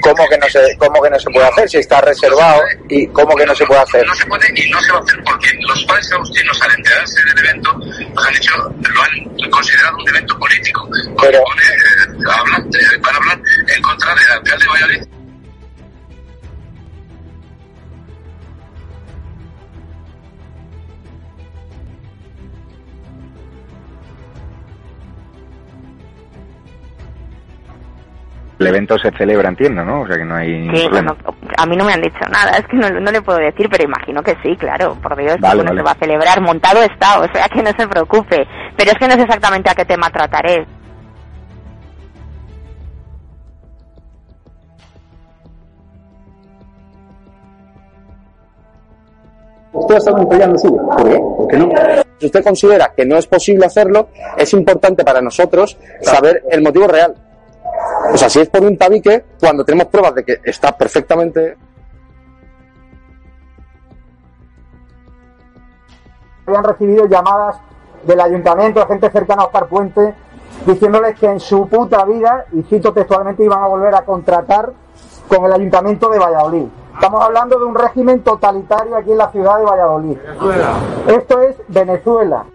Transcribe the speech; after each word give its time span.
¿Cómo 0.00 0.28
que 0.28 0.38
no 0.38 0.48
se, 0.48 0.76
cómo 0.78 1.02
que 1.02 1.10
no 1.10 1.18
se 1.18 1.30
puede 1.30 1.46
hacer 1.48 1.68
si 1.68 1.78
está 1.78 2.00
reservado? 2.00 2.62
¿Y 2.88 3.06
cómo 3.08 3.34
que 3.36 3.46
no 3.46 3.54
se 3.54 3.66
puede 3.66 3.80
hacer? 3.80 4.06
No 4.06 4.14
se 4.14 4.26
puede 4.26 4.46
y 4.54 4.70
no 4.70 4.80
se 4.80 4.92
va 4.92 4.98
a 4.98 5.02
hacer 5.02 5.22
porque 5.24 5.48
los 5.60 5.84
padres 5.84 6.12
agustinos 6.12 6.62
al 6.62 6.72
enterarse 6.76 7.24
del 7.24 7.38
evento 7.38 7.72
nos 8.14 8.26
han 8.26 8.34
dicho, 8.34 8.56
lo 8.56 9.02
han 9.02 9.50
considerado 9.50 9.96
un 9.98 10.08
evento 10.08 10.38
político. 10.38 10.88
Pero- 11.20 11.42
Pone, 11.42 11.62
eh, 11.62 12.30
hablan, 12.32 12.62
eh, 12.62 12.96
van 13.00 13.14
a 13.14 13.18
hablar 13.18 13.40
en 13.68 13.82
contra 13.82 14.14
del 14.14 14.32
alcalde 14.32 14.64
de 14.64 14.70
Valladolid. 14.70 15.02
El 28.58 28.66
evento 28.68 28.96
se 28.98 29.10
celebra, 29.10 29.50
entiendo, 29.50 29.84
¿no? 29.84 30.00
O 30.00 30.06
sea 30.06 30.16
que 30.16 30.24
no 30.24 30.34
hay 30.34 30.64
Sí, 30.74 30.86
problema. 30.86 31.14
bueno, 31.22 31.36
a 31.58 31.66
mí 31.66 31.76
no 31.76 31.84
me 31.84 31.92
han 31.92 32.00
dicho 32.00 32.20
nada, 32.30 32.52
es 32.52 32.66
que 32.66 32.76
no, 32.76 32.88
no 32.88 33.12
le 33.12 33.20
puedo 33.20 33.38
decir, 33.38 33.68
pero 33.70 33.84
imagino 33.84 34.22
que 34.22 34.34
sí, 34.42 34.56
claro, 34.56 34.94
por 35.02 35.14
Dios, 35.16 35.36
Vale, 35.40 35.62
se 35.62 35.82
va 35.82 35.90
a 35.90 35.94
celebrar, 35.96 36.40
montado 36.40 36.82
está, 36.82 37.20
o 37.20 37.28
sea 37.34 37.48
que 37.52 37.62
no 37.62 37.70
se 37.78 37.86
preocupe, 37.86 38.46
pero 38.76 38.90
es 38.92 38.98
que 38.98 39.08
no 39.08 39.14
sé 39.14 39.22
exactamente 39.22 39.70
a 39.70 39.74
qué 39.74 39.84
tema 39.84 40.08
trataré. 40.08 40.66
Usted 49.72 49.96
está 49.96 50.10
empollando 50.12 50.58
suyo. 50.58 50.76
¿Por 50.96 51.08
qué? 51.08 51.18
¿Por 51.18 51.48
qué 51.48 51.56
no? 51.58 51.68
Si 52.18 52.26
usted 52.26 52.42
considera 52.42 52.92
que 52.96 53.04
no 53.04 53.16
es 53.18 53.26
posible 53.26 53.66
hacerlo, 53.66 54.08
es 54.38 54.52
importante 54.54 55.04
para 55.04 55.20
nosotros 55.20 55.76
saber 56.00 56.42
el 56.50 56.62
motivo 56.62 56.86
real. 56.86 57.14
O 58.12 58.16
sea, 58.16 58.28
si 58.28 58.40
es 58.40 58.48
por 58.48 58.62
un 58.62 58.76
tabique, 58.76 59.24
cuando 59.40 59.64
tenemos 59.64 59.88
pruebas 59.88 60.14
de 60.14 60.24
que 60.24 60.40
está 60.44 60.76
perfectamente 60.76 61.56
habían 66.46 66.64
recibido 66.64 67.06
llamadas 67.06 67.56
del 68.04 68.20
ayuntamiento, 68.20 68.80
de 68.80 68.86
gente 68.86 69.10
cercana 69.10 69.42
a 69.42 69.46
Oscar 69.46 69.66
Puente, 69.66 70.14
diciéndoles 70.64 71.18
que 71.18 71.26
en 71.26 71.40
su 71.40 71.68
puta 71.68 72.04
vida, 72.04 72.46
y 72.52 72.62
cito 72.62 72.92
textualmente, 72.92 73.44
iban 73.44 73.62
a 73.62 73.66
volver 73.66 73.94
a 73.94 74.02
contratar 74.04 74.72
con 75.28 75.44
el 75.44 75.52
ayuntamiento 75.52 76.08
de 76.08 76.18
Valladolid. 76.18 76.66
Estamos 76.94 77.22
hablando 77.22 77.58
de 77.58 77.64
un 77.64 77.74
régimen 77.74 78.22
totalitario 78.22 78.96
aquí 78.96 79.10
en 79.10 79.18
la 79.18 79.30
ciudad 79.30 79.58
de 79.58 79.64
Valladolid. 79.64 80.18
Esto 81.08 81.40
es 81.42 81.56
Venezuela. 81.68 82.46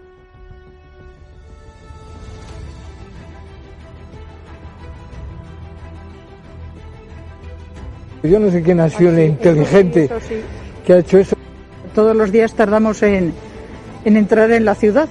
Yo 8.22 8.38
no 8.38 8.50
sé 8.50 8.62
quién 8.62 8.80
ha 8.80 8.88
sido 8.88 9.10
el 9.10 9.20
inteligente 9.20 10.08
que 10.86 10.92
ha 10.92 10.98
hecho 10.98 11.18
eso. 11.18 11.36
Todos 11.94 12.14
los 12.16 12.30
días 12.32 12.54
tardamos 12.54 13.02
en, 13.02 13.34
en 14.04 14.16
entrar 14.16 14.50
en 14.50 14.64
la 14.64 14.74
ciudad. 14.74 15.08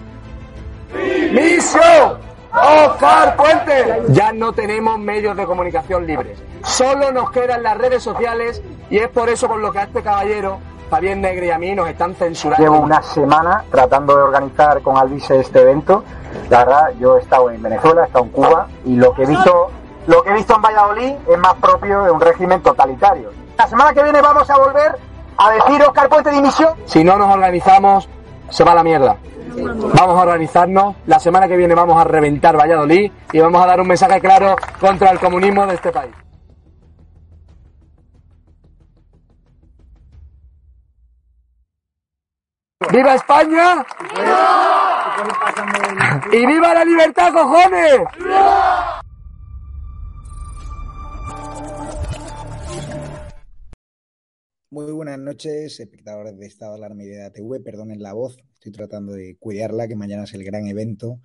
¡Misión! 1.32 2.18
¡Oscar 2.54 3.36
Puente! 3.36 4.02
Ya 4.10 4.34
no 4.34 4.52
tenemos 4.54 5.00
medios 5.00 5.36
de 5.38 5.46
comunicación 5.46 6.06
libres. 6.08 6.42
Solo 6.64 7.12
nos 7.12 7.32
quedan 7.32 7.64
las 7.64 7.78
redes 7.78 8.04
sociales 8.04 8.62
y 8.90 8.98
es 8.98 9.08
por 9.10 9.30
eso 9.30 9.48
por 9.48 9.60
lo 9.60 9.72
que 9.72 9.80
a 9.80 9.84
este 9.84 10.02
caballero, 10.02 10.60
Fabián 10.90 11.22
Negre 11.22 11.48
y 11.48 11.50
a 11.52 11.58
mí 11.58 11.74
nos 11.74 11.88
están 11.90 12.16
censurando. 12.16 12.64
Llevo 12.64 12.80
una 12.80 13.02
semana 13.02 13.64
tratando 13.72 14.16
de 14.16 14.24
organizar 14.24 14.82
con 14.82 14.98
Alvise 14.98 15.40
este 15.40 15.62
evento. 15.62 16.04
La 16.50 16.66
verdad, 16.66 16.94
yo 17.00 17.18
he 17.18 17.22
estado 17.22 17.50
en 17.52 17.62
Venezuela, 17.62 18.04
he 18.04 18.06
estado 18.06 18.26
en 18.26 18.32
Cuba 18.32 18.68
y 18.86 18.96
lo 18.96 19.14
que 19.14 19.24
he 19.24 19.26
visto, 19.28 19.72
lo 20.08 20.24
que 20.24 20.30
he 20.30 20.34
visto 20.34 20.56
en 20.56 20.62
Valladolid 20.62 21.14
es 21.28 21.38
más 21.38 21.54
propio 21.56 22.04
de 22.04 22.12
un 22.12 22.22
régimen 22.22 22.62
totalitario. 22.62 23.32
La 23.58 23.68
semana 23.68 23.94
que 23.94 24.04
viene 24.04 24.22
vamos 24.22 24.50
a 24.50 24.58
volver 24.58 24.98
a 25.38 25.50
decir 25.52 25.82
Oscar 25.84 26.10
Puente 26.10 26.32
dimisión. 26.32 26.74
Si 26.86 27.04
no 27.04 27.18
nos 27.18 27.34
organizamos, 27.34 28.10
se 28.50 28.64
va 28.64 28.72
a 28.72 28.76
la 28.76 28.84
mierda. 28.84 29.18
Vamos 29.56 30.18
a 30.18 30.22
organizarnos. 30.22 30.96
La 31.06 31.20
semana 31.20 31.48
que 31.48 31.58
viene 31.58 31.76
vamos 31.76 32.00
a 32.00 32.04
reventar 32.04 32.58
Valladolid 32.58 33.12
y 33.32 33.40
vamos 33.40 33.64
a 33.64 33.68
dar 33.68 33.82
un 33.82 33.88
mensaje 33.88 34.20
claro 34.20 34.56
contra 34.80 35.12
el 35.12 35.20
comunismo 35.20 35.66
de 35.68 35.76
este 35.76 35.92
país. 35.92 36.14
¡Viva 42.92 43.14
España! 43.14 43.86
¡Y 46.32 46.46
viva 46.46 46.74
la 46.74 46.84
libertad, 46.84 47.32
cojones! 47.32 48.02
Muy 54.74 54.90
buenas 54.94 55.20
noches, 55.20 55.82
espectadores 55.82 56.38
de 56.38 56.46
Estado 56.46 56.72
de 56.72 56.78
Alarma 56.78 57.04
y 57.04 57.08
de 57.08 57.24
ATV. 57.24 57.62
Perdonen 57.62 58.02
la 58.02 58.14
voz, 58.14 58.38
estoy 58.54 58.72
tratando 58.72 59.12
de 59.12 59.36
cuidarla, 59.38 59.86
que 59.86 59.98
mañana 59.98 60.24
es 60.24 60.34
el 60.34 60.46
gran 60.46 60.66
evento 60.66 61.20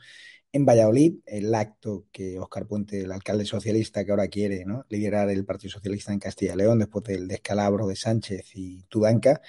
en 0.52 0.66
Valladolid, 0.66 1.20
el 1.26 1.54
acto 1.54 2.06
que 2.10 2.40
Óscar 2.40 2.66
Puente, 2.66 3.02
el 3.02 3.12
alcalde 3.12 3.44
socialista 3.44 4.04
que 4.04 4.10
ahora 4.10 4.26
quiere 4.26 4.64
¿no? 4.64 4.84
liderar 4.88 5.30
el 5.30 5.44
Partido 5.44 5.74
Socialista 5.74 6.12
en 6.12 6.18
Castilla 6.18 6.54
y 6.54 6.56
León 6.56 6.80
después 6.80 7.04
del 7.04 7.28
descalabro 7.28 7.86
de 7.86 7.94
Sánchez 7.94 8.50
y 8.54 8.82
Tudanca, 8.88 9.40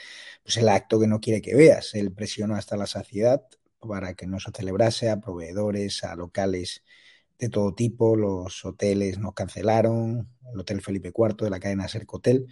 pues 0.44 0.58
el 0.58 0.70
acto 0.70 1.00
que 1.00 1.08
no 1.08 1.20
quiere 1.20 1.42
que 1.42 1.56
veas. 1.56 1.96
Él 1.96 2.14
presionó 2.14 2.56
hasta 2.56 2.78
la 2.78 2.86
saciedad 2.86 3.42
para 3.80 4.14
que 4.14 4.28
no 4.28 4.40
se 4.40 4.52
celebrase 4.52 5.10
a 5.10 5.20
proveedores, 5.20 6.04
a 6.04 6.16
locales 6.16 6.84
de 7.40 7.50
todo 7.50 7.74
tipo. 7.74 8.16
Los 8.16 8.64
hoteles 8.64 9.18
nos 9.18 9.34
cancelaron, 9.34 10.30
el 10.54 10.60
Hotel 10.60 10.82
Felipe 10.82 11.12
IV 11.16 11.46
de 11.46 11.50
la 11.50 11.60
cadena 11.60 11.88
Sercotel 11.88 12.48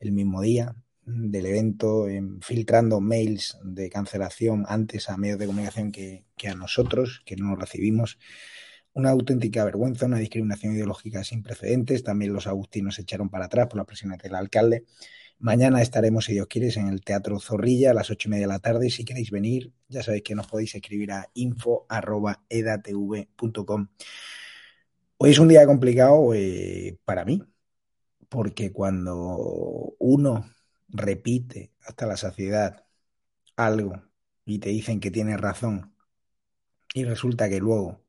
el 0.00 0.12
mismo 0.12 0.40
día 0.42 0.74
del 1.08 1.46
evento, 1.46 2.06
em, 2.08 2.40
filtrando 2.40 3.00
mails 3.00 3.56
de 3.62 3.88
cancelación 3.88 4.66
antes 4.68 5.08
a 5.08 5.16
medios 5.16 5.38
de 5.38 5.46
comunicación 5.46 5.90
que, 5.90 6.24
a 6.46 6.54
nosotros, 6.54 7.22
que 7.24 7.36
no 7.36 7.56
recibimos. 7.56 8.18
Una 8.92 9.10
auténtica 9.10 9.64
vergüenza, 9.64 10.06
una 10.06 10.18
discriminación 10.18 10.74
ideológica 10.74 11.24
sin 11.24 11.42
precedentes. 11.42 12.02
También 12.02 12.32
los 12.32 12.46
agustinos 12.46 12.96
se 12.96 13.02
echaron 13.02 13.28
para 13.30 13.46
atrás 13.46 13.68
por 13.68 13.78
las 13.78 13.86
presiones 13.86 14.18
del 14.18 14.34
alcalde. 14.34 14.84
Mañana 15.38 15.80
estaremos, 15.80 16.26
si 16.26 16.32
Dios 16.32 16.48
quiere, 16.48 16.68
en 16.76 16.88
el 16.88 17.02
Teatro 17.02 17.38
Zorrilla 17.40 17.92
a 17.92 17.94
las 17.94 18.10
ocho 18.10 18.28
y 18.28 18.32
media 18.32 18.46
de 18.46 18.52
la 18.52 18.58
tarde. 18.58 18.90
Si 18.90 19.04
queréis 19.04 19.30
venir, 19.30 19.72
ya 19.88 20.02
sabéis 20.02 20.24
que 20.24 20.34
nos 20.34 20.48
podéis 20.48 20.74
escribir 20.74 21.12
a 21.12 21.28
info.edatv.com. 21.34 23.88
Hoy 25.18 25.30
es 25.30 25.38
un 25.38 25.48
día 25.48 25.66
complicado 25.66 26.34
eh, 26.34 26.98
para 27.04 27.24
mí, 27.24 27.42
porque 28.28 28.72
cuando 28.72 29.94
uno 29.98 30.44
repite 30.88 31.72
hasta 31.82 32.06
la 32.06 32.16
saciedad 32.16 32.84
algo 33.56 34.02
y 34.44 34.58
te 34.60 34.70
dicen 34.70 35.00
que 35.00 35.10
tienes 35.10 35.40
razón 35.40 35.94
y 36.94 37.04
resulta 37.04 37.48
que 37.48 37.60
luego 37.60 38.02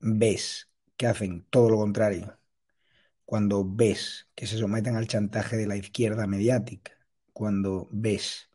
ves 0.00 0.70
que 0.96 1.06
hacen 1.06 1.44
todo 1.50 1.70
lo 1.70 1.78
contrario, 1.78 2.38
cuando 3.24 3.64
ves 3.66 4.28
que 4.34 4.46
se 4.46 4.58
someten 4.58 4.96
al 4.96 5.08
chantaje 5.08 5.56
de 5.56 5.66
la 5.66 5.76
izquierda 5.76 6.26
mediática, 6.26 6.92
cuando 7.32 7.88
ves 7.92 8.50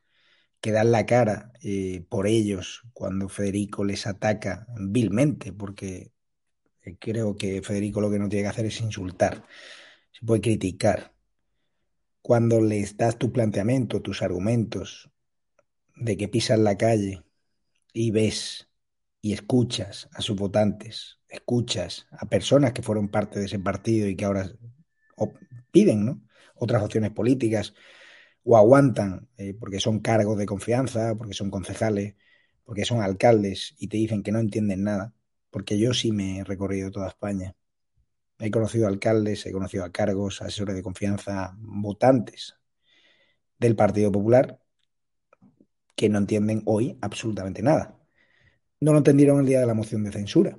que 0.61 0.71
dan 0.71 0.91
la 0.91 1.05
cara 1.05 1.53
eh, 1.63 2.05
por 2.09 2.27
ellos, 2.27 2.83
cuando 2.93 3.29
Federico 3.29 3.85
les 3.85 4.07
ataca 4.07 4.67
vilmente, 4.79 5.53
porque 5.53 6.13
eh, 6.83 6.97
creo 6.99 7.35
que 7.37 7.61
Federico 7.63 8.01
lo 8.01 8.11
que 8.11 8.19
no 8.19 8.29
tiene 8.29 8.43
que 8.45 8.49
hacer 8.49 8.65
es 8.67 8.81
insultar, 8.81 9.45
se 10.11 10.25
puede 10.25 10.41
criticar. 10.41 11.13
Cuando 12.21 12.61
les 12.61 12.97
das 12.97 13.17
tu 13.17 13.31
planteamiento, 13.31 14.01
tus 14.01 14.21
argumentos 14.21 15.09
de 15.95 16.17
que 16.17 16.27
pisas 16.27 16.59
la 16.59 16.77
calle 16.77 17.23
y 17.93 18.11
ves 18.11 18.69
y 19.21 19.33
escuchas 19.33 20.09
a 20.13 20.21
sus 20.21 20.37
votantes, 20.37 21.19
escuchas 21.29 22.07
a 22.11 22.27
personas 22.29 22.73
que 22.73 22.81
fueron 22.81 23.09
parte 23.09 23.39
de 23.39 23.45
ese 23.45 23.59
partido 23.59 24.07
y 24.07 24.15
que 24.15 24.25
ahora 24.25 24.51
piden 25.71 26.27
otras 26.55 26.83
opciones 26.83 27.11
políticas 27.11 27.73
o 28.43 28.57
aguantan 28.57 29.29
eh, 29.37 29.53
porque 29.53 29.79
son 29.79 29.99
cargos 29.99 30.37
de 30.37 30.45
confianza, 30.45 31.15
porque 31.15 31.33
son 31.33 31.51
concejales, 31.51 32.15
porque 32.65 32.85
son 32.85 33.01
alcaldes 33.01 33.75
y 33.79 33.87
te 33.87 33.97
dicen 33.97 34.23
que 34.23 34.31
no 34.31 34.39
entienden 34.39 34.83
nada, 34.83 35.13
porque 35.51 35.77
yo 35.79 35.93
sí 35.93 36.11
me 36.11 36.39
he 36.39 36.43
recorrido 36.43 36.91
toda 36.91 37.09
España. 37.09 37.55
He 38.39 38.51
conocido 38.51 38.87
alcaldes, 38.87 39.45
he 39.45 39.51
conocido 39.51 39.83
a 39.83 39.91
cargos, 39.91 40.41
asesores 40.41 40.75
de 40.75 40.81
confianza, 40.81 41.55
votantes 41.59 42.55
del 43.59 43.75
Partido 43.75 44.11
Popular 44.11 44.59
que 45.95 46.07
no 46.07 46.17
entienden 46.17 46.61
hoy 46.63 46.97
absolutamente 47.01 47.61
nada. 47.61 47.99
No 48.79 48.93
lo 48.93 48.99
entendieron 48.99 49.41
el 49.41 49.45
día 49.45 49.59
de 49.59 49.65
la 49.65 49.73
moción 49.73 50.05
de 50.05 50.13
censura, 50.13 50.57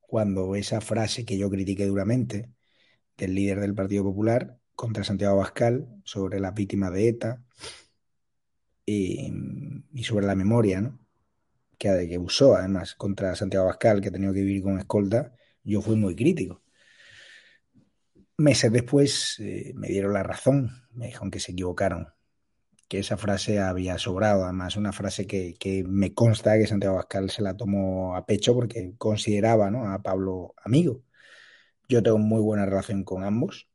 cuando 0.00 0.56
esa 0.56 0.80
frase 0.80 1.26
que 1.26 1.36
yo 1.36 1.50
critiqué 1.50 1.84
duramente 1.84 2.50
del 3.18 3.34
líder 3.34 3.60
del 3.60 3.74
Partido 3.74 4.02
Popular 4.04 4.58
contra 4.74 5.04
Santiago 5.04 5.34
Abascal 5.34 5.86
sobre 6.04 6.40
las 6.40 6.54
víctimas 6.54 6.94
de 6.94 7.08
ETA 7.08 7.44
y, 8.86 9.30
sobre 10.02 10.24
la 10.24 10.34
memoria, 10.34 10.80
¿no? 10.80 10.98
Que, 11.76 12.08
que 12.08 12.16
usó 12.16 12.56
además 12.56 12.94
contra 12.94 13.36
Santiago 13.36 13.66
Abascal, 13.66 14.00
que 14.00 14.08
ha 14.08 14.12
tenido 14.12 14.32
que 14.32 14.40
vivir 14.40 14.62
con 14.62 14.78
escolta, 14.78 15.34
yo 15.64 15.80
fui 15.82 15.96
muy 15.96 16.14
crítico. 16.14 16.62
Meses 18.36 18.70
después 18.72 19.36
eh, 19.40 19.72
me 19.74 19.88
dieron 19.88 20.12
la 20.12 20.22
razón, 20.22 20.70
me 20.92 21.06
dijeron 21.06 21.30
que 21.30 21.40
se 21.40 21.52
equivocaron, 21.52 22.08
que 22.88 22.98
esa 22.98 23.16
frase 23.16 23.60
había 23.60 23.98
sobrado, 23.98 24.44
además 24.44 24.76
una 24.76 24.92
frase 24.92 25.26
que, 25.26 25.84
me 25.86 26.14
consta 26.14 26.58
que 26.58 26.66
Santiago 26.66 26.96
Abascal 26.96 27.30
se 27.30 27.42
la 27.42 27.56
tomó 27.56 28.16
a 28.16 28.26
pecho 28.26 28.54
porque 28.54 28.94
consideraba 28.98 29.70
¿no? 29.70 29.90
a 29.92 30.02
Pablo 30.02 30.54
amigo. 30.64 31.02
Yo 31.88 32.02
tengo 32.02 32.18
muy 32.18 32.40
buena 32.40 32.66
relación 32.66 33.04
con 33.04 33.24
ambos, 33.24 33.68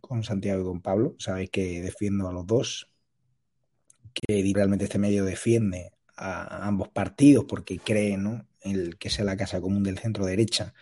con 0.00 0.24
Santiago 0.24 0.62
y 0.62 0.64
con 0.64 0.82
Pablo, 0.82 1.14
sabéis 1.18 1.50
que 1.50 1.82
defiendo 1.82 2.28
a 2.28 2.32
los 2.32 2.46
dos, 2.46 2.90
que 4.14 4.50
realmente 4.54 4.84
este 4.84 4.98
medio 4.98 5.24
defiende 5.24 5.92
a 6.16 6.66
ambos 6.66 6.88
partidos 6.88 7.44
porque 7.46 7.78
cree 7.78 8.16
¿no? 8.16 8.46
que 8.98 9.10
sea 9.10 9.24
la 9.24 9.36
casa 9.36 9.60
común 9.60 9.82
del 9.82 9.98
centro 9.98 10.24
derecha 10.24 10.74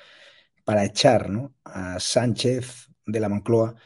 para 0.65 0.85
echar 0.85 1.31
¿no? 1.31 1.55
a 1.65 2.01
Sánchez 2.01 2.89
de 3.07 3.21
la 3.21 3.29
Moncloa, 3.29 3.77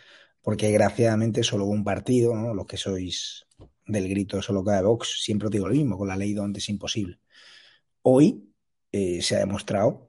porque 0.43 0.69
desgraciadamente 0.69 1.43
solo 1.43 1.67
un 1.67 1.85
partido, 1.85 2.35
¿no? 2.35 2.55
los 2.55 2.67
que 2.67 2.77
sois 2.77 3.47
del 3.87 4.09
grito 4.09 4.41
solo 4.43 4.65
cada 4.65 4.83
Vox, 4.83 5.23
siempre 5.23 5.47
os 5.47 5.53
digo 5.53 5.69
lo 5.69 5.75
mismo, 5.75 5.99
con 5.99 6.09
la 6.09 6.17
ley 6.17 6.35
donde 6.35 6.61
es 6.61 6.69
imposible. 6.69 7.19
Hoy 8.03 8.53
eh, 8.93 9.23
se 9.23 9.37
ha 9.37 9.41
demostrado 9.41 10.09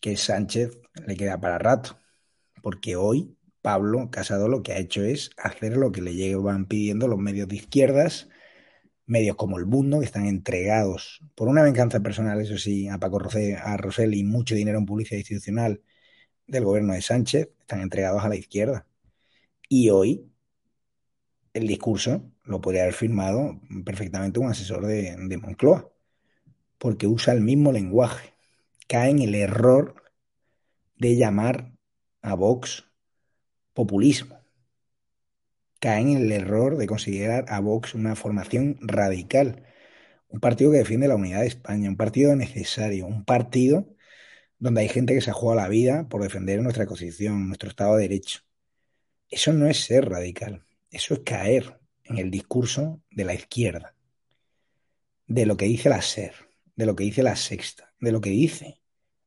que 0.00 0.16
Sánchez 0.16 0.78
le 1.06 1.16
queda 1.16 1.40
para 1.40 1.58
rato, 1.58 1.98
porque 2.62 2.96
hoy 2.96 3.36
Pablo 3.62 4.10
Casado 4.10 4.48
lo 4.48 4.62
que 4.62 4.72
ha 4.72 4.78
hecho 4.78 5.02
es 5.02 5.30
hacer 5.36 5.76
lo 5.76 5.92
que 5.92 6.02
le 6.02 6.14
llevan 6.14 6.66
pidiendo 6.66 7.08
los 7.08 7.18
medios 7.18 7.48
de 7.48 7.56
izquierdas, 7.56 8.28
medios 9.06 9.36
como 9.36 9.58
el 9.58 9.66
Mundo, 9.66 10.00
que 10.00 10.06
están 10.06 10.26
entregados 10.26 11.20
por 11.34 11.48
una 11.48 11.62
venganza 11.62 12.00
personal, 12.00 12.40
eso 12.40 12.58
sí, 12.58 12.88
a 12.88 12.98
Paco 12.98 13.18
Rosell 13.18 14.14
y 14.14 14.24
mucho 14.24 14.54
dinero 14.54 14.78
en 14.78 14.86
publicidad 14.86 15.18
institucional 15.18 15.82
del 16.46 16.64
gobierno 16.64 16.94
de 16.94 17.02
Sánchez, 17.02 17.50
están 17.60 17.80
entregados 17.80 18.24
a 18.24 18.28
la 18.28 18.36
izquierda. 18.36 18.86
Y 19.68 19.90
hoy 19.90 20.30
el 21.52 21.66
discurso 21.66 22.22
lo 22.44 22.60
podría 22.60 22.82
haber 22.82 22.94
firmado 22.94 23.60
perfectamente 23.84 24.38
un 24.38 24.48
asesor 24.48 24.86
de, 24.86 25.16
de 25.18 25.38
Moncloa, 25.38 25.90
porque 26.78 27.06
usa 27.06 27.32
el 27.32 27.40
mismo 27.40 27.72
lenguaje. 27.72 28.34
Cae 28.88 29.10
en 29.10 29.20
el 29.20 29.34
error 29.34 30.02
de 30.96 31.16
llamar 31.16 31.72
a 32.22 32.34
Vox 32.34 32.84
populismo. 33.74 34.40
Cae 35.80 36.00
en 36.02 36.16
el 36.16 36.32
error 36.32 36.76
de 36.76 36.86
considerar 36.86 37.44
a 37.48 37.60
Vox 37.60 37.94
una 37.94 38.16
formación 38.16 38.78
radical, 38.80 39.64
un 40.28 40.40
partido 40.40 40.70
que 40.70 40.78
defiende 40.78 41.08
la 41.08 41.16
unidad 41.16 41.40
de 41.40 41.46
España, 41.48 41.88
un 41.88 41.96
partido 41.96 42.34
necesario, 42.36 43.06
un 43.06 43.24
partido 43.24 43.95
donde 44.58 44.82
hay 44.82 44.88
gente 44.88 45.14
que 45.14 45.20
se 45.20 45.30
ha 45.30 45.34
jugado 45.34 45.60
la 45.60 45.68
vida 45.68 46.08
por 46.08 46.22
defender 46.22 46.62
nuestra 46.62 46.86
Constitución, 46.86 47.48
nuestro 47.48 47.68
Estado 47.68 47.96
de 47.96 48.02
Derecho. 48.02 48.40
Eso 49.28 49.52
no 49.52 49.66
es 49.66 49.84
ser 49.84 50.08
radical, 50.08 50.62
eso 50.90 51.14
es 51.14 51.20
caer 51.20 51.78
en 52.04 52.18
el 52.18 52.30
discurso 52.30 53.02
de 53.10 53.24
la 53.24 53.34
izquierda, 53.34 53.94
de 55.26 55.46
lo 55.46 55.56
que 55.56 55.66
dice 55.66 55.88
la 55.88 56.00
SER, 56.00 56.34
de 56.76 56.86
lo 56.86 56.94
que 56.94 57.04
dice 57.04 57.22
la 57.22 57.36
Sexta, 57.36 57.92
de 58.00 58.12
lo 58.12 58.20
que 58.20 58.30
dice 58.30 58.80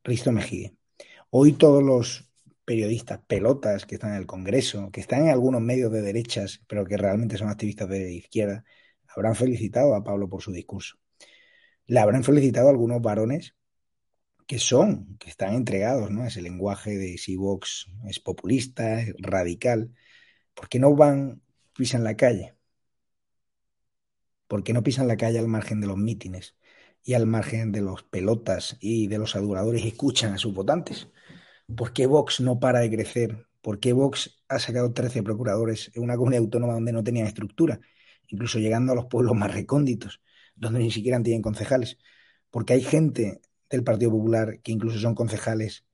Risto 0.03 0.31
Mejide. 0.31 0.75
Hoy 1.29 1.53
todos 1.53 1.83
los 1.83 2.29
periodistas 2.65 3.19
pelotas 3.27 3.85
que 3.85 3.95
están 3.95 4.11
en 4.11 4.17
el 4.17 4.25
Congreso, 4.25 4.91
que 4.91 5.01
están 5.01 5.23
en 5.23 5.29
algunos 5.29 5.61
medios 5.61 5.91
de 5.91 6.01
derechas, 6.01 6.61
pero 6.67 6.85
que 6.85 6.97
realmente 6.97 7.37
son 7.37 7.49
activistas 7.49 7.89
de 7.89 8.13
izquierda, 8.13 8.63
habrán 9.07 9.35
felicitado 9.35 9.95
a 9.95 10.03
Pablo 10.03 10.29
por 10.29 10.41
su 10.41 10.51
discurso. 10.51 10.97
Le 11.87 11.99
habrán 11.99 12.23
felicitado 12.23 12.67
a 12.67 12.71
algunos 12.71 13.01
varones 13.01 13.55
que 14.49 14.57
son, 14.57 15.15
que 15.19 15.29
están 15.29 15.53
entregados 15.53 16.09
¿no? 16.09 16.23
a 16.23 16.27
ese 16.27 16.41
lenguaje 16.41 16.97
de 16.97 17.19
si 17.19 17.35
Vox 17.35 17.85
es 18.07 18.19
populista, 18.19 18.99
es 18.99 19.13
radical. 19.19 19.93
¿Por 20.55 20.69
qué 20.69 20.79
no 20.79 20.95
van, 20.95 21.43
pisan 21.75 22.03
la 22.03 22.17
calle? 22.17 22.55
¿Por 24.47 24.63
qué 24.63 24.73
no 24.73 24.81
pisan 24.81 25.07
la 25.07 25.17
calle 25.17 25.37
al 25.37 25.47
margen 25.47 25.81
de 25.81 25.85
los 25.85 25.97
mítines 25.97 26.55
y 27.03 27.13
al 27.13 27.27
margen 27.27 27.71
de 27.71 27.81
los 27.81 28.01
pelotas 28.01 28.75
y 28.79 29.05
de 29.05 29.19
los 29.19 29.35
adoradores 29.35 29.85
y 29.85 29.89
escuchan 29.89 30.33
a 30.33 30.39
sus 30.39 30.51
votantes? 30.51 31.09
¿Por 31.77 31.93
qué 31.93 32.07
Vox 32.07 32.41
no 32.41 32.59
para 32.59 32.79
de 32.79 32.89
crecer? 32.89 33.45
¿Por 33.61 33.79
qué 33.79 33.93
Vox 33.93 34.43
ha 34.47 34.57
sacado 34.57 34.93
13 34.93 35.21
procuradores 35.21 35.91
en 35.93 36.01
una 36.01 36.17
comunidad 36.17 36.41
autónoma 36.41 36.73
donde 36.73 36.91
no 36.91 37.03
tenían 37.03 37.27
estructura? 37.27 37.79
Incluso 38.29 38.57
llegando 38.57 38.93
a 38.93 38.95
los 38.95 39.05
pueblos 39.05 39.35
más 39.35 39.53
recónditos, 39.53 40.23
donde 40.55 40.79
ni 40.79 40.89
siquiera 40.89 41.21
tienen 41.21 41.43
concejales. 41.43 41.99
Porque 42.49 42.73
hay 42.73 42.81
gente 42.81 43.41
del 43.69 43.83
Partido 43.83 44.11
Popular, 44.11 44.59
que 44.61 44.71
incluso 44.71 44.99
son 44.99 45.15
concejales 45.15 45.85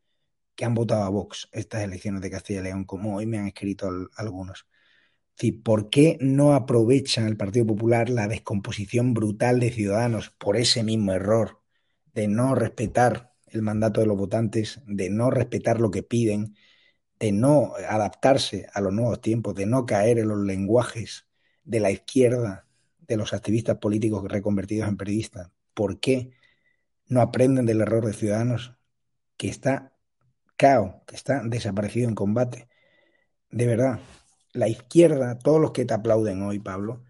que 0.56 0.66
han 0.66 0.74
votado 0.74 1.04
a 1.04 1.10
Vox 1.10 1.50
estas 1.51 1.83
elecciones 1.83 2.22
de 2.22 2.31
Castilla 2.31 2.62
y 2.62 2.63
León, 2.63 2.86
como 2.86 3.16
hoy 3.18 3.25
me 3.25 3.38
han 3.38 3.48
escrito 3.48 3.89
algunos. 4.16 4.68
¿por 5.63 5.89
qué 5.89 6.18
no 6.22 6.54
aprovecha 6.54 7.27
el 7.27 7.38
Partido 7.38 7.66
Popular 7.68 8.10
la 8.10 8.27
descomposición 8.27 9.13
brutal 9.13 9.60
de 9.60 9.72
ciudadanos 9.72 10.30
por 10.30 10.56
ese 10.56 10.83
mismo 10.83 11.12
error 11.13 11.62
de 12.13 12.27
no 12.27 12.56
respetar 12.56 13.33
el 13.48 13.62
mandato 13.62 14.01
de 14.01 14.07
los 14.07 14.18
votantes, 14.18 14.81
de 14.88 15.10
no 15.10 15.30
respetar 15.31 15.81
lo 15.81 15.92
que 15.92 16.04
piden, 16.04 16.56
de 17.19 17.31
no 17.31 17.74
adaptarse 17.89 18.68
a 18.74 18.81
los 18.81 18.94
nuevos 18.94 19.22
tiempos, 19.22 19.56
de 19.56 19.66
no 19.66 19.86
caer 19.86 20.19
en 20.19 20.30
los 20.30 20.39
lenguajes 20.39 21.27
de 21.63 21.80
la 21.81 21.92
izquierda, 21.92 22.68
de 23.00 23.18
los 23.18 23.33
activistas 23.33 23.77
políticos 23.77 24.24
reconvertidos 24.30 24.88
en 24.88 24.98
periodistas? 24.98 25.51
¿Por 25.74 26.00
qué 26.00 26.31
no 27.07 27.22
aprenden 27.22 27.66
del 27.66 27.81
error 27.81 28.06
de 28.06 28.13
Ciudadanos, 28.13 28.75
que 29.38 29.48
está 29.48 29.94
cao, 30.57 31.04
que 31.07 31.16
está 31.16 31.42
desaparecido 31.44 32.10
en 32.10 32.16
combate. 32.16 32.68
De 33.50 33.68
verdad, 33.68 34.00
la 34.54 34.68
izquierda, 34.68 35.38
todos 35.38 35.62
los 35.62 35.72
que 35.72 35.86
te 35.86 35.94
aplauden 35.94 36.42
hoy, 36.42 36.60
Pablo, 36.60 37.04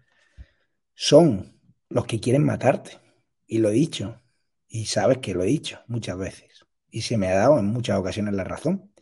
son 0.94 1.60
los 1.88 2.06
que 2.06 2.20
quieren 2.20 2.44
matarte. 2.44 2.98
Y 3.46 3.58
lo 3.58 3.70
he 3.70 3.72
dicho, 3.72 4.22
y 4.68 4.86
sabes 4.86 5.18
que 5.18 5.34
lo 5.34 5.42
he 5.44 5.46
dicho 5.46 5.80
muchas 5.86 6.18
veces, 6.18 6.66
y 6.90 7.02
se 7.02 7.16
me 7.16 7.28
ha 7.28 7.36
dado 7.36 7.58
en 7.58 7.66
muchas 7.66 7.98
ocasiones 7.98 8.34
la 8.34 8.44
razón. 8.44 8.92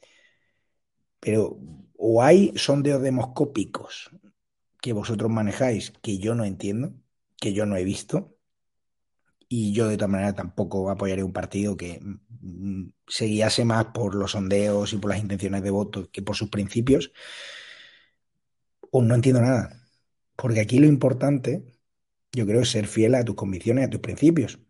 Pero 1.20 1.58
o 1.96 2.22
hay 2.22 2.52
sondeos 2.56 3.00
demoscópicos 3.00 4.10
que 4.82 4.92
vosotros 4.92 5.30
manejáis 5.30 5.92
que 6.02 6.18
yo 6.18 6.34
no 6.34 6.44
entiendo, 6.44 6.94
que 7.40 7.54
yo 7.54 7.64
no 7.64 7.76
he 7.76 7.84
visto, 7.84 8.33
y 9.48 9.72
yo 9.72 9.88
de 9.88 9.96
todas 9.96 10.10
maneras 10.10 10.34
tampoco 10.34 10.90
apoyaré 10.90 11.22
un 11.22 11.32
partido 11.32 11.76
que 11.76 12.00
mm, 12.02 12.88
se 13.06 13.26
guiase 13.26 13.64
más 13.64 13.86
por 13.86 14.14
los 14.14 14.32
sondeos 14.32 14.92
y 14.92 14.98
por 14.98 15.10
las 15.10 15.20
intenciones 15.20 15.62
de 15.62 15.70
voto 15.70 16.10
que 16.10 16.22
por 16.22 16.36
sus 16.36 16.50
principios. 16.50 17.12
O 18.90 19.02
no 19.02 19.14
entiendo 19.14 19.40
nada. 19.40 19.80
Porque 20.36 20.60
aquí 20.60 20.78
lo 20.78 20.86
importante, 20.86 21.64
yo 22.32 22.46
creo, 22.46 22.62
es 22.62 22.70
ser 22.70 22.86
fiel 22.86 23.14
a 23.14 23.24
tus 23.24 23.36
convicciones, 23.36 23.86
a 23.86 23.90
tus 23.90 24.00
principios. 24.00 24.60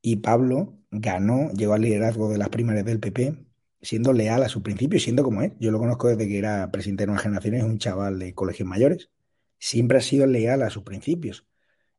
Y 0.00 0.16
Pablo 0.16 0.78
ganó, 0.90 1.50
llegó 1.52 1.74
al 1.74 1.82
liderazgo 1.82 2.28
de 2.30 2.38
las 2.38 2.48
primarias 2.48 2.84
del 2.84 3.00
PP, 3.00 3.46
siendo 3.82 4.12
leal 4.12 4.42
a 4.42 4.48
sus 4.48 4.62
principios, 4.62 5.02
siendo 5.02 5.22
como 5.24 5.42
es. 5.42 5.52
Yo 5.60 5.70
lo 5.70 5.78
conozco 5.78 6.08
desde 6.08 6.28
que 6.28 6.38
era 6.38 6.70
presidente 6.70 7.06
de 7.06 7.12
una 7.12 7.20
generación, 7.20 7.54
es 7.54 7.64
un 7.64 7.78
chaval 7.78 8.18
de 8.18 8.34
colegios 8.34 8.68
mayores. 8.68 9.10
Siempre 9.58 9.98
ha 9.98 10.00
sido 10.00 10.26
leal 10.26 10.62
a 10.62 10.70
sus 10.70 10.82
principios. 10.84 11.46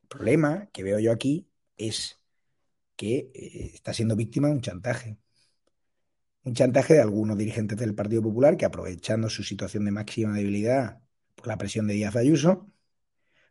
El 0.04 0.08
problema 0.10 0.70
que 0.74 0.84
veo 0.84 1.00
yo 1.00 1.12
aquí 1.12 1.50
es 1.78 2.20
que 2.96 3.32
eh, 3.34 3.72
está 3.74 3.94
siendo 3.94 4.16
víctima 4.16 4.48
de 4.48 4.56
un 4.56 4.62
chantaje. 4.62 5.18
Un 6.44 6.54
chantaje 6.54 6.96
de 6.96 7.02
algunos 7.02 7.38
dirigentes 7.38 7.78
del 7.78 7.94
Partido 7.96 8.22
Popular 8.22 8.58
que 8.58 8.66
aprovechando 8.66 9.30
su 9.30 9.44
situación 9.44 9.86
de 9.86 9.92
máxima 9.92 10.34
debilidad 10.34 11.02
por 11.36 11.48
la 11.48 11.58
presión 11.58 11.88
de 11.88 11.94
Díaz 11.96 12.16
Ayuso, 12.16 12.72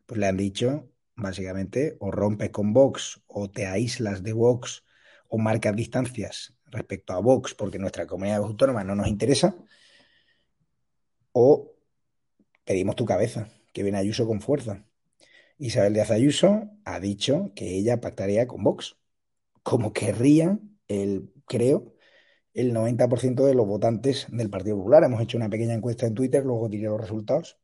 pues 0.07 0.19
le 0.19 0.27
han 0.27 0.37
dicho 0.37 0.91
básicamente 1.15 1.97
o 2.01 2.11
rompes 2.11 2.51
con 2.51 2.73
Vox 2.73 3.23
o 3.27 3.51
te 3.51 3.67
aíslas 3.67 4.23
de 4.23 4.33
Vox 4.33 4.85
o 5.29 5.39
marcas 5.39 5.75
distancias 5.77 6.55
respecto 6.67 7.13
a 7.13 7.21
Vox 7.21 7.55
porque 7.55 7.79
nuestra 7.79 8.07
comunidad 8.07 8.39
autónoma 8.39 8.85
no 8.85 8.95
nos 8.95 9.09
interesa 9.09 9.57
o 11.33 11.75
pedimos 12.65 12.97
tu 12.97 13.05
cabeza, 13.05 13.49
que 13.73 13.83
viene 13.83 13.99
Ayuso 13.99 14.27
con 14.27 14.41
fuerza. 14.41 14.85
Isabel 15.59 15.95
Díaz 15.95 16.11
Ayuso 16.11 16.71
ha 16.85 17.01
dicho 17.01 17.53
que 17.55 17.77
ella 17.77 18.01
pactaría 18.01 18.47
con 18.47 18.63
Vox, 18.63 18.97
como 19.63 19.93
querría, 19.93 20.59
el, 20.89 21.33
creo, 21.47 21.95
el 22.55 22.73
90% 22.75 23.45
de 23.47 23.55
los 23.55 23.67
votantes 23.67 24.27
del 24.31 24.51
Partido 24.51 24.77
Popular. 24.79 25.05
Hemos 25.05 25.23
hecho 25.23 25.39
una 25.39 25.51
pequeña 25.51 25.75
encuesta 25.75 26.07
en 26.07 26.15
Twitter, 26.15 26.45
luego 26.45 26.69
diré 26.69 26.85
los 26.89 27.01
resultados. 27.01 27.59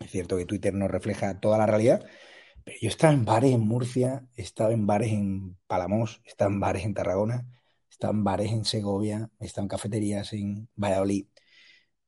Es 0.00 0.10
cierto 0.10 0.36
que 0.38 0.46
Twitter 0.46 0.74
no 0.74 0.88
refleja 0.88 1.40
toda 1.40 1.58
la 1.58 1.66
realidad, 1.66 2.06
Pero 2.64 2.78
yo 2.80 2.88
he 2.88 2.92
estado 2.92 3.14
en 3.14 3.24
bares 3.26 3.52
en 3.54 3.62
Murcia, 3.62 4.26
he 4.36 4.42
estado 4.42 4.72
en 4.72 4.86
bares 4.86 5.12
en 5.12 5.56
Palamos, 5.66 6.22
he 6.26 6.30
estado 6.30 6.50
en 6.52 6.60
bares 6.60 6.84
en 6.84 6.94
Tarragona, 6.94 7.46
he 7.90 7.92
estado 7.92 8.14
en 8.14 8.24
bares 8.24 8.52
en 8.52 8.64
Segovia, 8.64 9.30
he 9.40 9.46
estado 9.46 9.64
en 9.66 9.68
cafeterías 9.68 10.32
en 10.34 10.68
Valladolid, 10.76 11.26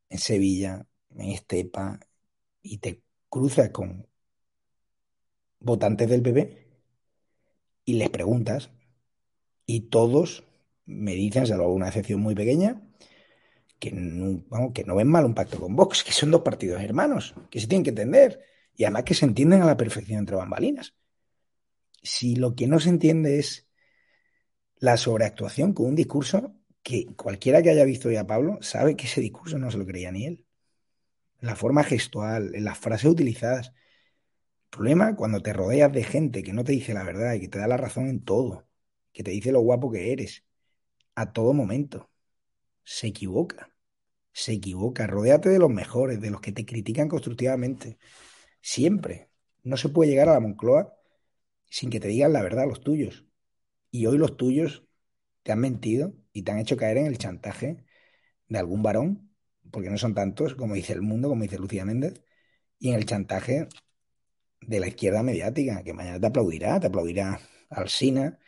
en 0.08 0.18
Sevilla, 0.18 0.86
en 1.10 1.30
Estepa, 1.30 2.00
y 2.62 2.78
te 2.78 3.02
cruzas 3.28 3.70
con 3.70 4.06
votantes 5.66 6.08
del 6.08 6.22
PP 6.22 6.66
y 7.84 7.94
les 7.94 8.08
preguntas, 8.08 8.70
y 9.66 9.88
todos 9.88 10.44
me 10.86 11.14
dicen, 11.14 11.46
salvo 11.46 11.72
una 11.72 11.88
excepción 11.88 12.20
muy 12.20 12.34
pequeña, 12.34 12.80
que 13.78 13.90
no, 13.92 14.72
que 14.72 14.84
no 14.84 14.96
ven 14.96 15.08
mal 15.08 15.26
un 15.26 15.34
pacto 15.34 15.60
con 15.60 15.76
Vox, 15.76 16.02
que 16.04 16.12
son 16.12 16.30
dos 16.30 16.42
partidos 16.42 16.80
hermanos, 16.80 17.34
que 17.50 17.60
se 17.60 17.66
tienen 17.66 17.84
que 17.84 17.90
entender, 17.90 18.40
y 18.74 18.84
además 18.84 19.04
que 19.04 19.14
se 19.14 19.26
entienden 19.26 19.62
a 19.62 19.66
la 19.66 19.76
perfección 19.76 20.20
entre 20.20 20.36
bambalinas. 20.36 20.94
Si 22.02 22.36
lo 22.36 22.54
que 22.54 22.66
no 22.66 22.78
se 22.80 22.90
entiende 22.90 23.38
es 23.38 23.68
la 24.78 24.96
sobreactuación 24.96 25.72
con 25.72 25.86
un 25.86 25.96
discurso 25.96 26.54
que 26.82 27.06
cualquiera 27.16 27.62
que 27.62 27.70
haya 27.70 27.84
visto 27.84 28.10
ya 28.10 28.20
a 28.20 28.26
Pablo 28.26 28.58
sabe 28.60 28.96
que 28.96 29.06
ese 29.06 29.20
discurso 29.20 29.58
no 29.58 29.70
se 29.70 29.78
lo 29.78 29.86
creía 29.86 30.12
ni 30.12 30.26
él. 30.26 30.46
La 31.40 31.56
forma 31.56 31.82
gestual, 31.82 32.52
las 32.52 32.78
frases 32.78 33.10
utilizadas. 33.10 33.72
Problema 34.70 35.16
cuando 35.16 35.42
te 35.42 35.52
rodeas 35.52 35.92
de 35.92 36.04
gente 36.04 36.42
que 36.42 36.52
no 36.52 36.64
te 36.64 36.72
dice 36.72 36.94
la 36.94 37.04
verdad 37.04 37.34
y 37.34 37.40
que 37.40 37.48
te 37.48 37.58
da 37.58 37.66
la 37.66 37.76
razón 37.76 38.08
en 38.08 38.24
todo, 38.24 38.68
que 39.12 39.22
te 39.22 39.30
dice 39.30 39.52
lo 39.52 39.60
guapo 39.60 39.90
que 39.90 40.12
eres, 40.12 40.44
a 41.14 41.32
todo 41.32 41.52
momento. 41.52 42.10
Se 42.84 43.08
equivoca. 43.08 43.70
Se 44.32 44.52
equivoca. 44.52 45.06
Rodéate 45.06 45.48
de 45.48 45.58
los 45.58 45.70
mejores, 45.70 46.20
de 46.20 46.30
los 46.30 46.40
que 46.40 46.52
te 46.52 46.66
critican 46.66 47.08
constructivamente. 47.08 47.98
Siempre. 48.60 49.30
No 49.64 49.76
se 49.76 49.88
puede 49.88 50.10
llegar 50.10 50.28
a 50.28 50.34
la 50.34 50.40
Moncloa 50.40 50.96
sin 51.68 51.90
que 51.90 52.00
te 52.00 52.08
digan 52.08 52.32
la 52.32 52.42
verdad 52.42 52.66
los 52.68 52.80
tuyos. 52.80 53.26
Y 53.90 54.06
hoy 54.06 54.18
los 54.18 54.36
tuyos 54.36 54.84
te 55.42 55.52
han 55.52 55.60
mentido 55.60 56.14
y 56.32 56.42
te 56.42 56.52
han 56.52 56.58
hecho 56.58 56.76
caer 56.76 56.98
en 56.98 57.06
el 57.06 57.18
chantaje 57.18 57.84
de 58.48 58.58
algún 58.58 58.82
varón, 58.82 59.30
porque 59.70 59.90
no 59.90 59.98
son 59.98 60.14
tantos, 60.14 60.54
como 60.54 60.74
dice 60.74 60.92
el 60.92 61.02
mundo, 61.02 61.28
como 61.28 61.42
dice 61.42 61.58
Lucía 61.58 61.84
Méndez, 61.84 62.22
y 62.78 62.90
en 62.90 62.96
el 62.96 63.06
chantaje 63.06 63.68
de 64.60 64.80
la 64.80 64.88
izquierda 64.88 65.22
mediática, 65.22 65.82
que 65.82 65.92
mañana 65.92 66.20
te 66.20 66.26
aplaudirá, 66.26 66.80
te 66.80 66.88
aplaudirá 66.88 67.40
Alsina, 67.70 68.38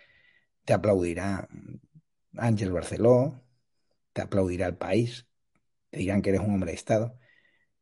te 0.64 0.72
aplaudirá 0.72 1.48
Ángel 2.36 2.72
Barceló, 2.72 3.42
te 4.12 4.22
aplaudirá 4.22 4.66
el 4.66 4.76
país, 4.76 5.28
te 5.90 5.98
dirán 5.98 6.22
que 6.22 6.30
eres 6.30 6.42
un 6.42 6.54
hombre 6.54 6.72
de 6.72 6.76
Estado, 6.76 7.18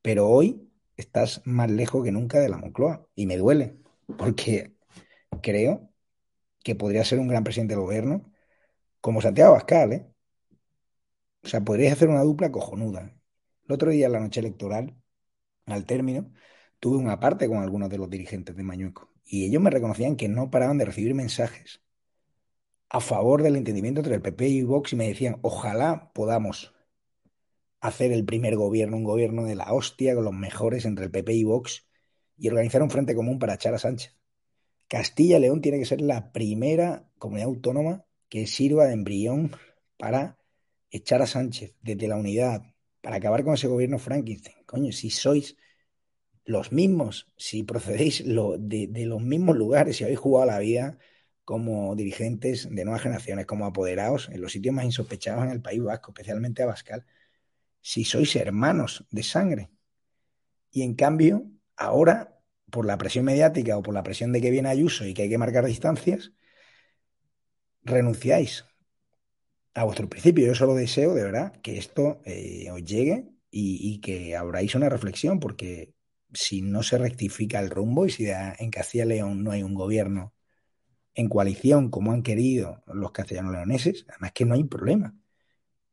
pero 0.02 0.28
hoy 0.28 0.70
estás 0.96 1.42
más 1.44 1.70
lejos 1.70 2.04
que 2.04 2.12
nunca 2.12 2.40
de 2.40 2.48
la 2.48 2.58
Moncloa 2.58 3.08
y 3.14 3.26
me 3.26 3.36
duele, 3.36 3.78
porque 4.18 4.76
creo 5.42 5.90
que 6.62 6.74
podría 6.74 7.04
ser 7.04 7.18
un 7.20 7.28
gran 7.28 7.44
presidente 7.44 7.74
del 7.74 7.82
gobierno, 7.84 8.32
como 9.00 9.22
Santiago 9.22 9.50
Abascal, 9.52 9.92
¿eh? 9.92 10.06
O 11.44 11.48
sea, 11.48 11.60
podrías 11.62 11.92
hacer 11.92 12.08
una 12.08 12.22
dupla 12.22 12.50
cojonuda. 12.50 13.14
El 13.68 13.72
otro 13.72 13.90
día, 13.90 14.06
en 14.06 14.12
la 14.12 14.20
noche 14.20 14.40
electoral, 14.40 14.96
al 15.66 15.86
término, 15.86 16.32
tuve 16.80 16.98
una 16.98 17.20
parte 17.20 17.48
con 17.48 17.58
algunos 17.58 17.90
de 17.90 17.98
los 17.98 18.10
dirigentes 18.10 18.56
de 18.56 18.62
Mañueco 18.62 19.12
y 19.24 19.44
ellos 19.44 19.62
me 19.62 19.70
reconocían 19.70 20.16
que 20.16 20.28
no 20.28 20.50
paraban 20.50 20.78
de 20.78 20.84
recibir 20.84 21.14
mensajes 21.14 21.82
a 22.88 23.00
favor 23.00 23.42
del 23.42 23.56
entendimiento 23.56 24.00
entre 24.00 24.14
el 24.14 24.22
PP 24.22 24.48
y 24.48 24.62
Vox 24.62 24.92
y 24.92 24.96
me 24.96 25.08
decían, 25.08 25.38
ojalá 25.42 26.12
podamos 26.14 26.74
hacer 27.80 28.12
el 28.12 28.24
primer 28.24 28.56
gobierno, 28.56 28.96
un 28.96 29.04
gobierno 29.04 29.44
de 29.44 29.56
la 29.56 29.72
hostia 29.72 30.14
con 30.14 30.24
los 30.24 30.32
mejores 30.32 30.84
entre 30.84 31.06
el 31.06 31.10
PP 31.10 31.32
y 31.32 31.44
Vox 31.44 31.86
y 32.36 32.48
organizar 32.48 32.82
un 32.82 32.90
frente 32.90 33.14
común 33.14 33.38
para 33.38 33.54
echar 33.54 33.74
a 33.74 33.78
Sánchez. 33.78 34.16
Castilla 34.88 35.38
y 35.38 35.40
León 35.40 35.60
tiene 35.60 35.78
que 35.78 35.84
ser 35.84 36.00
la 36.00 36.32
primera 36.32 37.08
comunidad 37.18 37.48
autónoma 37.48 38.04
que 38.28 38.46
sirva 38.46 38.86
de 38.86 38.92
embrión 38.92 39.52
para 39.96 40.38
echar 40.90 41.22
a 41.22 41.26
Sánchez 41.26 41.74
desde 41.82 42.08
la 42.08 42.16
unidad, 42.16 42.62
para 43.00 43.16
acabar 43.16 43.44
con 43.44 43.54
ese 43.54 43.66
gobierno 43.66 43.98
Frankenstein. 43.98 44.56
Coño, 44.64 44.92
si 44.92 45.10
sois 45.10 45.56
los 46.46 46.72
mismos, 46.72 47.28
si 47.36 47.64
procedéis 47.64 48.24
de 48.24 49.06
los 49.06 49.20
mismos 49.20 49.56
lugares, 49.56 49.96
si 49.96 50.04
habéis 50.04 50.20
jugado 50.20 50.46
la 50.46 50.60
vida 50.60 50.98
como 51.44 51.94
dirigentes 51.96 52.68
de 52.70 52.84
nuevas 52.84 53.02
generaciones, 53.02 53.46
como 53.46 53.66
apoderados 53.66 54.28
en 54.32 54.40
los 54.40 54.52
sitios 54.52 54.74
más 54.74 54.84
insospechados 54.84 55.44
en 55.44 55.50
el 55.50 55.62
País 55.62 55.82
Vasco, 55.82 56.12
especialmente 56.12 56.62
a 56.62 56.66
Bascal, 56.66 57.04
si 57.80 58.04
sois 58.04 58.34
hermanos 58.36 59.06
de 59.10 59.22
sangre. 59.22 59.70
Y 60.70 60.82
en 60.82 60.94
cambio, 60.94 61.50
ahora, 61.76 62.40
por 62.70 62.86
la 62.86 62.98
presión 62.98 63.24
mediática 63.24 63.76
o 63.76 63.82
por 63.82 63.94
la 63.94 64.02
presión 64.02 64.32
de 64.32 64.40
que 64.40 64.50
viene 64.50 64.68
Ayuso 64.68 65.04
y 65.04 65.14
que 65.14 65.22
hay 65.22 65.28
que 65.28 65.38
marcar 65.38 65.64
distancias, 65.64 66.32
renunciáis 67.82 68.64
a 69.74 69.84
vuestro 69.84 70.08
principio. 70.08 70.46
Yo 70.46 70.54
solo 70.54 70.74
deseo, 70.74 71.14
de 71.14 71.24
verdad, 71.24 71.60
que 71.60 71.78
esto 71.78 72.20
eh, 72.24 72.70
os 72.70 72.84
llegue 72.84 73.28
y, 73.50 73.78
y, 73.94 74.00
que 74.00 74.36
abráis 74.36 74.74
una 74.74 74.88
reflexión, 74.88 75.38
porque 75.38 75.95
si 76.32 76.62
no 76.62 76.82
se 76.82 76.98
rectifica 76.98 77.60
el 77.60 77.70
rumbo 77.70 78.06
y 78.06 78.10
si 78.10 78.26
en 78.28 78.70
Castilla 78.70 79.04
y 79.04 79.08
León 79.08 79.44
no 79.44 79.50
hay 79.50 79.62
un 79.62 79.74
gobierno 79.74 80.34
en 81.14 81.28
coalición 81.28 81.90
como 81.90 82.12
han 82.12 82.22
querido 82.22 82.82
los 82.86 83.10
castellanos 83.10 83.52
leoneses, 83.52 84.04
además 84.08 84.32
que 84.32 84.44
no 84.44 84.54
hay 84.54 84.64
problema. 84.64 85.14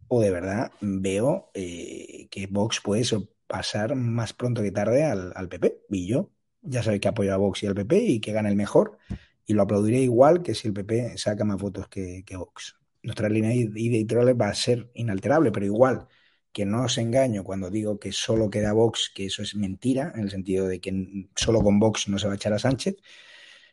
O 0.10 0.22
de 0.22 0.32
verdad 0.32 0.72
veo 0.82 1.50
eh, 1.54 2.28
que 2.30 2.48
Vox 2.48 2.82
puede 2.82 3.04
pasar 3.48 3.96
más 3.96 4.34
pronto 4.34 4.62
que 4.62 4.72
tarde 4.72 5.06
al, 5.06 5.48
PP. 5.50 5.86
Y 5.90 6.08
yo 6.08 6.32
ya 6.62 6.84
sabéis 6.84 7.02
que 7.02 7.08
apoyo 7.08 7.34
a 7.34 7.38
Vox 7.38 7.64
y 7.64 7.68
al 7.68 7.76
PP 7.76 7.98
y 8.04 8.20
que 8.20 8.34
gane 8.34 8.50
el 8.50 8.56
mejor. 8.56 8.98
Y 9.46 9.54
lo 9.54 9.64
aplaudiré 9.64 10.00
igual 10.00 10.44
que 10.44 10.56
si 10.56 10.68
el 10.68 10.74
PP 10.74 11.18
saca 11.18 11.46
más 11.46 11.62
votos 11.62 11.88
que, 11.88 12.24
que 12.26 12.36
Vox. 12.36 12.76
Nuestra 13.02 13.30
línea 13.30 13.52
editorial 13.52 14.40
va 14.40 14.50
a 14.50 14.54
ser 14.54 14.92
inalterable, 14.94 15.52
pero 15.52 15.66
igual 15.66 16.08
que 16.54 16.66
no 16.66 16.84
os 16.84 16.98
engaño 16.98 17.44
cuando 17.44 17.70
digo 17.70 18.00
que 18.00 18.12
solo 18.12 18.50
queda 18.50 18.74
Vox, 18.74 19.12
que 19.14 19.26
eso 19.26 19.42
es 19.42 19.56
mentira, 19.56 20.14
en 20.16 20.22
el 20.24 20.32
sentido 20.32 20.68
de 20.68 20.80
que 20.80 21.28
solo 21.36 21.62
con 21.62 21.80
Vox 21.80 22.08
no 22.10 22.20
se 22.20 22.28
va 22.28 22.34
a 22.34 22.36
echar 22.38 22.54
a 22.54 22.60
Sánchez. 22.60 22.96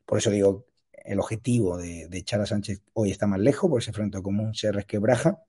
Por 0.06 0.18
eso 0.18 0.30
digo 0.30 0.66
el 1.04 1.20
objetivo 1.20 1.78
de, 1.78 2.08
echar 2.12 2.40
a 2.40 2.46
Sánchez 2.46 2.82
hoy 2.94 3.10
está 3.10 3.26
más 3.26 3.40
lejos, 3.40 3.70
por 3.70 3.80
ese 3.80 3.92
frente 3.92 4.22
común 4.22 4.54
se 4.54 4.72
resquebraja. 4.72 5.44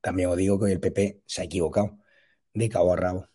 También 0.00 0.28
os 0.30 0.36
digo 0.36 0.58
que 0.60 0.72
el 0.72 0.80
PP 0.80 1.22
se 1.26 1.42
ha 1.42 1.44
equivocado 1.44 1.98
de 2.54 2.68
cabo 2.68 2.92
a 2.92 2.96
rabo 2.96 3.28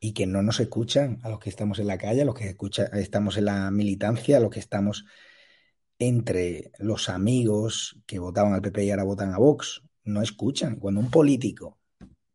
y 0.00 0.12
que 0.12 0.26
no 0.26 0.42
nos 0.42 0.60
escuchan 0.60 1.20
a 1.22 1.30
los 1.30 1.40
que 1.40 1.50
estamos 1.50 1.78
en 1.78 1.86
la 1.88 1.98
calle, 1.98 2.22
a 2.22 2.24
los 2.26 2.34
que 2.34 2.48
escucha, 2.48 2.84
estamos 2.86 3.36
en 3.38 3.46
la 3.46 3.70
militancia, 3.70 4.36
a 4.36 4.40
los 4.40 4.50
que 4.50 4.60
estamos 4.60 5.06
entre 5.98 6.72
los 6.78 7.08
amigos 7.08 8.00
que 8.06 8.18
votaban 8.18 8.52
al 8.54 8.62
PP 8.62 8.84
y 8.84 8.90
ahora 8.90 9.04
votan 9.04 9.32
a 9.32 9.38
Vox. 9.38 9.82
No 10.04 10.22
escuchan. 10.22 10.76
Cuando 10.76 11.00
un 11.00 11.10
político 11.10 11.78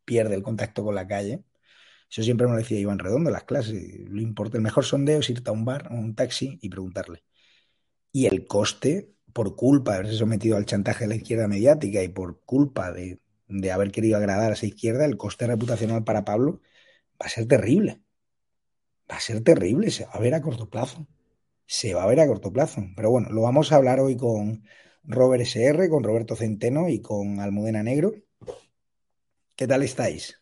pierde 0.10 0.36
el 0.36 0.44
contacto 0.44 0.84
con 0.84 0.96
la 0.96 1.08
calle, 1.08 1.44
eso 2.12 2.24
siempre 2.24 2.48
me 2.48 2.54
lo 2.54 2.60
decía 2.60 2.80
Iván 2.80 3.00
Redondo 3.00 3.30
en 3.30 3.34
las 3.34 3.46
clases, 3.46 3.75
lo 4.10 4.22
importa, 4.22 4.58
el 4.58 4.63
mejor 4.63 4.86
sondeo 4.86 5.20
es 5.20 5.30
irte 5.30 5.50
a 5.50 5.54
un 5.54 5.66
bar 5.66 5.89
o 5.92 5.96
un 5.96 6.16
taxi 6.16 6.58
y 6.62 6.70
preguntarle 6.70 7.24
y 8.12 8.25
el 8.25 8.48
coste, 8.48 9.13
por 9.34 9.56
culpa 9.56 9.92
de 9.94 9.98
haberse 10.00 10.18
sometido 10.18 10.58
al 10.58 10.66
chantaje 10.66 11.06
de 11.06 11.10
la 11.10 11.16
izquierda 11.16 11.48
mediática 11.48 12.04
y 12.04 12.10
por 12.10 12.42
culpa 12.42 12.92
de, 12.92 13.20
de 13.48 13.72
haber 13.72 13.92
querido 13.92 14.18
agradar 14.18 14.51
a 14.51 14.54
esa 14.56 14.66
izquierda, 14.66 15.06
el 15.06 15.18
coste 15.18 15.48
reputacional 15.48 16.04
para 16.04 16.25
Pablo 16.25 16.62
va 17.22 17.28
a 17.28 17.30
ser 17.30 17.48
terrible. 17.48 18.01
Va 19.12 19.18
a 19.18 19.20
ser 19.20 19.44
terrible, 19.44 19.92
se 19.92 20.06
va 20.06 20.12
a 20.13 20.20
ver 20.20 20.34
a 20.34 20.42
corto 20.42 20.70
plazo. 20.70 21.08
Se 21.68 21.94
va 21.94 22.04
a 22.04 22.08
ver 22.08 22.20
a 22.20 22.28
corto 22.28 22.51
plazo. 22.54 22.84
Pero 22.96 23.12
bueno, 23.12 23.30
lo 23.32 23.42
vamos 23.44 23.72
a 23.72 23.75
hablar 23.78 24.00
hoy 24.00 24.18
con 24.18 24.63
Robert 25.04 25.44
SR, 25.44 25.89
con 25.89 26.04
Roberto 26.04 26.36
Centeno 26.36 26.89
y 26.89 27.01
con 27.01 27.39
Almudena 27.39 27.84
Negro. 27.84 28.13
¿Qué 29.60 29.68
tal 29.68 29.84
estáis? 29.84 30.42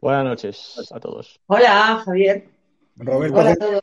Buenas 0.00 0.24
noches 0.24 0.74
a 0.90 0.98
todos. 0.98 1.40
Hola, 1.46 2.02
Javier. 2.04 2.48
Roberto, 2.96 3.36
Hola 3.36 3.52
a 3.52 3.54
todos. 3.54 3.80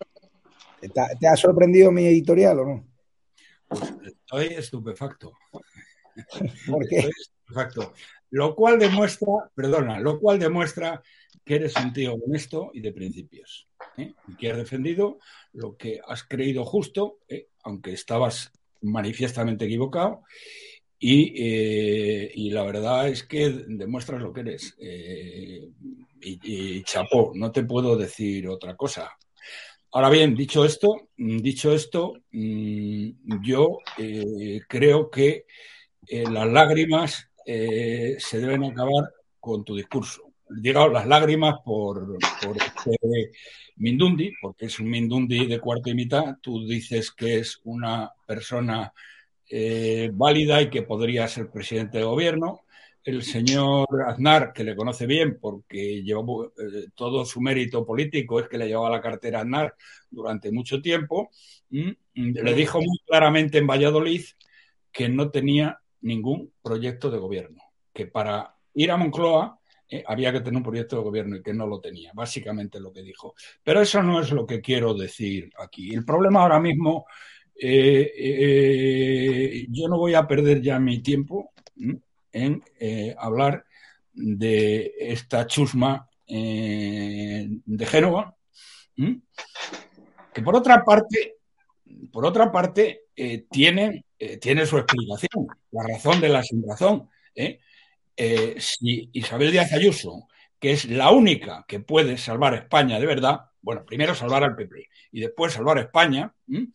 ¿te, 0.82 0.90
¿te 1.18 1.28
ha 1.30 1.38
sorprendido 1.38 1.94
mi 1.94 2.06
editorial 2.06 2.60
o 2.60 2.66
no? 2.66 2.88
Pues 3.70 3.94
estoy 4.06 4.48
estupefacto. 4.48 5.32
¿Por 6.68 6.86
qué? 6.90 6.98
Estoy 6.98 7.14
estupefacto. 7.22 7.94
Lo 8.32 8.54
cual 8.54 8.80
demuestra, 8.80 9.50
perdona, 9.56 9.98
lo 10.02 10.20
cual 10.20 10.40
demuestra 10.40 11.02
que 11.46 11.56
eres 11.56 11.74
un 11.78 11.94
tío 11.94 12.16
honesto 12.16 12.72
y 12.74 12.82
de 12.82 12.92
principios. 12.92 13.66
¿eh? 13.96 14.14
Y 14.28 14.36
que 14.36 14.52
has 14.52 14.58
defendido 14.58 15.20
lo 15.54 15.78
que 15.78 16.02
has 16.06 16.26
creído 16.26 16.66
justo, 16.66 17.20
¿eh? 17.30 17.48
aunque 17.64 17.94
estabas 17.94 18.52
manifiestamente 18.82 19.64
equivocado. 19.64 20.24
Y, 21.00 21.34
eh, 21.38 22.32
y, 22.36 22.50
la 22.52 22.64
verdad 22.64 23.08
es 23.08 23.24
que 23.24 23.50
demuestras 23.68 24.22
lo 24.22 24.34
que 24.34 24.42
eres. 24.42 24.76
Y, 24.80 25.70
y 26.22 26.84
chapó, 26.84 27.32
no 27.36 27.52
te 27.52 27.64
puedo 27.64 27.96
decir 27.96 28.48
otra 28.50 28.76
cosa. 28.76 29.10
Ahora 29.92 30.10
bien, 30.12 30.36
dicho 30.36 30.66
esto, 30.66 31.10
dicho 31.18 31.74
esto, 31.74 32.14
yo 32.32 33.80
eh, 33.98 34.62
creo 34.68 35.10
que 35.10 35.46
eh, 36.08 36.26
las 36.30 36.48
lágrimas 36.48 37.28
eh, 37.44 38.16
se 38.20 38.40
deben 38.40 38.66
acabar 38.66 39.12
con 39.40 39.64
tu 39.66 39.76
discurso. 39.76 40.32
digamos, 40.48 40.94
las 40.94 41.08
lágrimas 41.08 41.56
por, 41.66 42.18
este 42.56 43.32
Mindundi, 43.78 44.32
porque 44.40 44.68
es 44.68 44.80
un 44.80 44.92
Mindundi 44.92 45.48
de 45.48 45.60
cuarto 45.60 45.90
y 45.90 45.96
mitad. 45.96 46.36
Tú 46.40 46.68
dices 46.68 47.12
que 47.12 47.40
es 47.40 47.60
una 47.64 48.12
persona 48.28 48.94
eh, 49.50 50.12
válida 50.14 50.62
y 50.62 50.70
que 50.70 50.84
podría 50.84 51.28
ser 51.28 51.50
presidente 51.50 51.98
de 51.98 52.04
gobierno. 52.04 52.62
El 53.04 53.24
señor 53.24 53.88
Aznar, 54.06 54.54
que 54.54 54.64
le 54.64 54.76
conoce 54.76 55.06
bien 55.06 55.40
porque 55.42 56.04
llevó 56.04 56.48
eh, 56.48 56.90
todo 56.96 57.26
su 57.26 57.42
mérito 57.42 57.86
político, 57.86 58.40
es 58.40 58.48
que 58.48 58.58
le 58.58 58.68
llevaba 58.68 58.90
la 58.90 59.02
cartera 59.02 59.42
Aznar 59.42 59.76
durante 60.10 60.52
mucho 60.52 60.82
tiempo, 60.82 61.32
le 61.70 62.54
dijo 62.54 62.80
muy 62.80 63.00
claramente 63.06 63.58
en 63.58 63.68
Valladolid 63.68 64.24
que 64.92 65.08
no 65.08 65.30
tenía 65.30 65.80
ningún 66.02 66.52
proyecto 66.62 67.10
de 67.10 67.18
gobierno, 67.18 67.64
que 67.94 68.08
para 68.08 68.56
ir 68.74 68.92
a 68.92 68.98
Moncloa 68.98 69.60
eh, 69.92 70.04
había 70.06 70.32
que 70.32 70.42
tener 70.42 70.58
un 70.58 70.64
proyecto 70.64 70.98
de 70.98 71.04
gobierno 71.04 71.36
y 71.38 71.42
que 71.42 71.54
no 71.54 71.66
lo 71.66 71.82
tenía, 71.82 72.12
básicamente 72.14 72.80
lo 72.80 72.92
que 72.94 73.02
dijo. 73.02 73.34
Pero 73.64 73.82
eso 73.82 74.04
no 74.04 74.22
es 74.22 74.32
lo 74.32 74.46
que 74.46 74.62
quiero 74.62 74.94
decir 74.94 75.52
aquí. 75.58 75.94
El 75.94 76.06
problema 76.06 76.42
ahora 76.42 76.60
mismo, 76.60 77.06
eh, 77.62 78.14
eh, 78.16 79.66
yo 79.70 79.88
no 79.88 79.98
voy 79.98 80.14
a 80.14 80.28
perder 80.28 80.62
ya 80.62 80.80
mi 80.80 81.00
tiempo 81.00 81.52
en 82.32 82.64
eh, 82.80 83.16
hablar 83.18 83.66
de 84.14 84.94
esta 84.98 85.46
chusma 85.46 86.08
de 86.28 87.86
Génova, 87.88 88.36
que 88.96 90.42
por 90.44 90.56
otra 90.56 90.86
parte, 90.86 91.38
por 92.12 92.26
otra 92.26 92.52
parte, 92.52 93.06
tiene, 93.50 94.06
tiene 94.40 94.66
su 94.68 94.78
explicación, 94.78 95.48
la 95.72 95.88
razón 95.88 96.22
de 96.22 96.30
la 96.30 96.44
sin 96.44 96.64
razón. 96.68 97.10
si 98.58 99.10
Isabel 99.14 99.52
Díaz 99.52 99.74
Ayuso, 99.74 100.28
que 100.60 100.72
es 100.72 100.86
la 100.86 101.10
única 101.10 101.66
que 101.68 101.80
puede 101.80 102.18
salvar 102.18 102.54
España 102.54 103.00
de 103.00 103.08
verdad, 103.08 103.40
bueno, 103.62 103.84
primero 103.86 104.14
salvar 104.14 104.44
al 104.44 104.56
PP 104.56 104.88
y 105.14 105.22
después 105.22 105.54
salvar 105.54 105.80
España, 105.80 106.32
¿m? 106.48 106.68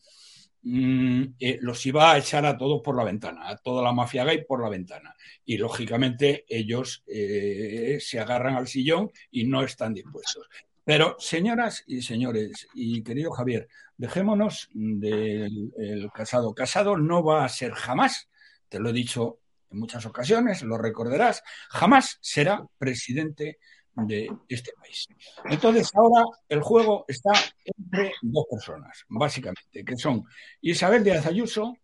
Mm, 0.67 1.35
eh, 1.39 1.59
los 1.61 1.85
iba 1.85 2.13
a 2.13 2.17
echar 2.19 2.47
a 2.47 2.57
todos 2.57 2.81
por 2.83 2.97
la 2.97 3.05
ventana, 3.05 3.51
a 3.51 3.57
toda 3.59 3.83
la 3.83 3.93
mafia 3.93 4.25
gay 4.25 4.45
por 4.47 4.63
la 4.63 4.71
ventana. 4.71 5.15
Y 5.45 5.59
lógicamente 5.59 6.47
ellos 6.49 7.05
eh, 7.07 7.99
se 8.01 8.19
agarran 8.19 8.57
al 8.57 8.67
sillón 8.67 9.11
y 9.31 9.45
no 9.45 9.63
están 9.63 9.93
dispuestos. 9.93 10.49
Pero, 10.83 11.17
señoras 11.19 11.85
y 11.87 12.01
señores, 12.01 12.67
y 12.75 13.03
querido 13.03 13.31
Javier, 13.31 13.69
dejémonos 13.99 14.71
del 14.73 15.73
el 15.79 16.11
Casado. 16.13 16.55
Casado 16.55 16.97
no 16.97 17.23
va 17.23 17.45
a 17.45 17.49
ser 17.51 17.73
jamás, 17.73 18.31
te 18.71 18.79
lo 18.79 18.89
he 18.89 18.93
dicho 18.95 19.41
en 19.71 19.79
muchas 19.81 20.07
ocasiones, 20.07 20.63
lo 20.63 20.79
recordarás, 20.79 21.43
jamás 21.69 22.19
será 22.23 22.67
presidente 22.79 23.59
de 23.95 24.31
este 24.49 24.73
país. 24.79 25.07
Entonces, 25.45 25.91
ahora 25.95 26.25
el 26.49 26.61
juego 26.61 27.05
está 27.09 27.33
entre 27.65 28.13
dos 28.23 28.47
personas, 28.51 29.05
básicamente, 29.09 29.85
que 29.85 29.97
son 29.97 30.25
Isabel 30.61 31.05
Díaz 31.05 31.27
Ayuso 31.27 31.77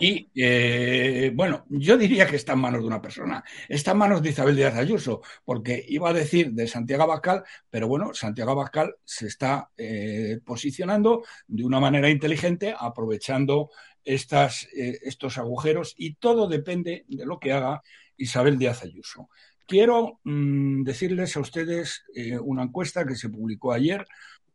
y, 0.00 0.28
eh, 0.34 1.30
bueno, 1.34 1.64
yo 1.68 1.96
diría 1.96 2.26
que 2.26 2.36
está 2.36 2.54
en 2.54 2.58
manos 2.58 2.80
de 2.80 2.88
una 2.88 3.00
persona. 3.00 3.44
Está 3.68 3.92
en 3.92 3.98
manos 3.98 4.22
de 4.22 4.30
Isabel 4.30 4.56
Díaz 4.56 4.74
Ayuso, 4.74 5.22
porque 5.44 5.84
iba 5.88 6.10
a 6.10 6.12
decir 6.12 6.52
de 6.52 6.66
Santiago 6.66 7.04
Abascal, 7.04 7.44
pero 7.70 7.86
bueno, 7.86 8.12
Santiago 8.12 8.52
Abascal 8.52 8.96
se 9.04 9.28
está 9.28 9.70
eh, 9.76 10.40
posicionando 10.44 11.24
de 11.46 11.64
una 11.64 11.78
manera 11.78 12.10
inteligente, 12.10 12.74
aprovechando 12.76 13.70
estas, 14.04 14.64
eh, 14.74 14.98
estos 15.02 15.38
agujeros 15.38 15.94
y 15.96 16.14
todo 16.14 16.48
depende 16.48 17.04
de 17.08 17.26
lo 17.26 17.38
que 17.38 17.52
haga 17.52 17.82
Isabel 18.16 18.58
Díaz 18.58 18.82
Ayuso. 18.82 19.28
Quiero 19.68 20.18
mmm, 20.24 20.82
decirles 20.82 21.36
a 21.36 21.40
ustedes 21.40 22.02
eh, 22.14 22.38
una 22.38 22.62
encuesta 22.62 23.06
que 23.06 23.14
se 23.14 23.28
publicó 23.28 23.72
ayer 23.72 24.06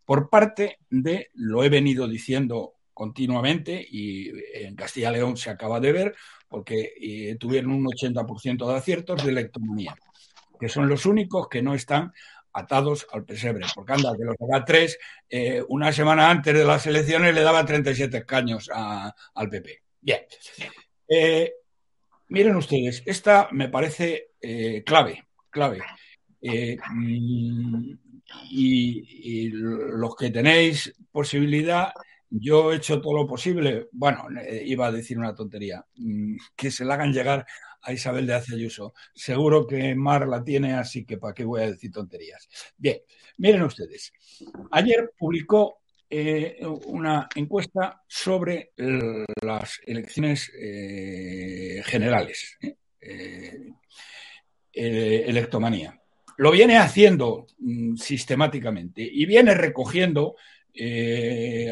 por 0.05 0.27
parte 0.27 0.79
de, 0.89 1.29
lo 1.35 1.63
he 1.63 1.69
venido 1.69 2.07
diciendo 2.07 2.73
continuamente 2.95 3.85
y 3.87 4.31
en 4.53 4.75
Castilla 4.75 5.11
y 5.11 5.13
León 5.13 5.37
se 5.37 5.51
acaba 5.51 5.79
de 5.79 5.91
ver 5.91 6.15
porque 6.47 6.93
eh, 6.99 7.35
tuvieron 7.39 7.71
un 7.71 7.85
80% 7.85 8.67
de 8.67 8.75
aciertos 8.75 9.23
de 9.23 9.31
electromanía, 9.31 9.95
que 10.59 10.67
son 10.67 10.89
los 10.89 11.05
únicos 11.05 11.47
que 11.47 11.61
no 11.61 11.75
están 11.75 12.11
atados 12.51 13.05
al 13.11 13.23
pesebre, 13.23 13.67
porque 13.75 13.93
anda, 13.93 14.15
que 14.17 14.23
los 14.23 14.35
haga 14.39 14.65
tres, 14.65 14.97
eh, 15.29 15.63
una 15.69 15.93
semana 15.93 16.31
antes 16.31 16.55
de 16.55 16.65
las 16.65 16.87
elecciones 16.87 17.35
le 17.35 17.41
daba 17.41 17.65
37 17.65 18.17
escaños 18.17 18.67
a, 18.73 19.13
al 19.35 19.49
PP. 19.49 19.83
Bien. 20.01 20.21
Eh, 21.07 21.53
miren 22.29 22.55
ustedes, 22.55 23.03
esta 23.05 23.47
me 23.51 23.69
parece 23.69 24.32
eh, 24.43 24.83
clave, 24.83 25.23
clave. 25.49 25.81
Eh, 26.41 26.77
mm, 26.91 27.93
y, 28.51 29.49
los 29.51 30.15
que 30.17 30.31
tenéis 30.31 30.93
posibilidad, 31.11 31.93
yo 32.29 32.73
he 32.73 32.75
hecho 32.75 32.99
todo 32.99 33.13
lo 33.13 33.27
posible, 33.27 33.87
bueno, 33.93 34.27
eh, 34.41 34.61
iba 34.65 34.87
a 34.87 34.91
decir 34.91 35.17
una 35.17 35.33
tontería, 35.33 35.85
mm, 35.95 36.35
que 36.57 36.71
se 36.71 36.83
la 36.83 36.95
hagan 36.95 37.13
llegar 37.13 37.45
a 37.83 37.93
Isabel 37.93 38.27
de 38.27 38.33
Ayuso. 38.33 38.93
Seguro 39.13 39.65
que 39.65 39.95
Mar 39.95 40.27
la 40.27 40.43
tiene, 40.43 40.73
así 40.73 41.05
que 41.05 41.17
para 41.17 41.33
qué 41.33 41.45
voy 41.45 41.61
a 41.61 41.71
decir 41.71 41.91
tonterías. 41.91 42.49
Bien, 42.77 42.99
miren 43.37 43.63
ustedes. 43.63 44.11
Ayer 44.71 45.11
publicó 45.17 45.79
una 46.85 47.27
encuesta 47.35 48.03
sobre 48.07 48.73
las 49.41 49.81
elecciones 49.85 50.51
generales, 51.85 52.57
eh, 53.05 53.73
electomanía. 54.73 55.99
Lo 56.37 56.51
viene 56.51 56.77
haciendo 56.77 57.45
mm, 57.59 57.95
sistemáticamente 57.95 59.01
y 59.01 59.25
viene 59.25 59.53
recogiendo, 59.53 60.35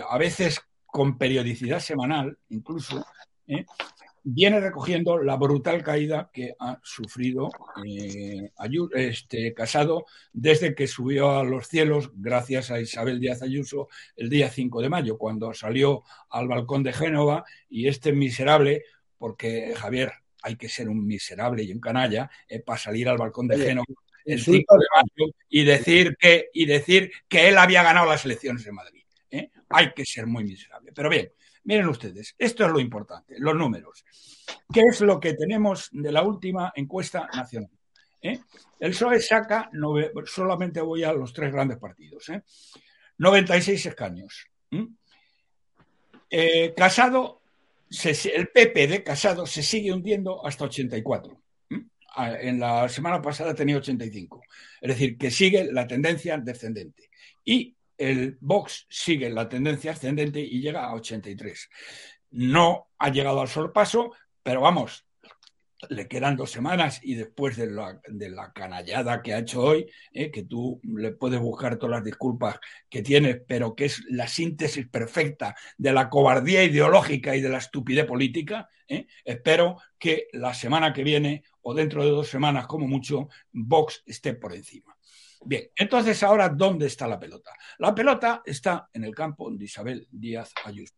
a 0.10 0.18
veces 0.20 0.62
con 0.86 1.18
periodicidad 1.18 1.80
semanal, 1.80 2.38
incluso, 2.50 3.04
viene 4.24 4.60
recogiendo 4.60 5.18
la 5.18 5.36
brutal 5.36 5.84
caída 5.84 6.30
que 6.32 6.56
ha 6.60 6.80
sufrido 6.84 7.50
eh, 7.86 8.52
este 8.94 9.54
Casado 9.54 10.06
desde 10.32 10.76
que 10.76 10.88
subió 10.88 11.32
a 11.32 11.44
los 11.44 11.68
cielos 11.68 12.12
gracias 12.14 12.72
a 12.72 12.80
Isabel 12.80 13.20
Díaz 13.20 13.42
Ayuso 13.42 13.88
el 14.16 14.30
día 14.30 14.50
5 14.50 14.82
de 14.82 14.90
mayo, 14.90 15.18
cuando 15.18 15.54
salió 15.54 16.04
al 16.30 16.48
balcón 16.48 16.84
de 16.84 16.94
Génova 16.94 17.44
y 17.70 17.88
este 17.88 18.14
miserable, 18.14 18.84
porque 19.18 19.74
Javier, 19.76 20.12
hay 20.42 20.56
que 20.56 20.70
ser 20.70 20.90
un 20.90 21.06
miserable 21.06 21.64
y 21.64 21.72
un 21.72 21.80
canalla 21.80 22.30
eh, 22.48 22.60
para 22.60 22.80
salir 22.80 23.08
al 23.10 23.18
balcón 23.18 23.48
de 23.48 23.58
Génova 23.58 23.86
el 24.26 24.42
5 24.42 24.76
de 24.78 24.86
mayo 24.96 25.34
y 25.50 25.64
decir 25.64 26.16
que, 26.18 26.50
y 26.54 26.66
decir 26.66 27.12
que 27.28 27.50
él 27.50 27.58
había 27.58 27.84
ganado 27.84 28.08
las 28.08 28.24
elecciones 28.26 28.66
en 28.68 28.76
Madrid. 28.76 29.04
¿eh? 29.30 29.50
Hay 29.70 29.94
que 29.94 30.06
ser 30.06 30.28
muy 30.28 30.44
miserable. 30.44 30.92
Pero 30.94 31.10
bien, 31.10 31.32
Miren 31.64 31.88
ustedes, 31.90 32.34
esto 32.40 32.66
es 32.66 32.72
lo 32.72 32.80
importante, 32.80 33.36
los 33.38 33.56
números. 33.56 34.04
¿Qué 34.74 34.82
es 34.82 35.00
lo 35.02 35.20
que 35.20 35.36
tenemos 35.36 35.90
de 35.92 36.12
la 36.12 36.24
última 36.24 36.74
encuesta 36.76 37.30
nacional? 37.36 37.70
¿Eh? 38.20 38.40
El 38.80 38.92
PSOE 38.92 39.20
saca, 39.20 39.70
solamente 40.26 40.82
voy 40.82 41.04
a 41.04 41.14
los 41.14 41.32
tres 41.34 41.52
grandes 41.54 41.78
partidos, 41.78 42.30
¿eh? 42.30 42.42
96 43.20 43.86
escaños. 43.86 44.48
Casado, 46.76 47.41
el 48.34 48.48
PP 48.50 48.88
de 48.88 49.04
Casado 49.04 49.46
se 49.46 49.62
sigue 49.62 49.92
hundiendo 49.92 50.46
hasta 50.46 50.66
84. 50.66 51.42
¿Mm? 51.70 51.80
En 52.42 52.60
la 52.60 52.88
semana 52.90 53.22
pasada 53.22 53.54
tenía 53.54 53.78
85. 53.78 54.42
Es 54.82 54.90
decir, 54.90 55.18
que 55.18 55.32
sigue 55.32 55.72
la 55.72 55.88
tendencia 55.88 56.38
descendente. 56.38 57.10
Y 57.44 57.76
el 57.98 58.38
Vox 58.40 58.88
sigue 58.90 59.30
la 59.30 59.48
tendencia 59.48 59.92
ascendente 59.92 60.40
y 60.40 60.62
llega 60.62 60.86
a 60.86 60.94
83. 60.96 61.70
No 62.32 62.90
ha 62.98 63.10
llegado 63.10 63.42
al 63.42 63.48
sorpaso, 63.48 64.14
pero 64.42 64.62
vamos, 64.62 65.06
le 65.89 66.08
quedan 66.08 66.36
dos 66.36 66.52
semanas 66.52 67.00
y 67.04 67.15
después 67.15 67.58
de 67.58 67.72
la, 67.72 68.52
canallada 68.54 69.22
que 69.22 69.34
ha 69.34 69.39
hecho 69.39 69.62
hoy, 69.62 69.88
eh, 70.12 70.32
que 70.32 70.44
tú 70.44 70.80
le 70.84 71.12
puedes 71.12 71.39
buscar 71.39 71.78
todas 71.78 71.98
las 71.98 72.04
disculpas 72.04 72.60
que 72.89 73.02
tienes, 73.02 73.41
pero 73.48 73.76
que 73.76 73.86
es 73.86 74.04
la 74.10 74.28
síntesis 74.28 74.88
perfecta 74.88 75.56
de 75.78 75.94
la 75.94 76.10
cobardía 76.10 76.63
ideológica 76.63 77.36
y 77.36 77.41
de 77.41 77.50
la 77.50 77.58
estupidez 77.58 78.06
política, 78.06 78.70
eh, 78.88 79.08
espero 79.24 79.78
que 79.98 80.28
la 80.34 80.54
semana 80.54 80.94
que 80.94 81.04
viene 81.04 81.44
o 81.62 81.74
dentro 81.74 82.04
de 82.04 82.12
dos 82.12 82.28
semanas 82.28 82.67
como 82.67 82.88
mucho, 82.88 83.30
Vox 83.52 84.04
esté 84.06 84.34
por 84.34 84.54
encima. 84.54 84.96
Bien, 85.44 85.70
entonces 85.76 86.22
ahora, 86.22 86.50
¿dónde 86.50 86.86
está 86.86 87.08
la 87.08 87.20
pelota? 87.20 87.52
La 87.80 87.96
pelota 87.96 88.44
está 88.46 88.89
en 88.94 89.04
el 89.04 89.15
campo 89.15 89.50
de 89.50 89.65
Isabel 89.65 90.08
Díaz 90.12 90.54
Ayuso. 90.63 90.94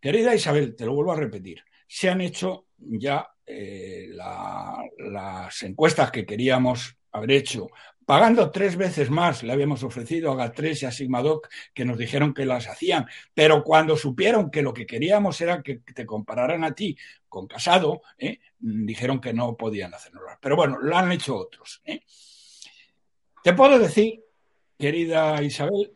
Querida 0.00 0.32
Isabel, 0.32 0.76
te 0.76 0.86
lo 0.86 0.94
vuelvo 0.94 1.12
a 1.12 1.16
repetir, 1.16 1.64
se 1.88 2.08
han 2.08 2.20
hecho 2.20 2.66
ya 2.76 3.28
eh, 3.48 4.08
la, 4.10 4.76
las 4.98 5.62
encuestas 5.62 6.10
que 6.10 6.26
queríamos 6.26 6.96
haber 7.12 7.32
hecho 7.32 7.68
pagando 8.08 8.50
tres 8.50 8.76
veces 8.76 9.10
más, 9.10 9.42
le 9.42 9.52
habíamos 9.52 9.82
ofrecido 9.82 10.32
a 10.32 10.34
GAT3 10.34 10.82
y 10.82 10.86
a 10.86 10.90
Sigmadoc 10.90 11.46
que 11.74 11.84
nos 11.84 11.98
dijeron 11.98 12.32
que 12.32 12.46
las 12.46 12.66
hacían, 12.66 13.06
pero 13.34 13.62
cuando 13.62 13.98
supieron 13.98 14.50
que 14.50 14.62
lo 14.62 14.72
que 14.72 14.86
queríamos 14.86 15.38
era 15.42 15.62
que 15.62 15.80
te 15.80 16.06
compararan 16.06 16.64
a 16.64 16.74
ti 16.74 16.96
con 17.28 17.46
Casado, 17.46 18.00
¿eh? 18.16 18.38
dijeron 18.58 19.20
que 19.20 19.34
no 19.34 19.54
podían 19.58 19.92
hacerlo. 19.92 20.22
Pero 20.40 20.56
bueno, 20.56 20.78
lo 20.80 20.96
han 20.96 21.12
hecho 21.12 21.36
otros. 21.36 21.82
¿eh? 21.84 22.00
Te 23.44 23.52
puedo 23.52 23.78
decir, 23.78 24.24
querida 24.78 25.42
Isabel, 25.42 25.92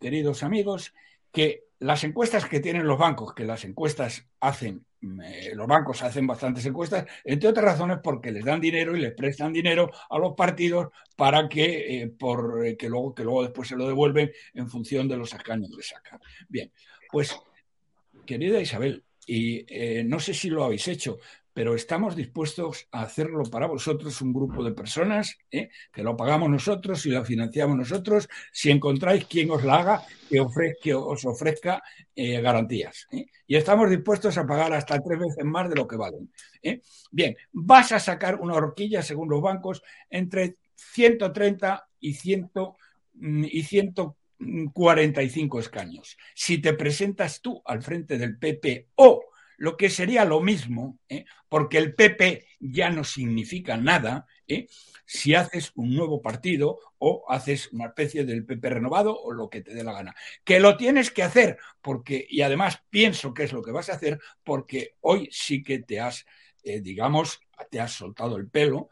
queridos 0.00 0.44
amigos, 0.44 0.94
que 1.32 1.64
las 1.80 2.04
encuestas 2.04 2.46
que 2.46 2.60
tienen 2.60 2.86
los 2.86 2.98
bancos, 2.98 3.34
que 3.34 3.44
las 3.44 3.64
encuestas 3.64 4.28
hacen, 4.40 4.84
eh, 5.24 5.52
los 5.54 5.66
bancos 5.66 6.02
hacen 6.02 6.26
bastantes 6.26 6.64
encuestas, 6.66 7.06
entre 7.24 7.48
otras 7.48 7.64
razones 7.64 7.98
porque 8.02 8.30
les 8.30 8.44
dan 8.44 8.60
dinero 8.60 8.94
y 8.94 9.00
les 9.00 9.14
prestan 9.14 9.52
dinero 9.52 9.90
a 10.10 10.18
los 10.18 10.34
partidos 10.34 10.88
para 11.16 11.48
que, 11.48 12.02
eh, 12.02 12.08
por, 12.08 12.66
eh, 12.66 12.76
que, 12.76 12.90
luego, 12.90 13.14
que 13.14 13.24
luego 13.24 13.42
después 13.42 13.68
se 13.68 13.76
lo 13.76 13.88
devuelven 13.88 14.30
en 14.52 14.68
función 14.68 15.08
de 15.08 15.16
los 15.16 15.32
escaños 15.32 15.70
que 15.74 15.82
sacan. 15.82 16.20
Bien, 16.48 16.70
pues, 17.10 17.34
querida 18.26 18.60
Isabel, 18.60 19.02
y 19.26 19.64
no 20.04 20.18
sé 20.18 20.34
si 20.34 20.50
lo 20.50 20.64
habéis 20.64 20.88
hecho, 20.88 21.18
pero 21.52 21.74
estamos 21.74 22.16
dispuestos 22.16 22.88
a 22.92 23.02
hacerlo 23.02 23.42
para 23.44 23.66
vosotros, 23.66 24.20
un 24.22 24.32
grupo 24.32 24.62
de 24.62 24.72
personas, 24.72 25.36
¿eh? 25.50 25.70
que 25.92 26.02
lo 26.02 26.16
pagamos 26.16 26.48
nosotros 26.48 27.04
y 27.06 27.10
lo 27.10 27.24
financiamos 27.24 27.76
nosotros, 27.76 28.28
si 28.52 28.70
encontráis 28.70 29.26
quien 29.26 29.50
os 29.50 29.64
la 29.64 29.78
haga, 29.78 30.02
que, 30.28 30.94
os 30.94 31.24
ofrezca 31.24 31.82
eh, 32.14 32.40
garantías. 32.40 33.08
¿eh? 33.12 33.26
Y 33.46 33.56
estamos 33.56 33.90
dispuestos 33.90 34.38
a 34.38 34.46
pagar 34.46 34.72
hasta 34.72 35.00
tres 35.00 35.18
veces 35.18 35.44
más 35.44 35.68
de 35.68 35.76
lo 35.76 35.86
que 35.88 35.96
valen. 35.96 36.30
Bien, 37.10 37.36
vas 37.52 37.92
a 37.92 37.98
sacar 37.98 38.36
una 38.40 38.54
horquilla, 38.54 39.02
según 39.02 39.28
los 39.28 39.42
bancos, 39.42 39.82
entre 40.08 40.56
130 40.76 41.88
y, 42.00 42.14
100, 42.14 42.50
mm, 43.14 43.44
y 43.44 43.62
145 43.62 45.60
escaños. 45.60 46.16
Si 46.34 46.58
te 46.58 46.74
presentas 46.74 47.40
tú 47.40 47.60
al 47.64 47.82
frente 47.82 48.18
del 48.18 48.38
PP 48.38 48.88
o 48.96 49.29
lo 49.60 49.76
que 49.76 49.90
sería 49.90 50.24
lo 50.24 50.40
mismo, 50.40 50.98
¿eh? 51.06 51.26
porque 51.50 51.76
el 51.76 51.94
PP 51.94 52.46
ya 52.60 52.88
no 52.88 53.04
significa 53.04 53.76
nada 53.76 54.26
¿eh? 54.48 54.68
si 55.04 55.34
haces 55.34 55.72
un 55.74 55.94
nuevo 55.94 56.22
partido 56.22 56.78
o 56.96 57.26
haces 57.28 57.70
una 57.70 57.88
especie 57.88 58.24
del 58.24 58.46
PP 58.46 58.70
renovado 58.70 59.14
o 59.20 59.32
lo 59.32 59.50
que 59.50 59.60
te 59.60 59.74
dé 59.74 59.84
la 59.84 59.92
gana. 59.92 60.14
Que 60.44 60.60
lo 60.60 60.78
tienes 60.78 61.10
que 61.10 61.22
hacer, 61.22 61.58
porque, 61.82 62.26
y 62.26 62.40
además 62.40 62.82
pienso 62.88 63.34
que 63.34 63.42
es 63.42 63.52
lo 63.52 63.60
que 63.60 63.70
vas 63.70 63.90
a 63.90 63.96
hacer, 63.96 64.18
porque 64.44 64.96
hoy 65.02 65.28
sí 65.30 65.62
que 65.62 65.80
te 65.80 66.00
has, 66.00 66.24
eh, 66.62 66.80
digamos, 66.80 67.42
te 67.70 67.80
has 67.80 67.92
soltado 67.92 68.38
el 68.38 68.48
pelo 68.48 68.88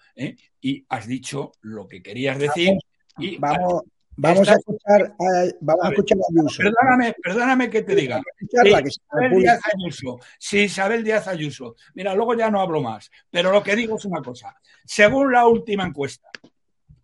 y 0.61 0.85
has 0.91 1.07
dicho 1.07 1.53
lo 1.63 1.89
que 1.89 2.03
querías 2.03 2.39
decir. 2.39 2.75
Y 3.17 3.39
vamos, 3.39 3.85
Vamos 4.21 4.49
a 4.49 4.55
escuchar 4.55 5.15
a, 5.17 5.45
vamos 5.61 5.85
a, 5.85 5.89
escuchar 5.91 6.19
a 6.19 6.41
Ayuso. 6.41 6.63
Perdóname, 6.65 7.15
perdóname 7.23 7.71
que 7.71 7.83
te 7.83 7.95
diga. 7.95 8.21
Sí, 8.41 8.47
Isabel 8.51 9.31
Díaz 9.39 9.61
Ayuso. 9.73 10.19
Sí, 10.39 10.59
Isabel 10.63 11.05
Díaz 11.05 11.29
Ayuso. 11.29 11.77
Mira, 11.95 12.17
luego 12.17 12.35
ya 12.35 12.51
no 12.51 12.61
hablo 12.61 12.83
más. 12.83 13.13
Pero 13.31 13.53
lo 13.53 13.63
que 13.63 13.77
digo 13.77 13.97
es 13.97 14.05
una 14.07 14.21
cosa. 14.21 14.57
Según 14.85 15.33
la 15.33 15.47
última 15.47 15.85
encuesta, 15.85 16.29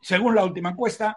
según 0.01 0.35
la 0.35 0.45
última 0.45 0.71
encuesta, 0.71 1.17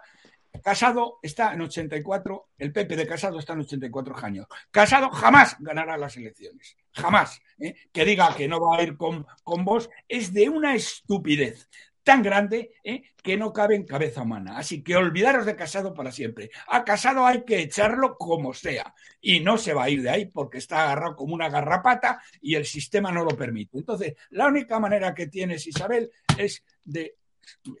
Casado 0.62 1.18
está 1.20 1.52
en 1.52 1.62
84, 1.62 2.50
el 2.58 2.72
PP 2.72 2.94
de 2.94 3.06
Casado 3.06 3.40
está 3.40 3.54
en 3.54 3.60
84 3.60 4.16
años. 4.24 4.46
Casado 4.70 5.10
jamás 5.10 5.56
ganará 5.58 5.98
las 5.98 6.16
elecciones. 6.16 6.76
Jamás. 6.92 7.40
¿eh? 7.58 7.74
Que 7.92 8.04
diga 8.04 8.34
que 8.36 8.46
no 8.46 8.60
va 8.60 8.78
a 8.78 8.82
ir 8.82 8.96
con, 8.96 9.26
con 9.42 9.64
vos 9.64 9.90
es 10.06 10.32
de 10.32 10.48
una 10.48 10.76
estupidez 10.76 11.68
tan 12.08 12.22
grande 12.22 12.72
¿eh? 12.82 13.02
que 13.22 13.36
no 13.36 13.52
cabe 13.52 13.76
en 13.76 13.84
cabeza 13.84 14.22
humana. 14.22 14.56
Así 14.56 14.82
que 14.82 14.96
olvidaros 14.96 15.44
de 15.44 15.54
Casado 15.54 15.92
para 15.92 16.10
siempre. 16.10 16.50
A 16.68 16.82
Casado 16.82 17.26
hay 17.26 17.44
que 17.44 17.60
echarlo 17.60 18.16
como 18.16 18.54
sea 18.54 18.94
y 19.20 19.40
no 19.40 19.58
se 19.58 19.74
va 19.74 19.84
a 19.84 19.90
ir 19.90 20.00
de 20.00 20.08
ahí 20.08 20.24
porque 20.24 20.56
está 20.56 20.84
agarrado 20.84 21.14
como 21.14 21.34
una 21.34 21.50
garrapata 21.50 22.22
y 22.40 22.54
el 22.54 22.64
sistema 22.64 23.12
no 23.12 23.24
lo 23.24 23.36
permite. 23.36 23.76
Entonces, 23.76 24.14
la 24.30 24.46
única 24.46 24.80
manera 24.80 25.14
que 25.14 25.26
tienes, 25.26 25.66
Isabel, 25.66 26.10
es 26.38 26.64
de... 26.82 27.14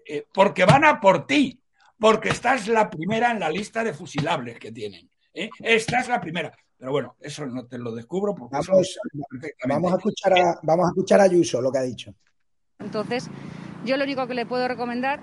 Eh, 0.04 0.26
porque 0.30 0.66
van 0.66 0.84
a 0.84 1.00
por 1.00 1.26
ti, 1.26 1.58
porque 1.98 2.28
estás 2.28 2.68
la 2.68 2.90
primera 2.90 3.30
en 3.30 3.40
la 3.40 3.48
lista 3.48 3.82
de 3.82 3.94
fusilables 3.94 4.58
que 4.58 4.72
tienen. 4.72 5.08
¿eh? 5.32 5.48
Esta 5.58 6.00
es 6.00 6.08
la 6.08 6.20
primera. 6.20 6.52
Pero 6.76 6.92
bueno, 6.92 7.16
eso 7.18 7.46
no 7.46 7.64
te 7.66 7.78
lo 7.78 7.94
descubro 7.94 8.34
porque 8.34 8.58
vamos, 8.58 8.98
vamos 9.66 9.92
a 9.94 9.96
escuchar 9.96 10.38
a, 10.38 10.60
vamos 10.62 10.84
a 10.84 10.88
escuchar 10.90 11.20
a 11.22 11.24
Ayuso 11.24 11.62
lo 11.62 11.72
que 11.72 11.78
ha 11.78 11.82
dicho. 11.82 12.14
Entonces, 12.78 13.30
yo 13.84 13.96
lo 13.96 14.04
único 14.04 14.26
que 14.26 14.34
le 14.34 14.46
puedo 14.46 14.66
recomendar, 14.68 15.20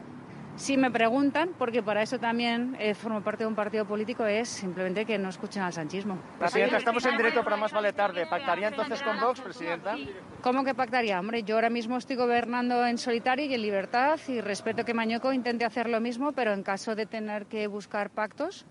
si 0.55 0.77
me 0.77 0.89
preguntan, 0.89 1.49
porque 1.57 1.83
para 1.83 2.01
eso 2.01 2.17
también 2.17 2.77
eh, 2.79 2.93
formo 2.93 3.21
parte 3.21 3.43
de 3.43 3.47
un 3.47 3.55
partido 3.55 3.85
político, 3.85 4.25
es 4.25 4.47
simplemente 4.47 5.05
que 5.05 5.17
no 5.17 5.27
escuchen 5.27 5.61
al 5.61 5.73
sanchismo. 5.73 6.17
Presidenta, 6.39 6.77
estamos 6.77 7.05
en 7.05 7.17
directo, 7.17 7.43
para 7.43 7.57
más 7.57 7.73
vale 7.73 7.91
tarde. 7.91 8.25
¿Pactaría 8.25 8.69
entonces 8.69 9.01
con 9.01 9.19
Vox, 9.19 9.41
Presidenta? 9.41 9.97
¿Cómo 10.41 10.63
que 10.63 10.73
pactaría? 10.73 11.19
Hombre, 11.19 11.43
yo 11.43 11.55
ahora 11.55 11.69
mismo 11.69 11.97
estoy 11.97 12.15
gobernando 12.15 12.85
en 12.85 12.97
solitario 12.97 13.45
y 13.45 13.53
en 13.53 13.61
libertad 13.61 14.17
y 14.29 14.39
respeto 14.39 14.85
que 14.85 14.93
Mañoco 14.93 15.33
intente 15.33 15.65
hacer 15.65 15.89
lo 15.89 15.99
mismo, 15.99 16.31
pero 16.31 16.53
en 16.53 16.63
caso 16.63 16.95
de 16.95 17.05
tener 17.05 17.47
que 17.47 17.67
buscar 17.67 18.09
pactos, 18.09 18.65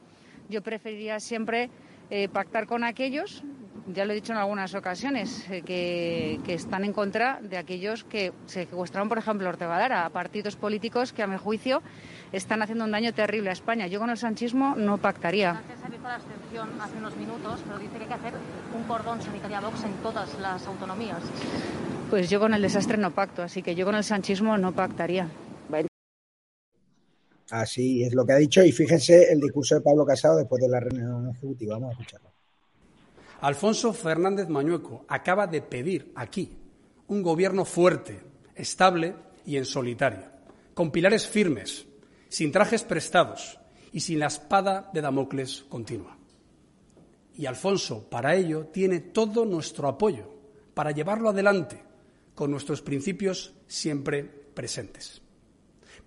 yo 0.48 0.62
preferiría 0.62 1.20
siempre 1.20 1.68
eh, 2.08 2.28
pactar 2.28 2.66
con 2.66 2.82
aquellos, 2.84 3.44
ya 3.86 4.04
lo 4.04 4.12
he 4.12 4.14
dicho 4.14 4.32
en 4.32 4.38
algunas 4.38 4.74
ocasiones, 4.74 5.44
eh, 5.50 5.62
que, 5.62 6.40
están 6.46 6.84
en 6.84 6.92
contra 6.92 7.40
de 7.42 7.56
aquellos 7.56 8.04
que 8.04 8.32
secuestraron, 8.46 9.08
por 9.08 9.18
ejemplo, 9.18 9.48
Ortega 9.48 10.04
a 10.04 10.10
partidos 10.10 10.56
políticos 10.56 11.12
que, 11.12 11.22
a 11.22 11.26
mi 11.26 11.36
juicio, 11.36 11.82
están 12.32 12.62
haciendo 12.62 12.84
un 12.84 12.90
daño 12.90 13.12
terrible 13.12 13.50
a 13.50 13.52
España. 13.52 13.86
Yo 13.86 14.00
con 14.00 14.10
el 14.10 14.16
sanchismo 14.16 14.74
no 14.76 14.98
pactaría. 14.98 15.50
ha 15.50 15.88
visto 15.88 16.02
la 16.02 16.14
abstención 16.14 16.68
hace 16.80 16.96
unos 16.96 17.16
minutos, 17.16 17.60
pero 17.66 17.78
dice 17.78 17.96
que 17.96 18.02
hay 18.02 18.08
que 18.08 18.14
hacer 18.14 18.34
un 18.74 18.84
cordón 18.84 19.20
sanitario 19.20 19.60
Vox 19.60 19.84
en 19.84 19.92
todas 20.02 20.38
las 20.40 20.66
autonomías. 20.66 21.22
Pues 22.10 22.30
yo 22.30 22.40
con 22.40 22.54
el 22.54 22.62
desastre 22.62 22.96
no 22.96 23.10
pacto, 23.10 23.42
así 23.42 23.62
que 23.62 23.74
yo 23.74 23.84
con 23.84 23.94
el 23.94 24.04
sanchismo 24.04 24.56
no 24.58 24.72
pactaría. 24.72 25.28
Así 27.50 28.02
es 28.02 28.14
lo 28.14 28.24
que 28.24 28.32
ha 28.32 28.36
dicho 28.36 28.64
y 28.64 28.72
fíjense 28.72 29.30
el 29.30 29.38
discurso 29.38 29.74
de 29.74 29.82
Pablo 29.82 30.06
Casado 30.06 30.38
después 30.38 30.62
de 30.62 30.68
la 30.68 30.80
reunión 30.80 31.30
ejecutiva. 31.30 31.74
Vamos 31.74 31.90
a 31.90 31.92
escucharlo. 31.92 32.33
Alfonso 33.44 33.92
Fernández 33.92 34.48
Mañueco 34.48 35.04
acaba 35.07 35.46
de 35.46 35.61
pedir 35.61 36.12
aquí 36.14 36.57
un 37.09 37.22
gobierno 37.22 37.66
fuerte, 37.66 38.22
estable 38.54 39.14
y 39.44 39.59
en 39.59 39.66
solitario, 39.66 40.30
con 40.72 40.90
pilares 40.90 41.26
firmes, 41.26 41.85
sin 42.30 42.50
trajes 42.50 42.85
prestados 42.85 43.61
y 43.92 44.00
sin 44.00 44.20
la 44.20 44.28
espada 44.28 44.88
de 44.94 45.02
Damocles 45.02 45.66
continua. 45.68 46.16
Y 47.37 47.44
Alfonso, 47.44 48.09
para 48.09 48.35
ello, 48.35 48.68
tiene 48.68 49.00
todo 49.00 49.44
nuestro 49.44 49.88
apoyo 49.88 50.26
para 50.72 50.92
llevarlo 50.92 51.28
adelante 51.28 51.83
con 52.35 52.50
nuestros 52.50 52.80
principios 52.80 53.52
siempre 53.66 54.24
presentes. 54.24 55.20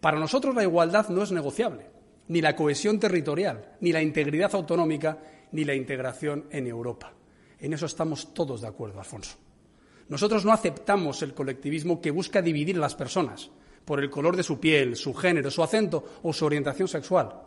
Para 0.02 0.18
nosotros 0.18 0.56
la 0.56 0.64
igualdad 0.64 1.10
no 1.10 1.22
es 1.22 1.32
negociable, 1.32 1.86
ni 2.30 2.42
la 2.42 2.56
cohesión 2.56 3.00
territorial, 3.00 3.78
ni 3.80 3.92
la 3.92 4.02
integridad 4.02 4.56
autonómica, 4.56 5.20
ni 5.52 5.66
la 5.66 5.76
integración 5.76 6.48
en 6.50 6.66
Europa. 6.66 7.14
En 7.60 7.74
eso 7.74 7.86
estamos 7.86 8.34
todos 8.34 8.62
de 8.62 8.68
acuerdo, 8.68 9.00
Alfonso. 9.00 9.36
Nosotros 10.10 10.46
no 10.46 10.54
aceptamos 10.54 11.22
el 11.22 11.34
colectivismo 11.34 12.00
que 12.00 12.12
busca 12.12 12.42
dividir 12.42 12.78
a 12.78 12.82
las 12.82 12.96
personas 12.96 13.50
por 13.84 14.00
el 14.02 14.10
color 14.10 14.36
de 14.36 14.44
su 14.44 14.60
piel, 14.60 14.96
su 14.96 15.14
género, 15.14 15.50
su 15.50 15.64
acento 15.64 16.20
o 16.24 16.34
su 16.34 16.46
orientación 16.46 16.88
sexual. 16.88 17.42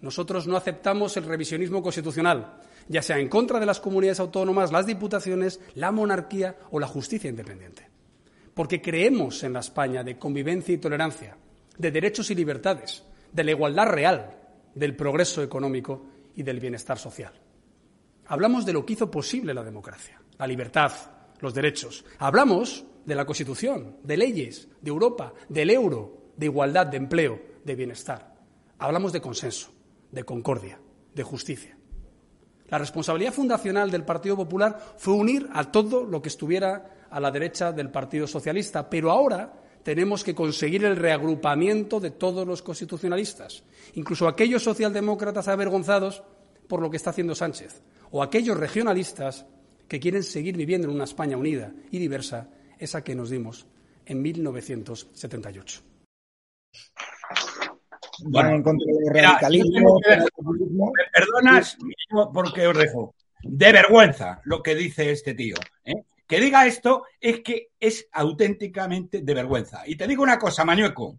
Nosotros 0.00 0.46
no 0.46 0.56
aceptamos 0.56 1.16
el 1.16 1.24
revisionismo 1.24 1.82
constitucional, 1.82 2.58
ya 2.88 3.02
sea 3.02 3.18
en 3.18 3.28
contra 3.28 3.60
de 3.60 3.66
las 3.66 3.80
comunidades 3.80 4.20
autónomas, 4.20 4.72
las 4.72 4.86
diputaciones, 4.86 5.60
la 5.74 5.92
monarquía 5.92 6.56
o 6.70 6.80
la 6.80 6.86
justicia 6.86 7.30
independiente. 7.30 7.88
Porque 8.52 8.82
creemos 8.82 9.42
en 9.44 9.54
la 9.54 9.60
España 9.60 10.02
de 10.02 10.18
convivencia 10.18 10.74
y 10.74 10.78
tolerancia, 10.78 11.36
de 11.78 11.90
derechos 11.90 12.30
y 12.30 12.34
libertades, 12.34 13.02
de 13.32 13.44
la 13.44 13.52
igualdad 13.52 13.86
real, 13.86 14.36
del 14.74 14.96
progreso 14.96 15.42
económico 15.42 16.04
y 16.34 16.42
del 16.42 16.60
bienestar 16.60 16.98
social. 16.98 17.32
Hablamos 18.26 18.64
de 18.64 18.72
lo 18.72 18.84
que 18.84 18.94
hizo 18.94 19.10
posible 19.10 19.54
la 19.54 19.64
democracia, 19.64 20.20
la 20.38 20.46
libertad, 20.46 20.92
los 21.40 21.54
derechos. 21.54 22.04
Hablamos 22.18 22.84
de 23.04 23.14
la 23.14 23.24
Constitución, 23.24 23.96
de 24.02 24.16
leyes, 24.16 24.68
de 24.80 24.90
Europa, 24.90 25.32
del 25.48 25.70
euro, 25.70 26.32
de 26.36 26.46
igualdad, 26.46 26.86
de 26.86 26.96
empleo, 26.96 27.40
de 27.64 27.74
bienestar. 27.74 28.34
Hablamos 28.78 29.12
de 29.12 29.20
consenso, 29.20 29.70
de 30.10 30.24
concordia, 30.24 30.78
de 31.14 31.22
justicia. 31.22 31.76
La 32.68 32.78
responsabilidad 32.78 33.34
fundacional 33.34 33.90
del 33.90 34.04
Partido 34.04 34.36
Popular 34.36 34.94
fue 34.96 35.14
unir 35.14 35.48
a 35.52 35.70
todo 35.70 36.04
lo 36.04 36.22
que 36.22 36.30
estuviera 36.30 37.06
a 37.10 37.20
la 37.20 37.30
derecha 37.30 37.70
del 37.70 37.90
Partido 37.90 38.26
Socialista, 38.26 38.88
pero 38.88 39.10
ahora 39.10 39.52
tenemos 39.82 40.24
que 40.24 40.34
conseguir 40.34 40.84
el 40.84 40.96
reagrupamiento 40.96 42.00
de 42.00 42.12
todos 42.12 42.46
los 42.46 42.62
constitucionalistas, 42.62 43.62
incluso 43.94 44.26
aquellos 44.26 44.62
socialdemócratas 44.62 45.48
avergonzados 45.48 46.22
por 46.66 46.80
lo 46.80 46.90
que 46.90 46.96
está 46.96 47.10
haciendo 47.10 47.34
Sánchez, 47.34 47.82
o 48.12 48.22
aquellos 48.22 48.56
regionalistas 48.56 49.46
que 49.88 49.98
quieren 49.98 50.22
seguir 50.22 50.56
viviendo 50.56 50.88
en 50.88 50.94
una 50.94 51.04
España 51.04 51.36
unida 51.36 51.72
y 51.90 51.98
diversa, 51.98 52.48
esa 52.78 53.02
que 53.02 53.14
nos 53.14 53.30
dimos 53.30 53.66
en 54.06 54.22
1978. 54.22 55.82
van 58.26 58.54
en 58.54 58.62
contra 58.62 58.86
del 58.86 59.22
radicalismo. 59.22 59.98
me 59.98 61.04
perdonas 61.12 61.76
porque 62.32 62.66
os 62.66 62.78
dejo. 62.78 63.14
De 63.44 63.72
vergüenza 63.72 64.40
lo 64.44 64.62
que 64.62 64.74
dice 64.76 65.10
este 65.10 65.34
tío. 65.34 65.56
¿eh? 65.84 66.04
Que 66.28 66.40
diga 66.40 66.66
esto 66.66 67.06
es 67.20 67.40
que 67.40 67.70
es 67.80 68.08
auténticamente 68.12 69.22
de 69.22 69.34
vergüenza. 69.34 69.82
Y 69.86 69.96
te 69.96 70.06
digo 70.06 70.22
una 70.22 70.38
cosa, 70.38 70.64
Mañueco. 70.64 71.18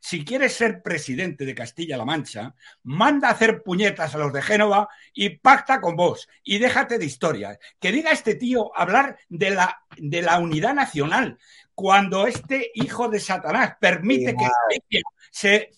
Si 0.00 0.24
quieres 0.24 0.54
ser 0.54 0.82
presidente 0.82 1.44
de 1.44 1.54
Castilla-La 1.54 2.04
Mancha, 2.04 2.54
manda 2.82 3.28
a 3.28 3.32
hacer 3.32 3.62
puñetas 3.62 4.14
a 4.14 4.18
los 4.18 4.32
de 4.32 4.42
Génova 4.42 4.88
y 5.14 5.30
pacta 5.38 5.80
con 5.80 5.94
vos. 5.96 6.28
Y 6.42 6.58
déjate 6.58 6.98
de 6.98 7.04
historias. 7.04 7.58
Que 7.78 7.92
diga 7.92 8.10
este 8.10 8.34
tío 8.34 8.76
hablar 8.76 9.18
de 9.28 9.50
la, 9.50 9.82
de 9.96 10.22
la 10.22 10.38
unidad 10.38 10.74
nacional 10.74 11.38
cuando 11.74 12.26
este 12.26 12.70
hijo 12.74 13.08
de 13.08 13.20
Satanás 13.20 13.74
permite 13.80 14.34
que 14.36 14.44
Galicia 14.68 15.02
se 15.30 15.70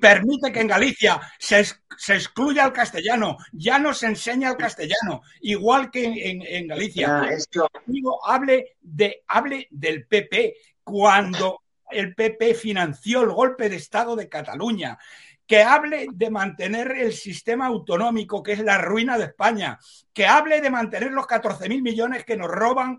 permite 0.00 0.50
que 0.52 0.60
en 0.60 0.66
Galicia 0.66 1.20
se, 1.38 1.64
se 1.96 2.14
excluya 2.14 2.64
el 2.64 2.72
castellano, 2.72 3.36
ya 3.52 3.78
no 3.78 3.94
se 3.94 4.06
enseña 4.06 4.50
el 4.50 4.56
castellano, 4.56 5.22
igual 5.42 5.90
que 5.90 6.04
en, 6.04 6.14
en- 6.18 6.42
en 6.46 6.66
Galicia. 6.66 7.06
Esto- 7.30 7.70
Digo, 7.86 8.18
hable, 8.26 8.76
de, 8.80 9.22
hable 9.28 9.68
del 9.70 10.04
PP 10.06 10.56
cuando 10.82 11.62
el 11.90 12.14
PP 12.14 12.54
financió 12.54 13.22
el 13.22 13.30
golpe 13.30 13.68
de 13.68 13.76
Estado 13.76 14.16
de 14.16 14.28
Cataluña. 14.28 14.98
Que 15.46 15.62
hable 15.62 16.08
de 16.12 16.30
mantener 16.30 16.90
el 16.92 17.12
sistema 17.12 17.66
autonómico, 17.66 18.42
que 18.42 18.52
es 18.52 18.60
la 18.60 18.78
ruina 18.78 19.16
de 19.16 19.26
España. 19.26 19.78
Que 20.12 20.26
hable 20.26 20.60
de 20.60 20.70
mantener 20.70 21.12
los 21.12 21.26
14.000 21.26 21.82
millones 21.82 22.24
que 22.24 22.36
nos 22.36 22.48
roban. 22.48 22.98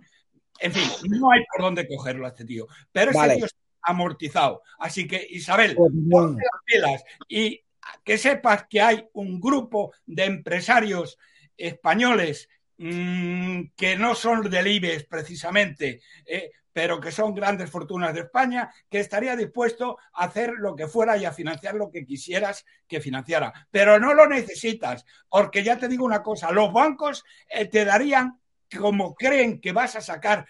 En 0.60 0.72
fin, 0.72 0.90
no 1.10 1.32
hay 1.32 1.42
por 1.52 1.66
dónde 1.66 1.88
cogerlo 1.88 2.26
a 2.26 2.30
este 2.30 2.46
tío. 2.46 2.68
Pero 2.92 3.12
ese 3.12 3.20
Vale. 3.20 3.36
tío 3.36 3.46
está 3.46 3.60
amortizado. 3.82 4.64
Así 4.80 5.08
que, 5.08 5.28
Isabel, 5.30 5.76
ponte 5.76 6.42
las 6.42 6.62
pilas 6.66 7.04
y 7.28 7.62
que 8.04 8.18
sepas 8.18 8.66
que 8.70 8.82
hay 8.82 9.08
un 9.14 9.40
grupo 9.40 9.94
de 10.06 10.26
empresarios 10.26 11.18
españoles 11.56 12.50
mm, 12.78 13.64
que 13.76 13.98
no 13.98 14.16
son 14.16 14.50
del 14.50 14.68
IBEX 14.68 15.06
precisamente, 15.06 16.02
eh, 16.26 16.52
pero 16.78 17.02
que 17.02 17.12
son 17.12 17.34
grandes 17.34 17.72
fortunas 17.72 18.14
de 18.14 18.20
España, 18.20 18.72
que 18.88 19.00
estaría 19.00 19.36
dispuesto 19.36 19.98
a 20.14 20.26
hacer 20.26 20.52
lo 20.60 20.76
que 20.76 20.86
fuera 20.86 21.18
y 21.18 21.26
a 21.26 21.32
financiar 21.32 21.74
lo 21.74 21.90
que 21.90 22.06
quisieras 22.06 22.68
que 22.88 23.02
financiara. 23.02 23.52
Pero 23.72 24.00
no 24.00 24.14
lo 24.14 24.28
necesitas, 24.28 25.04
porque 25.28 25.64
ya 25.64 25.80
te 25.80 25.88
digo 25.88 26.06
una 26.06 26.22
cosa, 26.22 26.52
los 26.52 26.72
bancos 26.72 27.26
eh, 27.50 27.66
te 27.66 27.84
darían, 27.84 28.40
como 28.78 29.16
creen 29.16 29.60
que 29.60 29.72
vas 29.72 29.96
a 29.96 30.02
sacar 30.02 30.46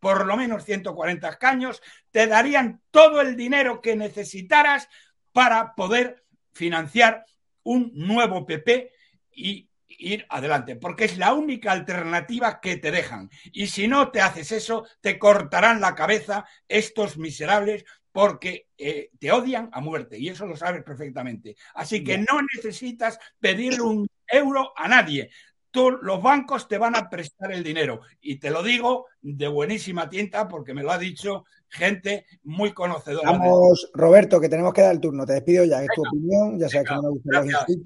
por 0.00 0.26
lo 0.26 0.36
menos 0.36 0.64
140 0.64 1.28
escaños, 1.28 1.80
te 2.10 2.26
darían 2.26 2.82
todo 2.90 3.20
el 3.20 3.36
dinero 3.36 3.80
que 3.80 3.94
necesitaras 3.94 4.88
para 5.30 5.76
poder 5.76 6.24
financiar 6.52 7.24
un 7.62 7.92
nuevo 7.94 8.44
PP 8.44 8.90
y 9.30 9.69
ir 9.98 10.26
adelante, 10.28 10.76
porque 10.76 11.04
es 11.04 11.18
la 11.18 11.34
única 11.34 11.72
alternativa 11.72 12.60
que 12.60 12.76
te 12.76 12.90
dejan. 12.90 13.30
Y 13.52 13.66
si 13.66 13.88
no 13.88 14.10
te 14.10 14.20
haces 14.20 14.52
eso, 14.52 14.86
te 15.00 15.18
cortarán 15.18 15.80
la 15.80 15.94
cabeza 15.94 16.46
estos 16.68 17.18
miserables 17.18 17.84
porque 18.12 18.68
eh, 18.76 19.10
te 19.18 19.30
odian 19.30 19.68
a 19.72 19.80
muerte 19.80 20.18
y 20.18 20.28
eso 20.28 20.46
lo 20.46 20.56
sabes 20.56 20.82
perfectamente. 20.82 21.56
Así 21.74 22.02
que 22.02 22.18
no 22.18 22.40
necesitas 22.54 23.18
pedirle 23.38 23.82
un 23.82 24.08
euro 24.26 24.72
a 24.76 24.88
nadie. 24.88 25.30
Tú, 25.70 25.92
los 26.02 26.20
bancos 26.20 26.66
te 26.66 26.78
van 26.78 26.96
a 26.96 27.08
prestar 27.08 27.52
el 27.52 27.62
dinero 27.62 28.00
y 28.20 28.40
te 28.40 28.50
lo 28.50 28.64
digo 28.64 29.06
de 29.20 29.46
buenísima 29.46 30.08
tinta 30.08 30.48
porque 30.48 30.74
me 30.74 30.82
lo 30.82 30.90
ha 30.90 30.98
dicho 30.98 31.44
gente 31.68 32.26
muy 32.42 32.72
conocedora. 32.72 33.30
Vamos, 33.30 33.88
Roberto, 33.94 34.40
que 34.40 34.48
tenemos 34.48 34.74
que 34.74 34.82
dar 34.82 34.92
el 34.92 35.00
turno. 35.00 35.24
Te 35.24 35.34
despido 35.34 35.64
ya, 35.64 35.80
es 35.80 35.88
tu 35.94 36.02
opinión. 36.02 36.58
Ya 36.58 36.68
sabes 36.68 36.88
que 36.88 36.94
no 36.96 37.02
me 37.02 37.08
gustan 37.10 37.34
los 37.34 37.46
gracias. 37.46 37.80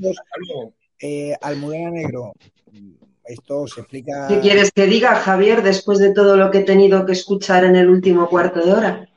Eh, 1.00 1.34
Almudena 1.40 1.90
Negro, 1.90 2.32
esto 3.24 3.66
se 3.66 3.80
explica. 3.80 4.26
¿Qué 4.28 4.40
quieres 4.40 4.70
que 4.72 4.86
diga, 4.86 5.14
Javier, 5.16 5.62
después 5.62 5.98
de 5.98 6.12
todo 6.12 6.36
lo 6.36 6.50
que 6.50 6.58
he 6.58 6.64
tenido 6.64 7.04
que 7.06 7.12
escuchar 7.12 7.64
en 7.64 7.76
el 7.76 7.88
último 7.88 8.28
cuarto 8.28 8.64
de 8.64 8.72
hora? 8.72 9.08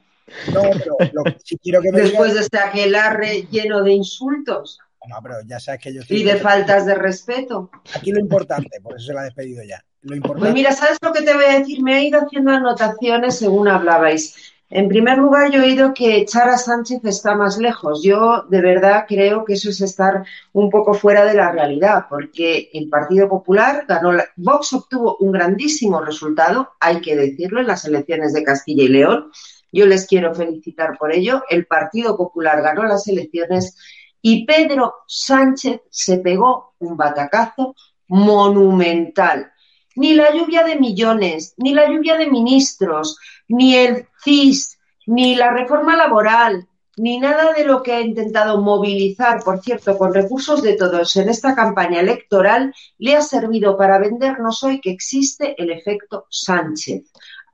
No, 0.53 0.61
pero 0.61 0.95
lo- 1.13 1.23
si 1.43 1.57
quiero 1.57 1.81
que 1.81 1.91
me 1.91 2.01
Después 2.01 2.33
de 2.33 2.41
este 2.41 2.57
aquelarre 2.57 3.47
lleno 3.49 3.81
de 3.81 3.93
insultos 3.93 4.77
No, 5.07 5.15
pero 5.23 5.35
ya 5.45 5.57
sabes 5.59 5.79
que 5.81 5.93
yo 5.93 6.01
estoy. 6.01 6.17
y 6.17 6.23
de 6.23 6.35
faltas 6.35 6.85
de 6.85 6.95
respeto. 6.95 7.69
Aquí 7.95 8.11
lo 8.11 8.19
importante, 8.19 8.81
por 8.81 8.95
eso 8.97 9.07
se 9.07 9.13
la 9.13 9.21
ha 9.21 9.23
despedido 9.25 9.63
ya. 9.63 9.81
Lo 10.01 10.15
importante. 10.15 10.41
Pues 10.47 10.53
mira, 10.53 10.71
¿sabes 10.73 10.97
lo 11.01 11.13
que 11.13 11.21
te 11.21 11.33
voy 11.33 11.45
a 11.45 11.59
decir? 11.59 11.81
Me 11.81 11.97
he 11.97 12.03
ido 12.07 12.19
haciendo 12.19 12.51
anotaciones 12.51 13.37
según 13.37 13.67
hablabais. 13.69 14.35
En 14.69 14.89
primer 14.89 15.17
lugar, 15.17 15.49
yo 15.49 15.61
he 15.61 15.65
oído 15.67 15.93
que 15.93 16.17
echar 16.17 16.49
a 16.49 16.57
Sánchez 16.57 16.99
está 17.05 17.35
más 17.35 17.57
lejos. 17.57 18.03
Yo 18.03 18.43
de 18.49 18.61
verdad 18.61 19.05
creo 19.07 19.45
que 19.45 19.53
eso 19.53 19.69
es 19.69 19.79
estar 19.79 20.25
un 20.51 20.69
poco 20.69 20.93
fuera 20.93 21.23
de 21.23 21.35
la 21.35 21.51
realidad, 21.53 22.05
porque 22.09 22.69
el 22.73 22.89
Partido 22.89 23.29
Popular 23.29 23.85
ganó, 23.87 24.11
la- 24.11 24.25
Vox 24.35 24.73
obtuvo 24.73 25.15
un 25.21 25.31
grandísimo 25.31 26.01
resultado, 26.01 26.73
hay 26.81 26.99
que 26.99 27.15
decirlo, 27.15 27.61
en 27.61 27.67
las 27.67 27.85
elecciones 27.85 28.33
de 28.33 28.43
Castilla 28.43 28.83
y 28.83 28.89
León. 28.89 29.31
Yo 29.71 29.85
les 29.85 30.05
quiero 30.05 30.35
felicitar 30.35 30.97
por 30.97 31.13
ello. 31.13 31.43
El 31.49 31.65
Partido 31.65 32.17
Popular 32.17 32.61
ganó 32.61 32.83
las 32.83 33.07
elecciones 33.07 33.77
y 34.21 34.45
Pedro 34.45 34.95
Sánchez 35.07 35.79
se 35.89 36.17
pegó 36.17 36.73
un 36.79 36.97
batacazo 36.97 37.73
monumental. 38.07 39.51
Ni 39.95 40.13
la 40.13 40.31
lluvia 40.33 40.63
de 40.63 40.75
millones, 40.75 41.53
ni 41.57 41.73
la 41.73 41.89
lluvia 41.89 42.17
de 42.17 42.27
ministros, 42.29 43.17
ni 43.47 43.75
el 43.75 44.07
CIS, 44.23 44.77
ni 45.05 45.35
la 45.35 45.51
reforma 45.51 45.95
laboral, 45.95 46.67
ni 46.97 47.19
nada 47.19 47.53
de 47.53 47.63
lo 47.63 47.83
que 47.83 47.93
ha 47.93 48.01
intentado 48.01 48.59
movilizar, 48.61 49.43
por 49.43 49.61
cierto, 49.61 49.97
con 49.97 50.13
recursos 50.13 50.63
de 50.63 50.75
todos 50.75 51.15
en 51.15 51.29
esta 51.29 51.55
campaña 51.55 51.99
electoral, 51.99 52.73
le 52.97 53.15
ha 53.15 53.21
servido 53.21 53.77
para 53.77 53.99
vendernos 53.99 54.63
hoy 54.63 54.81
que 54.81 54.91
existe 54.91 55.55
el 55.61 55.71
efecto 55.71 56.25
Sánchez. 56.29 57.03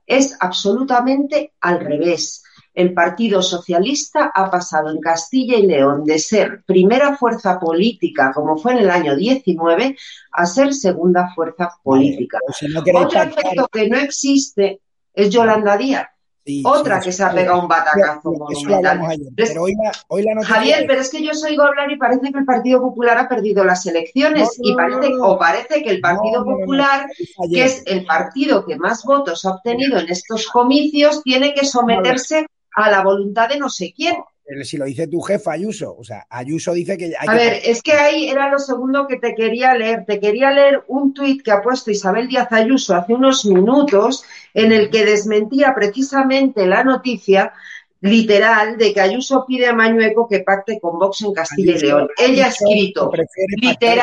Es 0.06 0.36
absolutamente 0.40 1.52
al 1.60 1.80
revés. 1.80 2.42
El 2.72 2.92
Partido 2.92 3.40
Socialista 3.40 4.32
ha 4.34 4.50
pasado 4.50 4.90
en 4.90 4.98
Castilla 4.98 5.56
y 5.56 5.66
León 5.66 6.04
de 6.04 6.18
ser 6.18 6.64
primera 6.66 7.16
fuerza 7.16 7.60
política, 7.60 8.32
como 8.34 8.56
fue 8.56 8.72
en 8.72 8.78
el 8.78 8.90
año 8.90 9.14
19, 9.14 9.96
a 10.32 10.46
ser 10.46 10.74
segunda 10.74 11.32
fuerza 11.34 11.70
política. 11.82 12.38
Pues 12.44 12.56
si 12.56 12.68
no 12.68 12.82
queréis 12.82 13.06
Otro 13.06 13.22
efecto 13.22 13.68
que 13.68 13.88
no 13.88 13.98
existe 13.98 14.80
es 15.14 15.30
Yolanda 15.30 15.76
Díaz. 15.76 16.08
Sí, 16.46 16.62
Otra 16.66 17.00
sí, 17.00 17.06
que 17.06 17.12
se 17.12 17.24
ha 17.24 17.32
pegado 17.32 17.58
un 17.62 17.68
batacazo 17.68 18.30
monumental. 18.32 19.00
Pero 19.34 19.62
hoy 19.62 19.72
la, 19.82 19.92
hoy 20.08 20.22
la 20.24 20.44
Javier, 20.44 20.80
es- 20.80 20.86
pero 20.86 21.00
es 21.00 21.08
que 21.10 21.24
yo 21.24 21.30
os 21.30 21.42
oigo 21.42 21.62
hablar 21.62 21.90
y 21.90 21.96
parece 21.96 22.30
que 22.30 22.38
el 22.38 22.44
Partido 22.44 22.80
Popular 22.82 23.16
ha 23.16 23.26
perdido 23.30 23.64
las 23.64 23.86
elecciones 23.86 24.42
No, 24.58 24.64
no, 24.64 24.70
y 24.70 24.74
parece, 24.76 25.10
no, 25.14 25.24
o 25.24 25.38
parece 25.38 25.82
que 25.82 25.88
el 25.88 26.00
Partido. 26.02 26.44
Popular, 26.44 27.06
que 27.50 27.64
es 27.64 27.82
el 27.86 28.04
partido 28.04 28.66
que 28.66 28.76
más 28.76 29.04
votos 29.04 29.42
ha 29.46 29.52
obtenido 29.52 29.98
en 29.98 30.10
estos 30.10 30.46
comicios, 30.48 31.22
tiene 31.22 31.54
que 31.54 31.64
someterse 31.64 32.46
a 32.76 32.90
la 32.90 33.02
voluntad 33.02 33.48
de 33.48 33.58
no 33.58 33.70
sé 33.70 33.94
quién. 33.96 34.14
Si 34.62 34.76
lo 34.76 34.84
dice 34.84 35.06
tu 35.06 35.20
jefa 35.20 35.52
Ayuso, 35.52 35.96
o 35.96 36.04
sea, 36.04 36.26
Ayuso 36.28 36.74
dice 36.74 36.98
que 36.98 37.06
hay 37.18 37.28
A 37.28 37.32
que 37.32 37.44
ver, 37.44 37.60
es 37.64 37.82
que 37.82 37.92
ahí 37.92 38.28
era 38.28 38.50
lo 38.50 38.58
segundo 38.58 39.06
que 39.06 39.16
te 39.16 39.34
quería 39.34 39.74
leer. 39.74 40.04
Te 40.04 40.20
quería 40.20 40.50
leer 40.50 40.84
un 40.88 41.14
tuit 41.14 41.42
que 41.42 41.50
ha 41.50 41.62
puesto 41.62 41.90
Isabel 41.90 42.28
Díaz 42.28 42.48
Ayuso 42.50 42.94
hace 42.94 43.14
unos 43.14 43.46
minutos 43.46 44.24
en 44.52 44.72
el 44.72 44.90
que 44.90 45.06
desmentía 45.06 45.74
precisamente 45.74 46.66
la 46.66 46.84
noticia 46.84 47.54
literal 48.02 48.76
de 48.76 48.92
que 48.92 49.00
Ayuso 49.00 49.46
pide 49.46 49.66
a 49.66 49.72
Mañueco 49.72 50.28
que 50.28 50.40
pacte 50.40 50.78
con 50.78 50.98
Vox 50.98 51.22
en 51.22 51.32
Castilla 51.32 51.72
y 51.76 51.78
León. 51.78 52.08
Ella 52.18 52.46
ha 52.46 52.48
escrito, 52.48 53.10
pactar 53.10 53.98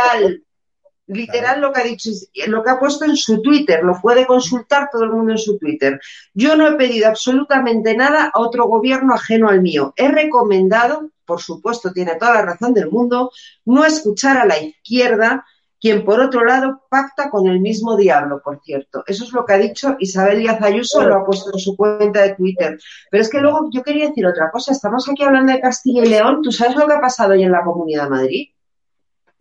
literal, 1.11 1.61
lo 1.61 1.71
que 1.71 1.81
ha 1.81 1.83
dicho, 1.83 2.09
lo 2.47 2.63
que 2.63 2.69
ha 2.69 2.79
puesto 2.79 3.05
en 3.05 3.15
su 3.15 3.41
Twitter, 3.41 3.83
lo 3.83 3.99
puede 4.01 4.25
consultar 4.25 4.89
todo 4.91 5.03
el 5.03 5.11
mundo 5.11 5.33
en 5.33 5.37
su 5.37 5.57
Twitter. 5.57 5.99
Yo 6.33 6.55
no 6.55 6.67
he 6.67 6.75
pedido 6.75 7.07
absolutamente 7.07 7.95
nada 7.95 8.31
a 8.33 8.39
otro 8.39 8.65
gobierno 8.65 9.13
ajeno 9.13 9.49
al 9.49 9.61
mío. 9.61 9.93
He 9.95 10.09
recomendado, 10.09 11.09
por 11.25 11.41
supuesto, 11.41 11.91
tiene 11.91 12.15
toda 12.15 12.35
la 12.35 12.41
razón 12.43 12.73
del 12.73 12.89
mundo, 12.89 13.31
no 13.65 13.85
escuchar 13.85 14.37
a 14.37 14.45
la 14.45 14.59
izquierda, 14.59 15.45
quien 15.79 16.05
por 16.05 16.19
otro 16.19 16.45
lado 16.45 16.83
pacta 16.89 17.29
con 17.29 17.47
el 17.47 17.59
mismo 17.59 17.97
diablo, 17.97 18.39
por 18.43 18.61
cierto. 18.61 19.03
Eso 19.07 19.23
es 19.23 19.33
lo 19.33 19.43
que 19.45 19.53
ha 19.53 19.57
dicho 19.57 19.95
Isabel 19.99 20.39
Díaz 20.39 20.61
Ayuso, 20.61 21.03
lo 21.03 21.15
ha 21.15 21.25
puesto 21.25 21.51
en 21.51 21.59
su 21.59 21.75
cuenta 21.75 22.21
de 22.21 22.35
Twitter. 22.35 22.79
Pero 23.09 23.21
es 23.23 23.29
que 23.29 23.39
luego 23.41 23.67
yo 23.71 23.81
quería 23.81 24.09
decir 24.09 24.25
otra 24.27 24.51
cosa. 24.51 24.71
Estamos 24.71 25.09
aquí 25.09 25.23
hablando 25.23 25.51
de 25.51 25.59
Castilla 25.59 26.03
y 26.03 26.09
León. 26.09 26.41
¿Tú 26.43 26.51
sabes 26.51 26.75
lo 26.75 26.85
que 26.85 26.93
ha 26.93 27.01
pasado 27.01 27.31
hoy 27.31 27.43
en 27.43 27.51
la 27.51 27.63
Comunidad 27.63 28.03
de 28.03 28.09
Madrid? 28.11 28.49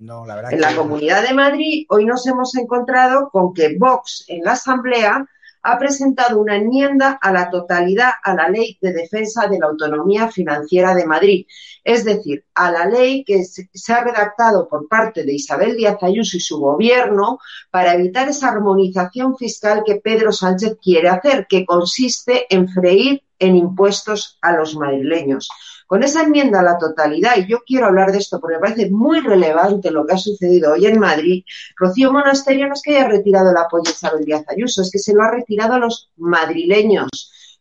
No, 0.01 0.25
la 0.25 0.35
verdad 0.35 0.53
En 0.53 0.59
que 0.59 0.65
la 0.65 0.75
Comunidad 0.75 1.23
de 1.23 1.35
Madrid 1.35 1.85
hoy 1.91 2.07
nos 2.07 2.27
hemos 2.27 2.57
encontrado 2.57 3.29
con 3.31 3.53
que 3.53 3.77
Vox 3.79 4.25
en 4.29 4.43
la 4.43 4.53
Asamblea 4.53 5.27
ha 5.63 5.79
presentado 5.79 6.41
una 6.41 6.57
enmienda 6.57 7.19
a 7.21 7.31
la 7.33 7.51
totalidad 7.51 8.13
a 8.25 8.35
la 8.35 8.49
Ley 8.49 8.79
de 8.81 8.95
Defensa 8.95 9.47
de 9.47 9.59
la 9.59 9.67
Autonomía 9.67 10.29
Financiera 10.29 10.95
de 10.95 11.05
Madrid, 11.05 11.47
es 11.85 12.05
decir, 12.05 12.47
a 12.55 12.71
la 12.71 12.87
ley 12.87 13.25
que 13.25 13.45
se 13.45 13.69
se 13.75 13.93
ha 13.93 14.03
redactado 14.03 14.69
por 14.69 14.89
parte 14.89 15.23
de 15.23 15.35
Isabel 15.35 15.77
Díaz 15.77 15.99
Ayuso 16.01 16.39
y 16.39 16.41
su 16.41 16.59
gobierno 16.59 17.39
para 17.71 17.93
evitar 17.93 18.27
esa 18.31 18.49
armonización 18.49 19.37
fiscal 19.37 19.83
que 19.85 19.97
Pedro 19.97 20.33
Sánchez 20.33 20.79
quiere 20.83 21.11
hacer, 21.11 21.47
que 21.47 21.67
consiste 21.67 22.47
en 22.49 22.67
freír 22.69 23.23
en 23.39 23.57
impuestos 23.57 24.39
a 24.41 24.53
los 24.53 24.77
madrileños. 24.77 25.51
Con 25.91 26.05
esa 26.05 26.23
enmienda 26.23 26.61
a 26.61 26.63
la 26.63 26.79
totalidad, 26.79 27.37
y 27.37 27.49
yo 27.49 27.65
quiero 27.67 27.87
hablar 27.87 28.13
de 28.13 28.19
esto 28.19 28.39
porque 28.39 28.59
me 28.59 28.61
parece 28.61 28.91
muy 28.91 29.19
relevante 29.19 29.91
lo 29.91 30.07
que 30.07 30.15
ha 30.15 30.19
sucedido 30.19 30.75
hoy 30.75 30.87
en 30.87 31.01
Madrid, 31.01 31.43
Rocío 31.75 32.13
Monasterio 32.13 32.69
no 32.69 32.75
es 32.75 32.83
que 32.83 32.97
haya 32.97 33.09
retirado 33.09 33.51
el 33.51 33.57
apoyo 33.57 33.89
a 33.89 33.91
Isabel 33.91 34.25
Díaz 34.25 34.45
Ayuso, 34.47 34.83
es 34.83 34.91
que 34.93 35.01
se 35.01 35.13
lo 35.15 35.25
ha 35.25 35.33
retirado 35.33 35.73
a 35.75 35.79
los 35.81 36.13
madrileños. 36.17 37.09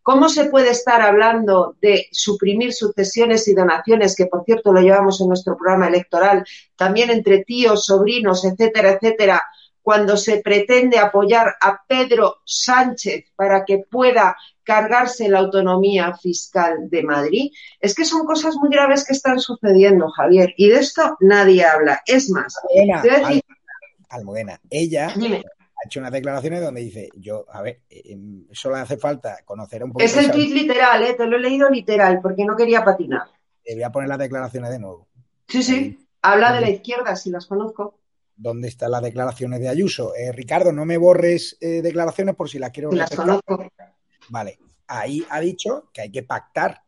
¿Cómo 0.03 0.29
se 0.29 0.45
puede 0.45 0.69
estar 0.69 1.01
hablando 1.01 1.75
de 1.81 2.05
suprimir 2.11 2.71
sucesiones 2.71 3.47
y 3.47 3.55
donaciones, 3.55 4.15
que 4.15 4.27
por 4.27 4.45
cierto 4.45 4.73
lo 4.73 4.81
llevamos 4.81 5.19
en 5.21 5.27
nuestro 5.27 5.57
programa 5.57 5.87
electoral, 5.87 6.45
también 6.75 7.09
entre 7.09 7.43
tíos, 7.43 7.87
sobrinos, 7.87 8.45
etcétera, 8.45 8.91
etcétera, 8.91 9.41
cuando 9.81 10.17
se 10.17 10.37
pretende 10.37 10.99
apoyar 10.99 11.55
a 11.59 11.81
Pedro 11.87 12.41
Sánchez 12.45 13.25
para 13.35 13.65
que 13.65 13.85
pueda 13.89 14.37
cargarse 14.69 15.27
la 15.27 15.39
autonomía 15.39 16.15
fiscal 16.15 16.89
de 16.91 17.01
Madrid. 17.01 17.51
Es 17.79 17.95
que 17.95 18.05
son 18.05 18.23
cosas 18.27 18.55
muy 18.57 18.69
graves 18.69 19.03
que 19.03 19.13
están 19.13 19.39
sucediendo, 19.39 20.09
Javier, 20.11 20.53
y 20.57 20.69
de 20.69 20.75
esto 20.77 21.17
nadie 21.21 21.65
habla. 21.65 22.01
Es 22.05 22.29
más, 22.29 22.55
Almudena, 22.61 23.01
te 23.01 23.07
voy 23.09 23.17
a 23.17 23.27
decir- 23.27 23.43
Almudena, 24.09 24.61
ella 24.69 25.11
Dime. 25.15 25.37
ha 25.37 25.85
hecho 25.87 25.99
unas 25.99 26.11
declaraciones 26.11 26.61
donde 26.61 26.81
dice, 26.81 27.09
yo, 27.15 27.45
a 27.51 27.63
ver, 27.63 27.81
eh, 27.89 28.15
solo 28.51 28.75
hace 28.75 28.97
falta 28.97 29.39
conocer 29.43 29.83
un 29.83 29.91
poco. 29.91 30.05
es 30.05 30.15
el 30.15 30.29
tuit 30.29 30.51
literal, 30.51 31.01
¿eh? 31.01 31.15
te 31.15 31.25
lo 31.25 31.37
he 31.37 31.39
leído 31.39 31.67
literal, 31.67 32.19
porque 32.21 32.45
no 32.45 32.55
quería 32.55 32.83
patinar. 32.85 33.23
Te 33.63 33.73
voy 33.73 33.83
a 33.83 33.91
poner 33.91 34.07
las 34.07 34.19
declaraciones 34.19 34.69
de 34.69 34.77
nuevo. 34.77 35.07
Sí, 35.47 35.63
sí, 35.63 36.07
habla 36.21 36.53
de 36.53 36.61
la 36.61 36.69
izquierda, 36.69 37.15
si 37.15 37.31
las 37.31 37.47
conozco. 37.47 37.95
¿Dónde 38.35 38.67
están 38.67 38.91
las 38.91 39.01
declaraciones 39.01 39.59
de 39.61 39.67
Ayuso? 39.67 40.13
Eh, 40.15 40.31
Ricardo, 40.31 40.71
no 40.71 40.85
me 40.85 40.97
borres 40.97 41.57
eh, 41.59 41.81
declaraciones 41.81 42.35
por 42.35 42.49
si 42.49 42.59
las 42.59 42.69
quiero 42.69 42.91
las 42.91 43.09
conozco. 43.09 43.65
Vale, 44.29 44.59
ahí 44.87 45.25
ha 45.29 45.39
dicho 45.39 45.89
que 45.93 46.01
hay 46.01 46.11
que 46.11 46.23
pactar, 46.23 46.81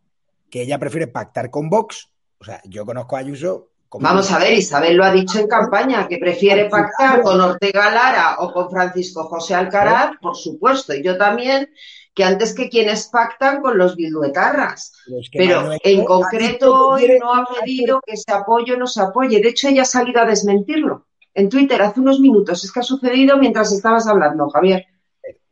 que 0.49 0.62
ella 0.62 0.80
prefiere 0.80 1.08
pactar 1.08 1.49
con 1.49 1.69
Vox. 1.69 2.10
O 2.39 2.43
sea, 2.43 2.62
yo 2.65 2.86
conozco 2.86 3.15
a 3.15 3.19
Ayuso 3.19 3.69
como... 3.88 4.08
Vamos 4.08 4.32
a 4.32 4.39
ver, 4.39 4.54
Isabel 4.54 4.95
lo 4.95 5.04
ha 5.04 5.12
dicho 5.12 5.39
en 5.39 5.47
campaña, 5.47 6.08
que 6.08 6.17
prefiere 6.17 6.69
pactar 6.69 7.21
con 7.21 7.39
Ortega 7.41 7.91
Lara 7.91 8.38
o 8.39 8.54
con 8.54 8.69
Francisco 8.69 9.25
José 9.25 9.54
Alcaraz, 9.54 10.12
por 10.21 10.36
supuesto, 10.36 10.93
y 10.93 11.04
yo 11.04 11.17
también, 11.17 11.69
que 12.13 12.23
antes 12.23 12.54
que 12.54 12.69
quienes 12.69 13.10
pactan 13.10 13.62
con 13.62 13.77
los 13.77 13.95
bilduetarras. 13.95 14.93
Pero 15.06 15.19
es 15.19 15.30
que 15.30 15.39
Pero 15.39 15.62
Manuel 15.62 15.80
en 15.84 16.06
concreto 16.06 16.88
hoy 16.88 17.17
no 17.19 17.34
ha 17.34 17.45
pedido 17.45 18.01
que 18.06 18.15
se 18.15 18.32
apoye 18.32 18.73
o 18.73 18.77
no 18.77 18.88
se 18.88 19.01
apoye. 19.01 19.41
De 19.41 19.49
hecho, 19.49 19.67
ella 19.67 19.82
ha 19.82 19.86
salido 19.86 20.21
a 20.21 20.25
desmentirlo 20.25 21.08
en 21.34 21.49
Twitter 21.49 21.82
hace 21.82 21.99
unos 21.99 22.19
minutos. 22.19 22.63
Es 22.63 22.71
que 22.71 22.80
ha 22.80 22.84
sucedido 22.84 23.38
mientras 23.38 23.71
estabas 23.71 24.08
hablando, 24.08 24.49
Javier. 24.49 24.86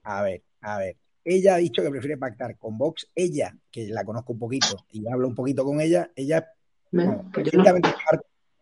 A 0.03 0.23
ver, 0.23 0.43
a 0.61 0.77
ver. 0.77 0.95
Ella 1.23 1.55
ha 1.55 1.57
dicho 1.57 1.81
que 1.81 1.89
prefiere 1.89 2.17
pactar 2.17 2.57
con 2.57 2.77
Vox. 2.77 3.07
Ella, 3.13 3.55
que 3.71 3.87
la 3.87 4.03
conozco 4.03 4.33
un 4.33 4.39
poquito 4.39 4.85
y 4.91 5.07
hablo 5.07 5.27
un 5.27 5.35
poquito 5.35 5.63
con 5.63 5.81
ella, 5.81 6.11
ella 6.15 6.47
Bueno, 6.91 7.29
no. 7.33 7.41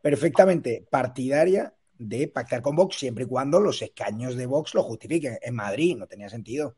perfectamente 0.01 0.87
partidaria 0.89 1.73
de 1.97 2.27
pactar 2.27 2.61
con 2.61 2.75
Vox 2.75 2.97
siempre 2.97 3.23
y 3.23 3.27
cuando 3.27 3.59
los 3.59 3.81
escaños 3.81 4.35
de 4.35 4.45
Vox 4.45 4.73
lo 4.73 4.83
justifiquen. 4.83 5.37
En 5.41 5.55
Madrid 5.55 5.97
no 5.97 6.07
tenía 6.07 6.29
sentido. 6.29 6.75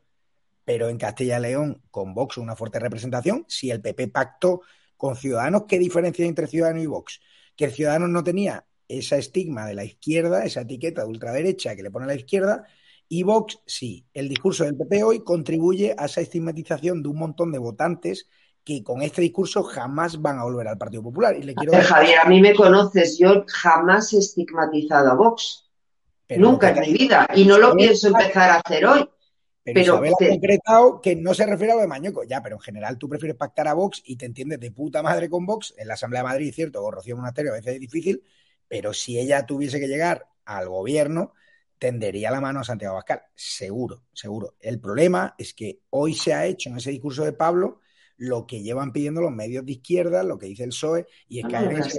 Pero 0.64 0.88
en 0.88 0.98
Castilla 0.98 1.38
y 1.38 1.42
León, 1.42 1.82
con 1.90 2.14
Vox 2.14 2.38
una 2.38 2.54
fuerte 2.54 2.78
representación, 2.78 3.44
si 3.48 3.70
el 3.70 3.80
PP 3.80 4.08
pactó 4.08 4.60
con 4.96 5.16
Ciudadanos, 5.16 5.64
¿qué 5.66 5.78
diferencia 5.78 6.22
hay 6.22 6.28
entre 6.28 6.46
Ciudadanos 6.46 6.82
y 6.82 6.86
Vox? 6.86 7.20
Que 7.56 7.64
el 7.64 7.72
Ciudadanos 7.72 8.10
no 8.10 8.22
tenía 8.22 8.66
esa 8.86 9.16
estigma 9.16 9.66
de 9.66 9.74
la 9.74 9.84
izquierda, 9.84 10.44
esa 10.44 10.62
etiqueta 10.62 11.02
de 11.02 11.08
ultraderecha 11.08 11.74
que 11.76 11.82
le 11.82 11.90
pone 11.90 12.04
a 12.04 12.08
la 12.08 12.14
izquierda, 12.14 12.66
y 13.12 13.24
Vox 13.24 13.58
sí. 13.66 14.06
El 14.14 14.28
discurso 14.28 14.64
del 14.64 14.76
PP 14.76 15.02
hoy 15.02 15.24
contribuye 15.24 15.94
a 15.98 16.06
esa 16.06 16.20
estigmatización 16.20 17.02
de 17.02 17.08
un 17.08 17.18
montón 17.18 17.50
de 17.50 17.58
votantes 17.58 18.28
que 18.64 18.84
con 18.84 19.02
este 19.02 19.20
discurso 19.20 19.64
jamás 19.64 20.22
van 20.22 20.38
a 20.38 20.44
volver 20.44 20.68
al 20.68 20.78
Partido 20.78 21.02
Popular. 21.02 21.36
Y 21.36 21.42
le 21.42 21.56
quiero 21.56 21.72
Javier, 21.82 22.20
a 22.20 22.28
mí 22.28 22.40
me 22.40 22.54
conoces, 22.54 23.18
yo 23.18 23.44
jamás 23.48 24.12
he 24.12 24.18
estigmatizado 24.18 25.10
a 25.10 25.14
Vox. 25.14 25.68
Pero 26.24 26.40
Nunca 26.40 26.70
en 26.70 26.80
mi 26.82 26.92
vida. 26.92 27.26
Y 27.34 27.44
no 27.44 27.58
lo 27.58 27.74
pienso 27.74 28.06
empezar 28.06 28.50
a 28.50 28.60
hacer 28.64 28.86
hoy. 28.86 29.00
Pero, 29.64 29.74
Pero 29.74 29.80
Isabel 29.80 30.12
ha 30.12 30.28
concretado 30.28 31.00
que 31.00 31.16
no 31.16 31.34
se 31.34 31.46
refiere 31.46 31.72
a 31.72 31.76
lo 31.76 31.82
de 31.82 32.28
ya, 32.28 32.42
pero 32.42 32.56
en 32.56 32.62
general 32.62 32.96
tú 32.96 33.08
prefieres 33.08 33.36
pactar 33.36 33.66
a 33.66 33.74
Vox 33.74 34.02
y 34.04 34.16
te 34.16 34.26
entiendes 34.26 34.60
de 34.60 34.70
puta 34.70 35.02
madre 35.02 35.28
con 35.28 35.44
Vox. 35.46 35.74
En 35.76 35.88
la 35.88 35.94
Asamblea 35.94 36.22
de 36.22 36.28
Madrid, 36.28 36.54
cierto, 36.54 36.80
con 36.80 36.92
Rocío 36.92 37.16
Monasterio 37.16 37.50
a 37.50 37.56
veces 37.56 37.74
es 37.74 37.80
difícil, 37.80 38.22
pero 38.68 38.92
si 38.92 39.18
ella 39.18 39.46
tuviese 39.46 39.80
que 39.80 39.88
llegar 39.88 40.28
al 40.44 40.68
gobierno, 40.68 41.34
tendería 41.80 42.30
la 42.30 42.40
mano 42.40 42.60
a 42.60 42.64
Santiago 42.64 42.94
Abascal, 42.94 43.22
seguro, 43.34 44.04
seguro. 44.12 44.54
El 44.60 44.78
problema 44.78 45.34
es 45.38 45.54
que 45.54 45.80
hoy 45.90 46.14
se 46.14 46.34
ha 46.34 46.46
hecho 46.46 46.68
en 46.68 46.76
ese 46.76 46.90
discurso 46.90 47.24
de 47.24 47.32
Pablo 47.32 47.80
lo 48.18 48.46
que 48.46 48.62
llevan 48.62 48.92
pidiendo 48.92 49.22
los 49.22 49.32
medios 49.32 49.64
de 49.64 49.72
izquierda, 49.72 50.22
lo 50.22 50.38
que 50.38 50.46
dice 50.46 50.64
el 50.64 50.68
PSOE, 50.68 51.06
y 51.26 51.38
es 51.38 51.46
Ah, 51.46 51.62
lenguaje. 51.62 51.98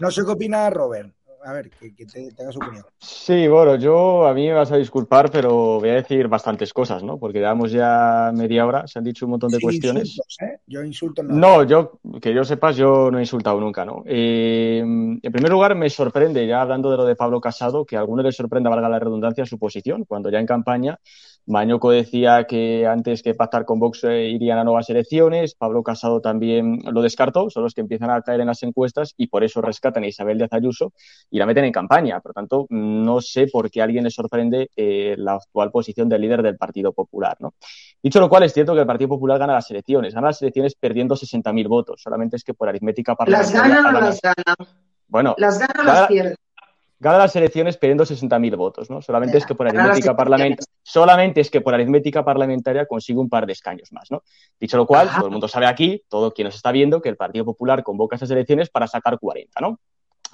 No 0.00 0.10
sé 0.10 0.22
qué 0.22 0.30
opina 0.30 0.68
Robert. 0.68 1.16
A 1.44 1.52
ver, 1.52 1.70
que, 1.70 1.94
que 1.94 2.06
te- 2.06 2.30
tenga 2.32 2.52
su 2.52 2.58
opinión. 2.60 2.84
Sí, 2.98 3.48
bueno, 3.48 3.74
yo 3.76 4.26
a 4.26 4.32
mí 4.34 4.46
me 4.46 4.52
vas 4.54 4.70
a 4.70 4.76
disculpar, 4.76 5.30
pero 5.30 5.80
voy 5.80 5.88
a 5.88 5.94
decir 5.94 6.28
bastantes 6.28 6.72
cosas, 6.72 7.02
¿no? 7.02 7.18
Porque 7.18 7.38
llevamos 7.40 7.72
ya 7.72 8.30
media 8.32 8.64
hora, 8.64 8.86
se 8.86 8.98
han 8.98 9.04
dicho 9.04 9.26
un 9.26 9.32
montón 9.32 9.50
de 9.50 9.58
Sin 9.58 9.66
cuestiones. 9.66 10.08
insultos, 10.10 10.36
¿eh? 10.40 10.58
Yo 10.66 10.82
insulto 10.84 11.22
no. 11.24 11.34
No, 11.34 11.64
yo, 11.64 11.98
que 12.20 12.32
yo 12.32 12.44
sepas, 12.44 12.76
yo 12.76 13.10
no 13.10 13.18
he 13.18 13.22
insultado 13.22 13.58
nunca, 13.58 13.84
¿no? 13.84 14.04
Eh, 14.06 14.78
en 14.80 15.32
primer 15.32 15.50
lugar, 15.50 15.74
me 15.74 15.90
sorprende, 15.90 16.46
ya 16.46 16.62
hablando 16.62 16.90
de 16.92 16.96
lo 16.96 17.04
de 17.04 17.16
Pablo 17.16 17.40
Casado, 17.40 17.84
que 17.84 17.96
a 17.96 18.00
alguno 18.00 18.22
le 18.22 18.30
sorprenda, 18.30 18.70
valga 18.70 18.88
la 18.88 19.00
redundancia, 19.00 19.44
su 19.44 19.58
posición, 19.58 20.04
cuando 20.04 20.30
ya 20.30 20.38
en 20.38 20.46
campaña 20.46 20.98
Mañoco 21.46 21.90
decía 21.90 22.44
que 22.44 22.86
antes 22.86 23.22
que 23.22 23.34
pactar 23.34 23.64
con 23.64 23.80
Vox 23.80 24.04
eh, 24.04 24.28
irían 24.28 24.58
a 24.58 24.64
nuevas 24.64 24.88
elecciones, 24.90 25.54
Pablo 25.54 25.82
Casado 25.82 26.20
también 26.20 26.78
lo 26.84 27.02
descartó, 27.02 27.50
son 27.50 27.64
los 27.64 27.74
que 27.74 27.80
empiezan 27.80 28.10
a 28.10 28.22
caer 28.22 28.40
en 28.40 28.46
las 28.46 28.62
encuestas 28.62 29.14
y 29.16 29.26
por 29.26 29.42
eso 29.42 29.60
rescatan 29.60 30.04
a 30.04 30.06
Isabel 30.06 30.38
Díaz 30.38 30.52
Ayuso 30.52 30.92
y 31.30 31.38
la 31.38 31.46
meten 31.46 31.64
en 31.64 31.72
campaña. 31.72 32.20
Por 32.20 32.30
lo 32.30 32.34
tanto, 32.34 32.66
no 32.70 33.20
sé 33.20 33.48
por 33.48 33.70
qué 33.70 33.80
a 33.80 33.84
alguien 33.84 34.04
le 34.04 34.10
sorprende 34.10 34.70
eh, 34.76 35.16
la 35.18 35.34
actual 35.34 35.72
posición 35.72 36.08
del 36.08 36.20
líder 36.20 36.42
del 36.42 36.56
Partido 36.56 36.92
Popular, 36.92 37.36
¿no? 37.40 37.54
Dicho 38.00 38.20
lo 38.20 38.28
cual, 38.28 38.44
es 38.44 38.52
cierto 38.52 38.74
que 38.74 38.80
el 38.80 38.86
Partido 38.86 39.08
Popular 39.08 39.38
gana 39.38 39.54
las 39.54 39.70
elecciones, 39.70 40.14
gana 40.14 40.28
las 40.28 40.42
elecciones 40.42 40.76
perdiendo 40.76 41.16
60.000 41.16 41.68
votos, 41.68 42.02
solamente 42.02 42.36
es 42.36 42.44
que 42.44 42.54
por 42.54 42.68
aritmética 42.68 43.16
¿Las 43.26 43.50
parlamentaria... 43.52 43.76
gana 43.76 43.88
o 43.88 44.00
las 44.00 44.20
gana? 44.20 44.56
Bueno, 45.08 45.34
¿Las 45.38 45.58
gana 45.58 45.80
o 45.80 45.84
las 45.84 46.06
pierde? 46.06 46.36
Gana 47.02 47.18
las 47.18 47.34
elecciones 47.34 47.76
perdiendo 47.76 48.04
60.000 48.04 48.56
votos, 48.56 48.88
¿no? 48.88 49.02
Solamente 49.02 49.36
es 49.36 49.44
que 49.44 49.56
por 49.56 49.66
aritmética 49.66 50.14
parlamentaria, 50.16 50.64
solamente 50.84 51.40
es 51.40 51.50
que 51.50 51.60
por 51.60 51.74
aritmética 51.74 52.24
parlamentaria 52.24 52.86
consigue 52.86 53.18
un 53.18 53.28
par 53.28 53.44
de 53.44 53.52
escaños 53.54 53.92
más, 53.92 54.08
¿no? 54.12 54.22
Dicho 54.60 54.76
lo 54.76 54.86
cual, 54.86 55.10
todo 55.12 55.26
el 55.26 55.32
mundo 55.32 55.48
sabe 55.48 55.66
aquí, 55.66 56.04
todo 56.08 56.32
quien 56.32 56.46
nos 56.46 56.54
está 56.54 56.70
viendo, 56.70 57.02
que 57.02 57.08
el 57.08 57.16
Partido 57.16 57.44
Popular 57.44 57.82
convoca 57.82 58.14
esas 58.14 58.30
elecciones 58.30 58.70
para 58.70 58.86
sacar 58.86 59.18
40, 59.18 59.60
¿no? 59.60 59.80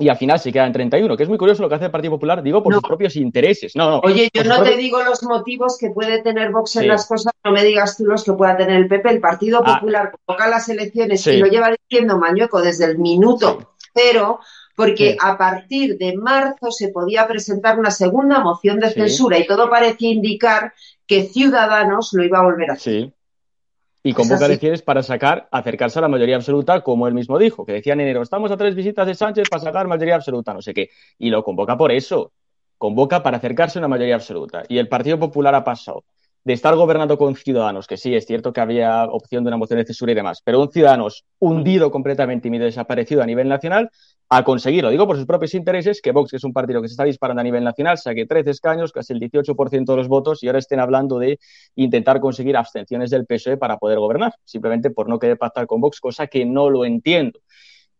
Y 0.00 0.11
al 0.11 0.16
final 0.18 0.38
se 0.38 0.52
queda 0.52 0.66
en 0.66 0.72
31, 0.74 1.16
que 1.16 1.22
es 1.22 1.28
muy 1.28 1.38
curioso 1.38 1.62
lo 1.62 1.70
que 1.70 1.74
hace 1.76 1.87
el 1.87 1.90
Partido 1.90 2.12
Popular, 2.12 2.42
digo, 2.42 2.62
por 2.62 2.74
sus 2.74 2.83
propios 2.83 3.16
intereses. 3.16 3.74
No, 3.74 3.90
no. 3.90 4.00
Oye, 4.04 4.28
yo 4.33 4.44
no 4.44 4.62
te 4.62 4.76
digo 4.76 5.02
los 5.02 5.22
motivos 5.24 5.78
que 5.78 5.88
puede 5.90 6.22
tener 6.22 6.52
Vox 6.52 6.76
en 6.76 6.83
Sí. 6.83 6.88
las 6.88 7.09
cosas, 7.09 7.33
no 7.42 7.50
me 7.50 7.64
digas 7.64 7.96
tú 7.96 8.04
los 8.04 8.22
que 8.22 8.35
pueda 8.35 8.57
tener 8.59 8.76
el 8.76 8.88
PP. 8.88 9.11
El 9.11 9.20
Partido 9.20 9.62
Ah. 9.64 9.74
Popular 9.81 10.12
convoca 10.12 10.48
las 10.48 10.68
elecciones 10.68 11.22
Sí. 11.22 11.31
y 11.31 11.37
lo 11.38 11.46
lleva 11.46 11.70
diciendo 11.70 12.18
Mañueco 12.18 12.61
desde 12.61 12.85
el 12.85 12.98
minuto 12.98 13.72
cero, 13.94 14.38
porque 14.78 15.10
Sí. 15.12 15.18
a 15.20 15.36
partir 15.36 15.98
de 15.98 16.16
marzo 16.16 16.70
se 16.70 16.90
podía 16.90 17.26
presentar 17.26 17.80
una 17.80 17.90
segunda 17.90 18.38
moción 18.38 18.78
de 18.78 18.90
Sí. 18.90 19.00
censura 19.00 19.36
y 19.36 19.44
todo 19.44 19.68
parecía 19.68 20.12
indicar 20.12 20.72
que 21.04 21.24
Ciudadanos 21.24 22.10
lo 22.12 22.22
iba 22.22 22.38
a 22.38 22.42
volver 22.42 22.70
a 22.70 22.74
hacer. 22.74 22.92
Sí. 23.06 23.12
Y 24.04 24.12
convoca 24.12 24.46
elecciones 24.46 24.80
para 24.82 25.02
sacar, 25.02 25.48
acercarse 25.50 25.98
a 25.98 26.02
la 26.02 26.08
mayoría 26.08 26.36
absoluta, 26.36 26.82
como 26.82 27.08
él 27.08 27.14
mismo 27.14 27.38
dijo, 27.38 27.66
que 27.66 27.72
decía 27.72 27.94
en 27.94 28.02
enero, 28.02 28.22
estamos 28.22 28.52
a 28.52 28.56
tres 28.56 28.76
visitas 28.76 29.04
de 29.04 29.16
Sánchez 29.16 29.48
para 29.50 29.64
sacar 29.64 29.88
mayoría 29.88 30.14
absoluta, 30.14 30.54
no 30.54 30.62
sé 30.62 30.72
qué. 30.72 30.90
Y 31.18 31.30
lo 31.30 31.42
convoca 31.42 31.76
por 31.76 31.90
eso. 31.90 32.30
Convoca 32.78 33.20
para 33.24 33.38
acercarse 33.38 33.78
a 33.78 33.80
una 33.80 33.88
mayoría 33.88 34.14
absoluta. 34.14 34.62
Y 34.68 34.78
el 34.78 34.86
Partido 34.86 35.18
Popular 35.18 35.56
ha 35.56 35.64
pasado 35.64 36.04
de 36.44 36.52
estar 36.52 36.76
gobernando 36.76 37.18
con 37.18 37.34
ciudadanos, 37.34 37.88
que 37.88 37.96
sí, 37.96 38.14
es 38.14 38.24
cierto 38.24 38.52
que 38.52 38.60
había 38.60 39.04
opción 39.04 39.42
de 39.42 39.48
una 39.48 39.56
moción 39.56 39.80
de 39.80 39.84
censura 39.84 40.12
y 40.12 40.14
demás, 40.14 40.40
pero 40.44 40.60
un 40.60 40.70
ciudadanos 40.70 41.24
hundido 41.40 41.90
completamente 41.90 42.46
y 42.46 42.50
medio 42.52 42.66
desaparecido 42.66 43.20
a 43.22 43.26
nivel 43.26 43.48
nacional, 43.48 43.90
a 44.30 44.44
conseguir, 44.44 44.84
lo 44.84 44.90
digo 44.90 45.06
por 45.06 45.16
sus 45.16 45.24
propios 45.24 45.54
intereses, 45.54 46.02
que 46.02 46.12
Vox, 46.12 46.30
que 46.30 46.36
es 46.36 46.44
un 46.44 46.52
partido 46.52 46.82
que 46.82 46.88
se 46.88 46.92
está 46.92 47.04
disparando 47.04 47.40
a 47.40 47.44
nivel 47.44 47.64
nacional, 47.64 47.96
saque 47.96 48.26
13 48.26 48.50
escaños, 48.50 48.92
casi 48.92 49.14
el 49.14 49.20
18% 49.20 49.92
de 49.92 49.96
los 49.96 50.08
votos, 50.08 50.42
y 50.42 50.48
ahora 50.48 50.58
estén 50.58 50.80
hablando 50.80 51.18
de 51.18 51.38
intentar 51.76 52.20
conseguir 52.20 52.56
abstenciones 52.56 53.08
del 53.10 53.24
PSOE 53.24 53.56
para 53.56 53.78
poder 53.78 53.98
gobernar, 53.98 54.34
simplemente 54.44 54.90
por 54.90 55.08
no 55.08 55.18
querer 55.18 55.38
pactar 55.38 55.66
con 55.66 55.80
Vox, 55.80 56.00
cosa 56.00 56.26
que 56.26 56.44
no 56.44 56.68
lo 56.68 56.84
entiendo. 56.84 57.40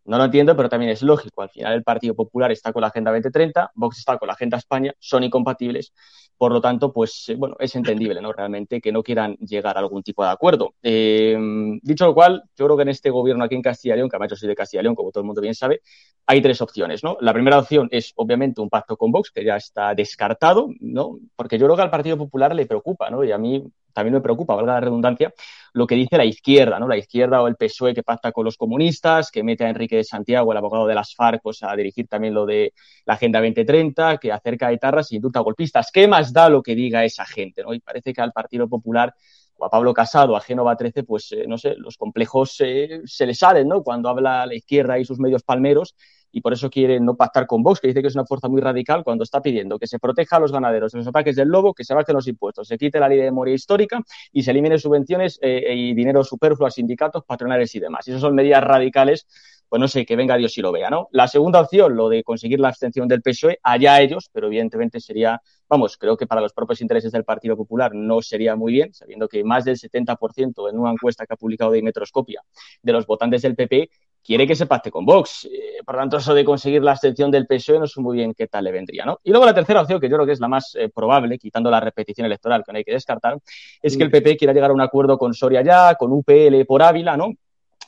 No 0.09 0.17
lo 0.17 0.25
entiendo, 0.25 0.55
pero 0.55 0.69
también 0.69 0.91
es 0.91 1.03
lógico. 1.03 1.43
Al 1.43 1.51
final 1.51 1.71
el 1.71 1.83
Partido 1.83 2.15
Popular 2.15 2.51
está 2.51 2.73
con 2.73 2.81
la 2.81 2.87
Agenda 2.87 3.11
2030, 3.11 3.73
Vox 3.75 3.99
está 3.99 4.17
con 4.17 4.25
la 4.25 4.33
Agenda 4.33 4.57
España, 4.57 4.91
son 4.97 5.23
incompatibles. 5.23 5.93
Por 6.35 6.51
lo 6.51 6.59
tanto, 6.61 6.91
pues 6.91 7.29
eh, 7.29 7.35
bueno, 7.35 7.55
es 7.59 7.75
entendible, 7.75 8.19
¿no? 8.19 8.33
Realmente 8.33 8.81
que 8.81 8.91
no 8.91 9.03
quieran 9.03 9.35
llegar 9.35 9.77
a 9.77 9.81
algún 9.81 10.01
tipo 10.01 10.23
de 10.23 10.31
acuerdo. 10.31 10.73
Eh, 10.81 11.37
dicho 11.83 12.07
lo 12.07 12.15
cual, 12.15 12.41
yo 12.57 12.65
creo 12.65 12.75
que 12.75 12.81
en 12.81 12.89
este 12.89 13.11
gobierno 13.11 13.43
aquí 13.43 13.53
en 13.53 13.61
Castilla 13.61 13.95
León, 13.95 14.09
que 14.09 14.15
además 14.15 14.31
yo 14.31 14.35
soy 14.35 14.49
de 14.49 14.55
Castilla 14.55 14.81
León, 14.81 14.95
como 14.95 15.11
todo 15.11 15.21
el 15.21 15.27
mundo 15.27 15.41
bien 15.41 15.53
sabe, 15.53 15.81
hay 16.25 16.41
tres 16.41 16.59
opciones, 16.61 17.03
¿no? 17.03 17.15
La 17.21 17.31
primera 17.31 17.59
opción 17.59 17.87
es, 17.91 18.11
obviamente, 18.15 18.61
un 18.61 18.69
pacto 18.69 18.97
con 18.97 19.11
Vox, 19.11 19.29
que 19.29 19.45
ya 19.45 19.57
está 19.57 19.93
descartado, 19.93 20.69
¿no? 20.79 21.19
Porque 21.35 21.59
yo 21.59 21.67
creo 21.67 21.75
que 21.75 21.83
al 21.83 21.91
Partido 21.91 22.17
Popular 22.17 22.55
le 22.55 22.65
preocupa, 22.65 23.11
¿no? 23.11 23.23
Y 23.23 23.31
a 23.31 23.37
mí 23.37 23.63
también 23.93 24.13
me 24.13 24.21
preocupa, 24.21 24.55
valga 24.55 24.73
la 24.73 24.79
redundancia, 24.79 25.33
lo 25.73 25.87
que 25.87 25.95
dice 25.95 26.17
la 26.17 26.25
izquierda, 26.25 26.79
¿no? 26.79 26.87
La 26.87 26.97
izquierda 26.97 27.41
o 27.41 27.47
el 27.47 27.55
PSOE 27.55 27.93
que 27.93 28.03
pacta 28.03 28.31
con 28.31 28.45
los 28.45 28.57
comunistas, 28.57 29.31
que 29.31 29.43
mete 29.43 29.65
a 29.65 29.69
Enrique 29.69 29.97
de 29.97 30.03
Santiago, 30.03 30.51
el 30.51 30.57
abogado 30.57 30.87
de 30.87 30.95
las 30.95 31.15
FARC, 31.15 31.41
pues, 31.41 31.63
a 31.63 31.75
dirigir 31.75 32.07
también 32.07 32.33
lo 32.33 32.45
de 32.45 32.73
la 33.05 33.15
Agenda 33.15 33.39
2030, 33.39 34.17
que 34.17 34.31
acerca 34.31 34.67
a 34.67 34.71
etarras 34.71 35.11
y 35.11 35.17
indulta 35.17 35.39
a 35.39 35.43
golpistas. 35.43 35.91
¿Qué 35.91 36.07
más 36.07 36.33
da 36.33 36.49
lo 36.49 36.61
que 36.63 36.75
diga 36.75 37.05
esa 37.05 37.25
gente, 37.25 37.63
¿no? 37.63 37.73
Y 37.73 37.79
parece 37.79 38.13
que 38.13 38.21
al 38.21 38.31
Partido 38.31 38.67
Popular 38.67 39.13
o 39.57 39.65
a 39.65 39.69
Pablo 39.69 39.93
Casado, 39.93 40.35
a 40.35 40.41
Génova 40.41 40.75
13, 40.75 41.03
pues 41.03 41.31
eh, 41.33 41.45
no 41.47 41.57
sé, 41.57 41.75
los 41.77 41.97
complejos 41.97 42.55
eh, 42.61 43.01
se 43.05 43.25
le 43.25 43.33
salen, 43.33 43.67
¿no? 43.67 43.83
Cuando 43.83 44.09
habla 44.09 44.45
la 44.45 44.55
izquierda 44.55 44.97
y 44.97 45.05
sus 45.05 45.19
medios 45.19 45.43
palmeros 45.43 45.95
y 46.31 46.41
por 46.41 46.53
eso 46.53 46.69
quiere 46.69 46.99
no 46.99 47.15
pactar 47.15 47.47
con 47.47 47.63
Vox, 47.63 47.79
que 47.79 47.87
dice 47.87 48.01
que 48.01 48.07
es 48.07 48.15
una 48.15 48.25
fuerza 48.25 48.47
muy 48.47 48.61
radical 48.61 49.03
cuando 49.03 49.23
está 49.23 49.41
pidiendo 49.41 49.79
que 49.79 49.87
se 49.87 49.99
proteja 49.99 50.37
a 50.37 50.39
los 50.39 50.51
ganaderos 50.51 50.91
de 50.91 50.99
los 50.99 51.07
ataques 51.07 51.35
del 51.35 51.49
lobo, 51.49 51.73
que 51.73 51.83
se 51.83 51.93
bajen 51.93 52.15
los 52.15 52.27
impuestos, 52.27 52.67
se 52.67 52.77
quite 52.77 52.99
la 52.99 53.09
ley 53.09 53.17
de 53.17 53.25
memoria 53.25 53.53
histórica 53.53 54.01
y 54.31 54.43
se 54.43 54.51
eliminen 54.51 54.79
subvenciones 54.79 55.39
eh, 55.41 55.73
y 55.75 55.93
dinero 55.93 56.23
superfluo 56.23 56.67
a 56.67 56.71
sindicatos, 56.71 57.23
patronales 57.25 57.73
y 57.75 57.79
demás. 57.79 58.07
Y 58.07 58.11
esas 58.11 58.21
son 58.21 58.35
medidas 58.35 58.63
radicales 58.63 59.27
pues 59.69 59.79
no 59.79 59.87
sé, 59.87 60.03
que 60.05 60.15
venga 60.15 60.35
Dios 60.35 60.57
y 60.57 60.61
lo 60.61 60.71
vea, 60.71 60.89
¿no? 60.89 61.07
La 61.11 61.27
segunda 61.27 61.61
opción, 61.61 61.95
lo 61.95 62.09
de 62.09 62.23
conseguir 62.23 62.59
la 62.59 62.69
abstención 62.69 63.07
del 63.07 63.21
PSOE, 63.21 63.59
allá 63.61 64.01
ellos, 64.01 64.29
pero 64.33 64.47
evidentemente 64.47 64.99
sería, 64.99 65.39
vamos, 65.69 65.95
creo 65.95 66.17
que 66.17 66.25
para 66.25 66.41
los 66.41 66.53
propios 66.53 66.81
intereses 66.81 67.11
del 67.11 67.23
Partido 67.23 67.55
Popular 67.55 67.93
no 67.93 68.23
sería 68.23 68.55
muy 68.55 68.73
bien, 68.73 68.93
sabiendo 68.95 69.27
que 69.27 69.43
más 69.43 69.65
del 69.65 69.77
70% 69.77 70.69
en 70.69 70.79
una 70.79 70.91
encuesta 70.91 71.27
que 71.27 71.35
ha 71.35 71.37
publicado 71.37 71.71
de 71.71 71.83
Metroscopia 71.83 72.41
de 72.81 72.91
los 72.91 73.05
votantes 73.05 73.43
del 73.43 73.55
PP 73.55 73.91
quiere 74.29 74.45
que 74.45 74.55
se 74.55 74.67
pacte 74.67 74.91
con 74.91 75.05
Vox. 75.05 75.45
Eh, 75.45 75.81
por 75.83 75.95
lo 75.95 76.01
tanto, 76.01 76.17
eso 76.17 76.35
de 76.35 76.45
conseguir 76.45 76.83
la 76.83 76.91
abstención 76.91 77.31
del 77.31 77.47
PSOE 77.47 77.79
no 77.79 77.87
sé 77.87 77.99
muy 77.99 78.15
bien 78.15 78.35
qué 78.35 78.45
tal 78.45 78.63
le 78.63 78.71
vendría, 78.71 79.03
¿no? 79.03 79.19
Y 79.23 79.31
luego 79.31 79.43
la 79.43 79.55
tercera 79.55 79.81
opción, 79.81 79.99
que 79.99 80.07
yo 80.07 80.17
creo 80.17 80.27
que 80.27 80.33
es 80.33 80.39
la 80.39 80.47
más 80.47 80.75
eh, 80.75 80.87
probable, 80.93 81.39
quitando 81.39 81.71
la 81.71 81.79
repetición 81.79 82.27
electoral 82.27 82.63
que 82.63 82.71
no 82.71 82.77
hay 82.77 82.83
que 82.83 82.91
descartar, 82.91 83.39
es 83.81 83.97
que 83.97 84.03
el 84.03 84.11
PP 84.11 84.37
quiera 84.37 84.53
llegar 84.53 84.69
a 84.69 84.73
un 84.75 84.81
acuerdo 84.81 85.17
con 85.17 85.33
Soria 85.33 85.63
ya, 85.63 85.95
con 85.95 86.11
UPL 86.11 86.63
por 86.67 86.83
Ávila, 86.83 87.17
¿no? 87.17 87.33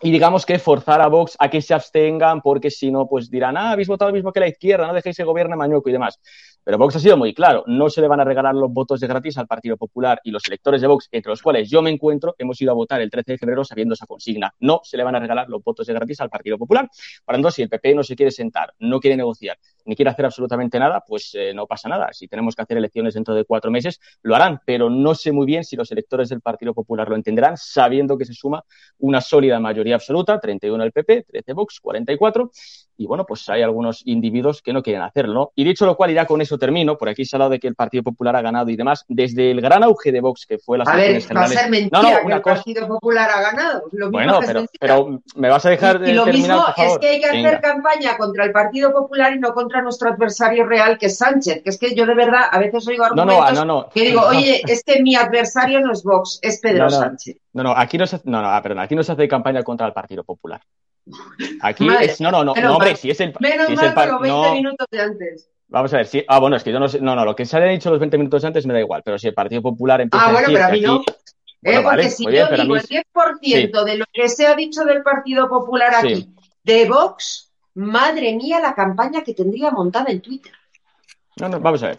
y 0.02 0.10
digamos 0.10 0.48
que 0.48 0.58
forzar 0.58 1.00
a 1.00 1.08
Vox 1.08 1.36
a 1.38 1.48
que 1.48 1.62
se 1.62 1.76
abstengan 1.76 2.42
porque 2.42 2.72
si 2.72 2.92
no, 2.92 3.08
pues 3.08 3.30
dirán, 3.30 3.56
ah, 3.56 3.74
habéis 3.74 3.88
votado 3.88 4.10
lo 4.10 4.16
mismo 4.16 4.32
que 4.32 4.40
la 4.40 4.48
izquierda, 4.48 4.88
no 4.88 4.96
dejéis 4.96 5.16
que 5.16 5.24
gobierne 5.24 5.56
Mañueco 5.56 5.90
y 5.90 5.92
demás. 5.92 6.20
Pero 6.64 6.78
Vox 6.78 6.96
ha 6.96 7.00
sido 7.00 7.18
muy 7.18 7.34
claro, 7.34 7.64
no 7.68 7.90
se 7.90 8.02
le 8.02 8.08
van 8.08 8.20
a 8.20 8.24
regalar 8.24 8.54
los 8.54 8.72
votos 8.72 9.00
de 9.00 9.08
gratis 9.08 9.38
al 9.38 9.48
Partido 9.48 9.78
Popular 9.78 10.20
y 10.24 10.32
los 10.32 10.44
electores 10.48 10.82
de 10.82 10.88
Vox, 10.88 11.08
entre 11.12 11.32
los 11.32 11.42
cuales 11.42 11.70
yo 11.70 11.82
me 11.82 11.90
encuentro, 11.90 12.36
hemos 12.38 12.62
ido 12.62 12.72
a 12.72 12.76
votar 12.76 13.02
el 13.02 13.10
13 13.10 13.32
de 13.32 13.38
febrero 13.38 13.64
sabiendo 13.64 13.94
esa 13.94 14.06
consigna. 14.06 14.54
No 14.60 14.82
se 14.84 14.98
le 14.98 15.04
van 15.04 15.16
a 15.16 15.20
regalar 15.20 15.50
los 15.50 15.64
votos 15.64 15.88
de 15.88 15.94
gratis 15.94 16.22
al 16.22 16.30
Partido 16.30 16.58
Popular. 16.58 16.90
Por 17.26 17.36
tanto, 17.36 17.50
si 17.52 17.64
el 17.64 17.70
PP 17.70 17.96
no 17.96 18.04
se 18.04 18.16
quiere 18.16 18.32
sentar, 18.32 18.74
no 18.80 19.00
quiere 19.00 19.18
negociar, 19.18 19.58
ni 19.86 19.96
quiere 19.96 20.12
hacer 20.12 20.26
absolutamente 20.26 20.80
nada, 20.80 21.04
pues 21.08 21.32
eh, 21.34 21.54
no 21.54 21.68
pasa 21.68 21.90
nada. 21.90 22.10
Si 22.12 22.28
tenemos 22.28 22.56
que 22.56 22.62
hacer 22.62 22.78
elecciones 22.78 23.14
dentro 23.14 23.34
de 23.34 23.46
cuatro 23.46 23.72
meses, 23.72 24.00
lo 24.22 24.36
harán, 24.36 24.62
pero 24.66 24.90
no 24.90 25.16
sé 25.16 25.32
muy 25.32 25.46
bien 25.46 25.64
si 25.64 25.76
los 25.76 25.92
electores 25.92 26.30
del 26.30 26.42
Partido 26.42 26.74
Popular 26.74 27.10
lo 27.10 27.16
entenderán, 27.16 27.58
sabiendo 27.58 28.18
que 28.18 28.26
se 28.26 28.34
suma 28.34 28.64
una 29.00 29.22
sólida 29.22 29.60
mayoría 29.60 29.96
absoluta, 29.96 30.40
31 30.40 30.84
el 30.84 30.92
PP, 30.92 31.24
13 31.24 31.54
Vox, 31.54 31.80
44, 31.80 32.52
y 32.98 33.08
bueno, 33.08 33.26
pues 33.26 33.50
hay 33.50 33.64
algunos 33.64 34.04
individuos 34.06 34.62
que 34.62 34.74
no 34.74 34.84
quieren 34.84 35.02
hacerlo, 35.02 35.34
¿no? 35.34 35.52
Y 35.56 35.64
dicho 35.64 35.88
lo 35.88 35.98
cual, 35.98 36.14
ya 36.14 36.26
con 36.26 36.40
eso 36.40 36.58
termino, 36.60 36.98
por 36.98 37.10
aquí 37.10 37.26
se 37.26 37.36
ha 37.36 37.38
hablado 37.38 37.52
de 37.52 37.60
que 37.60 37.68
el 37.68 37.74
Partido 37.74 38.04
Popular 38.04 38.36
ha 38.36 38.42
ganado 38.42 38.70
y 38.70 38.76
demás, 38.76 39.06
desde 39.08 39.50
el 39.50 39.60
gran 39.60 39.84
auge 39.84 40.12
de 40.12 40.22
Vox 40.22 40.46
que 40.46 40.60
fue 40.60 40.78
las 40.78 40.88
a 40.88 40.96
ver, 40.96 41.20
va 41.36 41.44
a 41.44 41.48
ser 41.48 41.70
mentira 41.70 42.02
no, 42.02 42.10
no, 42.12 42.28
que 42.28 42.34
el 42.34 42.42
cosa... 42.42 42.56
Partido 42.56 42.88
Popular 42.88 43.30
ha 43.30 43.42
ganado. 43.42 43.84
Lo 43.92 44.12
mismo 44.12 44.40
bueno, 44.40 44.66
pero, 44.80 45.22
me 45.36 45.50
vas 45.50 45.66
a 45.66 45.70
dejar 45.72 46.00
de 46.00 46.12
y 46.12 46.14
lo 46.14 46.26
terminar, 46.26 46.50
mismo 46.52 46.66
por 46.66 46.76
favor. 46.76 46.92
es 46.92 46.98
que 47.00 47.08
hay 47.08 47.20
que 47.20 47.26
hacer 47.26 47.44
Venga. 47.44 47.62
campaña 47.62 48.18
contra 48.18 48.46
el 48.46 48.52
Partido 48.52 48.94
Popular 48.94 49.36
y 49.36 49.40
no 49.40 49.54
contra 49.54 49.71
nuestro 49.80 50.10
adversario 50.10 50.66
real, 50.66 50.98
que 50.98 51.06
es 51.06 51.18
Sánchez. 51.20 51.62
Que 51.64 51.70
es 51.70 51.78
que 51.78 51.94
yo 51.96 52.08
de 52.08 52.16
verdad 52.16 52.42
a 52.52 52.58
veces 52.60 52.86
oigo 52.88 53.08
No, 53.10 53.24
no, 53.24 53.42
argumentos 53.42 53.50
ah, 53.50 53.54
no, 53.54 53.66
no. 53.84 53.90
que 53.90 54.02
digo, 54.02 54.22
oye, 54.24 54.62
es 54.68 54.84
que 54.84 55.02
mi 55.04 55.16
adversario 55.16 55.80
no 55.82 55.94
es 55.94 56.02
Vox, 56.04 56.40
es 56.42 56.60
Pedro 56.60 56.90
Sánchez. 56.90 57.38
No, 57.54 57.64
no, 57.64 57.72
aquí 57.78 57.98
no 57.98 58.06
se, 58.08 58.20
no, 58.26 58.42
no, 58.42 58.50
ah, 58.50 58.62
perdón, 58.62 58.80
aquí 58.80 58.96
no 58.96 59.04
se 59.04 59.12
hace 59.12 59.28
campaña 59.28 59.62
contra 59.64 59.86
el 59.88 59.94
Partido 59.94 60.24
Popular. 60.24 60.60
Aquí 61.62 61.86
Madre, 61.86 62.06
es, 62.06 62.20
no, 62.22 62.32
no, 62.32 62.44
no, 62.44 62.52
hombre, 62.54 62.90
mal. 62.90 62.96
si 62.98 63.10
es 63.12 63.20
el, 63.22 63.34
Menos 63.40 63.68
si 63.68 63.74
es 63.74 63.78
mal 63.80 63.88
el 63.88 63.94
que 63.96 64.06
lo 64.08 64.20
20 64.20 64.28
no, 64.50 64.54
minutos 64.56 64.88
de 64.92 65.02
antes. 65.02 65.50
vamos 65.68 65.94
a 65.94 65.98
ver, 65.98 66.06
si, 66.08 66.24
ah, 66.28 66.40
bueno, 66.40 66.56
es 66.58 66.64
que 66.64 66.72
yo 66.72 66.80
no 66.80 66.88
sé, 66.90 67.00
no, 67.02 67.16
no, 67.16 67.26
lo 67.26 67.36
que 67.36 67.46
se 67.46 67.58
haya 67.58 67.66
dicho 67.68 67.90
los 67.90 68.00
20 68.00 68.18
minutos 68.18 68.44
antes 68.46 68.66
me 68.66 68.74
da 68.74 68.80
igual, 68.82 69.02
pero 69.04 69.18
si 69.18 69.28
el 69.28 69.34
Partido 69.34 69.62
Popular 69.62 70.02
empieza 70.02 70.26
Ah, 70.26 70.30
a 70.30 70.32
bueno, 70.32 70.48
decir 70.50 70.58
pero 70.60 70.68
a 70.68 70.72
mí 70.72 70.82
no. 70.82 70.96
aquí, 70.96 71.06
Eh, 71.64 71.74
bueno, 71.74 71.82
porque 71.84 71.98
vale, 71.98 72.10
si 72.10 72.24
yo 72.26 72.30
pero 72.50 72.64
digo 72.64 72.76
mí 72.76 72.80
el 72.80 72.88
10% 73.72 73.84
de 73.84 73.98
lo 73.98 74.06
que 74.14 74.30
se 74.30 74.48
ha 74.48 74.56
dicho 74.56 74.84
del 74.86 75.02
Partido 75.04 75.50
Popular 75.50 75.94
aquí, 75.96 76.16
Sí. 76.16 76.36
de 76.64 76.88
Vox, 76.90 77.51
madre 77.76 78.34
mía, 78.34 78.60
la 78.60 78.74
campaña 78.76 79.24
que 79.24 79.34
tendría 79.34 79.72
montada 79.72 80.12
en 80.12 80.22
Twitter. 80.22 80.54
No, 81.38 81.50
no, 81.50 81.60
vamos 81.60 81.82
a 81.84 81.88
ver. 81.88 81.98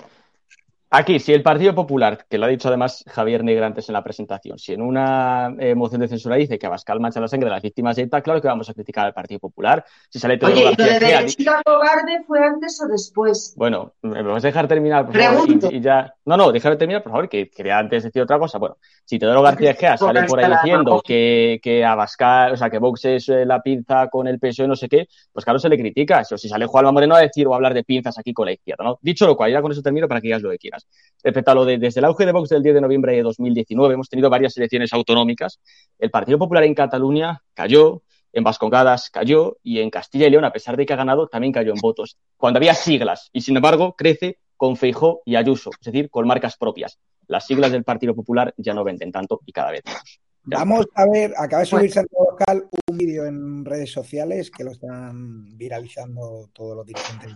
Aquí, 0.95 1.19
si 1.21 1.33
el 1.33 1.43
Partido 1.43 1.75
Popular, 1.75 2.27
que 2.29 2.37
lo 2.37 2.45
ha 2.45 2.49
dicho 2.51 2.69
además 2.69 3.03
Javier 3.09 3.43
Negra 3.43 3.67
antes 3.67 3.89
en 3.89 3.95
la 3.95 4.05
presentación, 4.05 4.59
si 4.59 4.75
en 4.75 4.83
una 4.83 5.55
eh, 5.59 5.75
moción 5.75 6.03
de 6.03 6.09
censura 6.09 6.37
dice 6.37 6.59
que 6.59 6.67
Abascal 6.67 7.01
mancha 7.01 7.19
la 7.19 7.29
sangre 7.29 7.47
de 7.47 7.55
las 7.55 7.63
víctimas 7.63 7.97
de 7.97 8.03
ETA, 8.03 8.21
claro 8.21 8.43
que 8.43 8.49
vamos 8.49 8.69
a 8.69 8.75
criticar 8.75 9.07
al 9.07 9.15
Partido 9.15 9.41
Popular. 9.41 9.83
Si 10.11 10.19
sale 10.19 10.37
Teodoro 10.37 10.61
Oye, 10.61 10.75
¿y 10.77 10.77
lo 10.77 10.85
de 10.85 11.01
derechita 11.01 11.63
cobarde 11.65 12.23
fue 12.27 12.45
antes 12.45 12.79
o 12.83 12.89
después? 12.89 13.55
Bueno, 13.57 13.95
¿me 14.03 14.23
vas 14.23 14.45
a 14.45 14.49
dejar 14.49 14.69
terminar, 14.69 15.07
por 15.07 15.17
favor? 15.17 15.45
Pregunto. 15.45 15.71
Y, 15.73 15.77
y 15.77 15.81
ya... 15.81 16.15
No, 16.27 16.37
no, 16.37 16.53
déjame 16.53 16.77
terminar, 16.77 17.03
por 17.03 17.13
favor, 17.13 17.29
que 17.31 17.49
quería 17.49 17.79
antes 17.79 18.05
decir 18.05 18.21
otra 18.21 18.39
cosa. 18.39 18.59
Bueno, 18.59 18.77
si 19.07 19.19
Teodoro 19.19 19.41
García 19.41 19.71
Egea 19.71 19.97
sale 19.97 20.25
por 20.25 20.41
ahí 20.41 20.53
diciendo 20.53 21.03
que, 21.03 21.59
que 21.63 21.87
Abascal, 21.87 22.53
o 22.53 22.57
sea, 22.59 22.69
que 22.69 22.79
Vox 22.79 23.07
es 23.07 23.31
eh, 23.31 23.47
la 23.47 23.63
pinza 23.63 24.09
con 24.09 24.29
el 24.29 24.39
PSOE, 24.39 24.69
no 24.69 24.77
sé 24.77 24.91
qué, 24.91 25.09
pues 25.33 25.45
claro, 25.47 25.59
se 25.59 25.71
le 25.71 25.79
critica. 25.79 26.23
O 26.31 26.37
si 26.37 26.51
sale 26.51 26.67
Juanma 26.67 26.93
Moreno 26.93 27.15
a 27.15 27.21
decir 27.21 27.47
o 27.47 27.55
a 27.55 27.57
hablar 27.57 27.73
de 27.73 27.83
pinzas 27.83 28.19
aquí 28.19 28.35
con 28.35 28.45
la 28.45 28.53
izquierda, 28.53 28.85
¿no? 28.85 28.99
Dicho 29.01 29.27
lo 29.27 29.37
cual, 29.37 29.51
ya 29.51 29.63
con 29.63 29.73
eso 29.73 29.81
termino 29.81 30.07
para 30.07 30.21
que 30.21 30.27
digas 30.27 30.43
lo 30.43 30.51
que 30.51 30.59
quieras. 30.59 30.82
Respecto 31.23 31.51
a 31.53 31.55
lo 31.55 31.65
de 31.65 31.79
desde 31.79 32.01
el 32.01 32.05
auge 32.07 32.27
de 32.27 32.33
Vox 32.33 32.49
del 32.49 32.63
10 32.63 32.77
de 32.77 32.81
noviembre 32.81 33.15
de 33.15 33.23
2019, 33.23 33.95
hemos 33.95 34.09
tenido 34.09 34.29
varias 34.29 34.57
elecciones 34.57 34.93
autonómicas. 34.93 35.61
El 35.99 36.11
Partido 36.11 36.39
Popular 36.39 36.65
en 36.65 36.75
Cataluña 36.75 37.43
cayó, 37.55 38.03
en 38.33 38.43
Vascongadas 38.43 39.09
cayó 39.11 39.59
y 39.63 39.79
en 39.81 39.91
Castilla 39.91 40.27
y 40.27 40.31
León, 40.31 40.45
a 40.45 40.53
pesar 40.53 40.77
de 40.77 40.85
que 40.85 40.93
ha 40.93 40.97
ganado, 40.97 41.29
también 41.29 41.53
cayó 41.53 41.73
en 41.73 41.81
votos. 41.81 42.17
Cuando 42.37 42.59
había 42.59 42.75
siglas 42.75 43.31
y 43.33 43.43
sin 43.43 43.57
embargo 43.57 43.95
crece 43.97 44.39
con 44.57 44.77
Feijó 44.77 45.23
y 45.25 45.37
Ayuso, 45.37 45.71
es 45.81 45.85
decir, 45.85 46.11
con 46.11 46.27
marcas 46.27 46.57
propias. 46.57 46.99
Las 47.29 47.47
siglas 47.47 47.71
del 47.73 47.85
Partido 47.85 48.15
Popular 48.15 48.53
ya 48.57 48.75
no 48.75 48.83
venden 48.83 49.13
tanto 49.13 49.41
y 49.47 49.53
cada 49.53 49.71
vez 49.71 49.83
menos. 49.85 50.21
Ya. 50.45 50.59
Vamos 50.59 50.87
a 50.97 51.07
ver, 51.07 51.33
acaba 51.37 51.61
de 51.61 51.67
subir 51.67 51.93
Santiago 51.93 52.33
Abascal 52.33 52.69
un 52.89 52.99
vídeo 52.99 53.27
en 53.27 53.65
redes 53.65 53.93
sociales 53.93 54.51
que 54.51 54.65
lo 54.65 54.73
están 54.73 55.57
viralizando 55.57 56.51
todos 56.53 56.77
los 56.77 56.87
dirigentes 56.87 57.33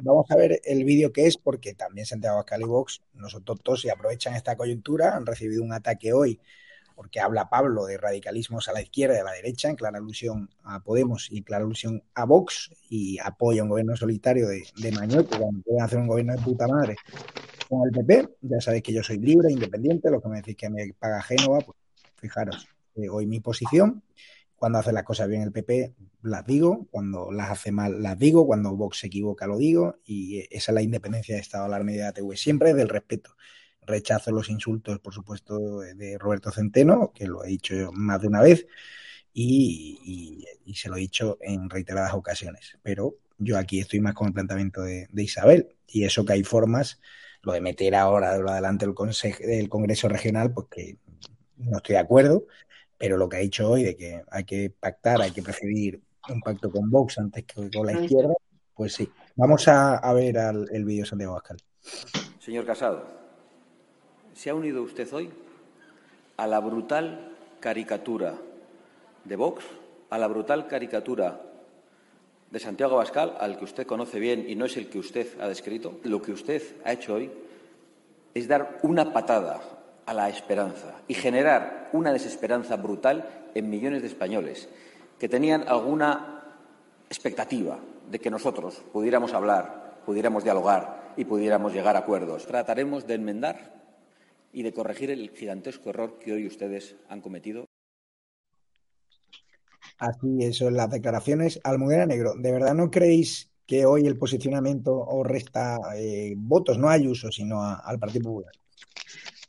Vamos 0.00 0.30
a 0.30 0.36
ver 0.36 0.60
el 0.64 0.84
vídeo 0.84 1.12
que 1.12 1.26
es, 1.26 1.36
porque 1.36 1.74
también 1.74 2.06
Santiago 2.06 2.36
Abascal 2.36 2.62
y 2.62 2.64
Vox, 2.64 3.02
nosotros 3.14 3.60
todos, 3.62 3.84
y 3.84 3.90
aprovechan 3.90 4.34
esta 4.34 4.56
coyuntura, 4.56 5.16
han 5.16 5.26
recibido 5.26 5.62
un 5.62 5.72
ataque 5.72 6.12
hoy 6.12 6.40
porque 6.94 7.20
habla 7.20 7.48
Pablo 7.48 7.86
de 7.86 7.98
radicalismos 7.98 8.68
a 8.68 8.72
la 8.72 8.82
izquierda 8.82 9.16
y 9.16 9.20
a 9.20 9.24
la 9.24 9.32
derecha, 9.32 9.68
en 9.68 9.76
clara 9.76 9.98
alusión 9.98 10.50
a 10.62 10.80
Podemos 10.80 11.28
y 11.30 11.42
clara 11.42 11.64
alusión 11.64 12.02
a 12.14 12.24
Vox, 12.24 12.70
y 12.88 13.18
apoya 13.18 13.62
un 13.62 13.70
gobierno 13.70 13.96
solitario 13.96 14.48
de, 14.48 14.62
de 14.76 14.92
Mañueco 14.92 15.36
cuando 15.38 15.62
pueden 15.62 15.82
hacer 15.82 15.98
un 15.98 16.06
gobierno 16.06 16.36
de 16.36 16.42
puta 16.42 16.68
madre 16.68 16.96
con 17.68 17.86
el 17.86 17.92
PP. 17.92 18.28
Ya 18.42 18.60
sabéis 18.60 18.82
que 18.82 18.92
yo 18.92 19.02
soy 19.02 19.18
libre, 19.18 19.50
independiente, 19.50 20.10
lo 20.10 20.20
que 20.20 20.28
me 20.28 20.36
decís 20.36 20.56
que 20.56 20.70
me 20.70 20.92
paga 20.98 21.22
Génova, 21.22 21.60
pues 21.60 21.76
fijaros, 22.16 22.68
eh, 22.94 23.08
hoy 23.08 23.26
mi 23.26 23.40
posición. 23.40 24.02
Cuando 24.62 24.78
hace 24.78 24.92
las 24.92 25.02
cosas 25.02 25.26
bien 25.26 25.42
el 25.42 25.50
PP, 25.50 25.92
las 26.22 26.46
digo. 26.46 26.86
Cuando 26.92 27.32
las 27.32 27.50
hace 27.50 27.72
mal, 27.72 28.00
las 28.00 28.16
digo. 28.16 28.46
Cuando 28.46 28.76
Vox 28.76 29.00
se 29.00 29.08
equivoca, 29.08 29.48
lo 29.48 29.58
digo. 29.58 29.96
Y 30.04 30.38
esa 30.56 30.70
es 30.70 30.74
la 30.76 30.82
independencia 30.82 31.34
de 31.34 31.40
Estado 31.40 31.64
a 31.64 31.68
la 31.68 31.82
media 31.82 32.02
de 32.02 32.06
la 32.06 32.12
TV. 32.12 32.36
Siempre 32.36 32.72
del 32.72 32.88
respeto. 32.88 33.34
Rechazo 33.80 34.30
los 34.30 34.48
insultos, 34.50 35.00
por 35.00 35.12
supuesto, 35.14 35.80
de 35.80 36.16
Roberto 36.16 36.52
Centeno, 36.52 37.10
que 37.12 37.26
lo 37.26 37.42
he 37.44 37.48
dicho 37.48 37.90
más 37.92 38.20
de 38.20 38.28
una 38.28 38.40
vez. 38.40 38.68
Y, 39.34 40.46
se 40.76 40.88
lo 40.88 40.94
he 40.94 41.00
dicho 41.00 41.38
en 41.40 41.68
reiteradas 41.68 42.14
ocasiones. 42.14 42.78
Pero 42.84 43.16
yo 43.38 43.58
aquí 43.58 43.80
estoy 43.80 43.98
más 43.98 44.14
con 44.14 44.28
el 44.28 44.32
planteamiento 44.32 44.82
de, 44.82 45.08
Isabel. 45.16 45.74
Y 45.88 46.04
eso 46.04 46.24
que 46.24 46.34
hay 46.34 46.44
formas, 46.44 47.00
lo 47.42 47.52
de 47.52 47.60
meter 47.60 47.96
ahora 47.96 48.36
de 48.36 48.40
lo 48.40 48.50
adelante 48.50 48.84
el, 48.84 48.92
conse- 48.94 49.40
el 49.40 49.68
Congreso 49.68 50.08
Regional, 50.08 50.52
pues 50.54 50.68
que 50.70 50.98
no 51.56 51.78
estoy 51.78 51.94
de 51.94 52.00
acuerdo. 52.00 52.46
Pero 53.02 53.16
lo 53.16 53.28
que 53.28 53.36
ha 53.36 53.40
dicho 53.40 53.68
hoy 53.68 53.82
de 53.82 53.96
que 53.96 54.22
hay 54.30 54.44
que 54.44 54.70
pactar, 54.78 55.20
hay 55.20 55.32
que 55.32 55.42
preferir 55.42 56.00
un 56.28 56.40
pacto 56.40 56.70
con 56.70 56.88
Vox 56.88 57.18
antes 57.18 57.42
que 57.44 57.68
con 57.68 57.84
la 57.84 58.00
izquierda, 58.00 58.32
pues 58.76 58.94
sí. 58.94 59.10
Vamos 59.34 59.66
a, 59.66 59.96
a 59.96 60.12
ver 60.12 60.38
al- 60.38 60.68
el 60.70 60.84
vídeo 60.84 61.02
de 61.02 61.08
Santiago 61.08 61.32
Abascal. 61.32 61.56
Señor 62.38 62.64
Casado, 62.64 63.04
¿se 64.34 64.50
ha 64.50 64.54
unido 64.54 64.82
usted 64.84 65.12
hoy 65.12 65.30
a 66.36 66.46
la 66.46 66.60
brutal 66.60 67.32
caricatura 67.58 68.34
de 69.24 69.34
Vox, 69.34 69.64
a 70.08 70.16
la 70.18 70.28
brutal 70.28 70.68
caricatura 70.68 71.40
de 72.52 72.58
Santiago 72.60 72.94
Abascal, 72.94 73.34
al 73.40 73.58
que 73.58 73.64
usted 73.64 73.84
conoce 73.84 74.20
bien 74.20 74.48
y 74.48 74.54
no 74.54 74.66
es 74.66 74.76
el 74.76 74.88
que 74.88 75.00
usted 75.00 75.26
ha 75.40 75.48
descrito? 75.48 75.98
Lo 76.04 76.22
que 76.22 76.30
usted 76.30 76.62
ha 76.84 76.92
hecho 76.92 77.14
hoy 77.14 77.32
es 78.32 78.46
dar 78.46 78.78
una 78.84 79.12
patada 79.12 79.60
a 80.06 80.14
la 80.14 80.28
esperanza 80.28 81.00
y 81.08 81.14
generar 81.14 81.90
una 81.92 82.12
desesperanza 82.12 82.76
brutal 82.76 83.28
en 83.54 83.70
millones 83.70 84.02
de 84.02 84.08
españoles 84.08 84.68
que 85.18 85.28
tenían 85.28 85.64
alguna 85.68 86.42
expectativa 87.08 87.78
de 88.10 88.18
que 88.18 88.30
nosotros 88.30 88.82
pudiéramos 88.92 89.32
hablar, 89.34 90.00
pudiéramos 90.04 90.44
dialogar 90.44 91.12
y 91.16 91.24
pudiéramos 91.24 91.72
llegar 91.72 91.96
a 91.96 92.00
acuerdos. 92.00 92.46
Trataremos 92.46 93.06
de 93.06 93.14
enmendar 93.14 93.82
y 94.52 94.62
de 94.62 94.72
corregir 94.72 95.10
el 95.10 95.30
gigantesco 95.30 95.90
error 95.90 96.18
que 96.18 96.32
hoy 96.32 96.46
ustedes 96.46 96.96
han 97.08 97.20
cometido. 97.20 97.66
Así, 99.98 100.38
eso, 100.40 100.68
en 100.68 100.76
las 100.76 100.90
declaraciones. 100.90 101.60
Almudena 101.62 102.06
Negro, 102.06 102.34
¿de 102.36 102.52
verdad 102.52 102.74
no 102.74 102.90
creéis 102.90 103.50
que 103.66 103.86
hoy 103.86 104.06
el 104.06 104.18
posicionamiento 104.18 104.98
os 104.98 105.26
resta 105.26 105.78
eh, 105.96 106.34
votos, 106.36 106.78
no 106.78 106.88
a 106.88 106.94
Ayuso, 106.94 107.30
sino 107.30 107.62
al 107.62 107.98
Partido 107.98 108.24
Popular? 108.24 108.52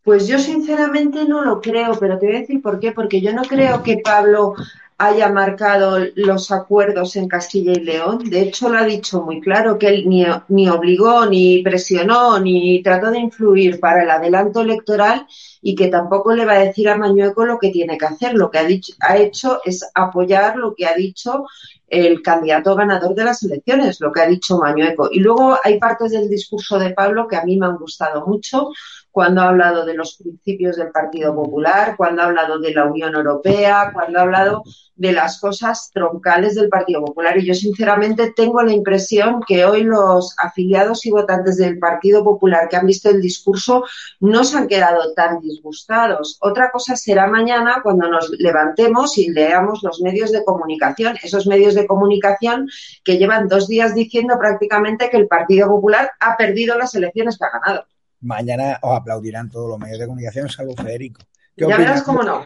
Pues 0.04 0.28
yo 0.28 0.38
sinceramente 0.38 1.26
no 1.26 1.44
lo 1.44 1.62
creo, 1.62 1.98
pero 2.00 2.20
te 2.20 2.26
voy 2.26 2.36
a 2.36 2.40
decir 2.40 2.62
por 2.62 2.80
qué. 2.80 2.92
Porque 2.92 3.22
yo 3.22 3.34
no 3.34 3.44
creo 3.44 3.84
que 3.84 3.98
Pablo 3.98 4.56
haya 4.98 5.30
marcado 5.30 5.98
los 6.16 6.52
acuerdos 6.52 7.16
en 7.16 7.28
Castilla 7.28 7.72
y 7.74 7.80
León. 7.80 8.30
De 8.30 8.42
hecho, 8.42 8.70
lo 8.70 8.78
ha 8.78 8.84
dicho 8.84 9.22
muy 9.22 9.42
claro, 9.42 9.78
que 9.78 9.88
él 9.88 10.08
ni, 10.08 10.26
ni 10.50 10.70
obligó, 10.70 11.26
ni 11.26 11.64
presionó, 11.64 12.40
ni 12.40 12.82
trató 12.84 13.12
de 13.12 13.20
influir 13.20 13.80
para 13.80 14.04
el 14.04 14.10
adelanto 14.10 14.62
electoral 14.62 15.26
y 15.62 15.76
que 15.76 15.88
tampoco 15.88 16.34
le 16.34 16.46
va 16.46 16.54
a 16.54 16.60
decir 16.60 16.90
a 16.90 16.98
Mañueco 16.98 17.46
lo 17.46 17.58
que 17.58 17.70
tiene 17.70 17.98
que 17.98 18.06
hacer. 18.06 18.34
Lo 18.34 18.52
que 18.52 18.60
ha, 18.60 18.66
dicho, 18.66 18.94
ha 19.00 19.18
hecho 19.18 19.62
es 19.64 19.90
apoyar 19.94 20.58
lo 20.58 20.76
que 20.76 20.86
ha 20.86 20.94
dicho 20.94 21.46
el 21.88 22.22
candidato 22.22 22.76
ganador 22.76 23.14
de 23.14 23.24
las 23.24 23.44
elecciones, 23.44 24.00
lo 24.02 24.12
que 24.12 24.22
ha 24.22 24.28
dicho 24.28 24.58
Mañueco. 24.58 25.10
Y 25.12 25.20
luego 25.20 25.58
hay 25.64 25.80
partes 25.80 26.12
del 26.12 26.30
discurso 26.30 26.80
de 26.80 26.92
Pablo 26.92 27.28
que 27.28 27.36
a 27.36 27.44
mí 27.46 27.58
me 27.58 27.68
han 27.68 27.78
gustado 27.78 28.26
mucho, 28.26 28.70
cuando 29.14 29.42
ha 29.42 29.50
hablado 29.50 29.86
de 29.86 29.94
los 29.94 30.16
principios 30.16 30.76
del 30.76 30.90
Partido 30.90 31.36
Popular, 31.36 31.94
cuando 31.96 32.24
ha 32.24 32.26
hablado 32.26 32.58
de 32.58 32.74
la 32.74 32.86
Unión 32.86 33.14
Europea, 33.14 33.92
cuando 33.94 34.18
ha 34.18 34.24
hablado 34.24 34.64
de 34.96 35.12
las 35.12 35.40
cosas 35.40 35.92
troncales 35.94 36.56
del 36.56 36.68
Partido 36.68 37.06
Popular. 37.06 37.38
Y 37.38 37.46
yo 37.46 37.54
sinceramente 37.54 38.34
tengo 38.36 38.64
la 38.64 38.74
impresión 38.74 39.42
que 39.48 39.66
hoy 39.66 39.84
los 39.84 40.36
afiliados 40.40 41.06
y 41.06 41.12
votantes 41.12 41.58
del 41.58 41.78
Partido 41.78 42.24
Popular 42.24 42.68
que 42.68 42.76
han 42.76 42.88
visto 42.88 43.12
el 43.12 43.22
discurso 43.22 43.86
no 44.20 44.44
se 44.44 44.58
han 44.58 44.68
quedado 44.68 45.14
tan 45.14 45.40
disgustados. 45.42 46.40
Otra 46.42 46.72
cosa 46.72 46.96
será 46.96 47.28
mañana 47.28 47.82
cuando 47.84 48.10
nos 48.10 48.32
levantemos 48.40 49.20
y 49.20 49.30
leamos 49.30 49.84
los 49.84 50.02
medios 50.02 50.32
de 50.32 50.44
comunicación, 50.44 51.18
esos 51.22 51.46
medios 51.46 51.76
de 51.76 51.86
comunicación 51.86 52.68
que 53.04 53.20
llevan 53.20 53.48
dos 53.48 53.68
días 53.68 53.94
diciendo 53.94 54.40
prácticamente 54.40 55.12
que 55.12 55.18
el 55.18 55.28
Partido 55.28 55.68
Popular 55.68 56.10
ha 56.20 56.36
perdido 56.36 56.76
las 56.80 56.96
elecciones 56.96 57.38
que 57.38 57.46
ha 57.46 57.60
ganado. 57.60 57.86
Mañana 58.24 58.80
os 58.82 58.98
aplaudirán 58.98 59.50
todos 59.50 59.70
los 59.70 59.80
medios 59.80 60.00
de 60.00 60.06
comunicación, 60.08 60.50
salvo 60.50 60.74
Federico. 60.76 61.22
¿Qué 61.56 61.62
Ya 61.62 61.76
opinas? 61.76 61.80
verás 61.80 62.04
cómo 62.04 62.24
no. 62.24 62.44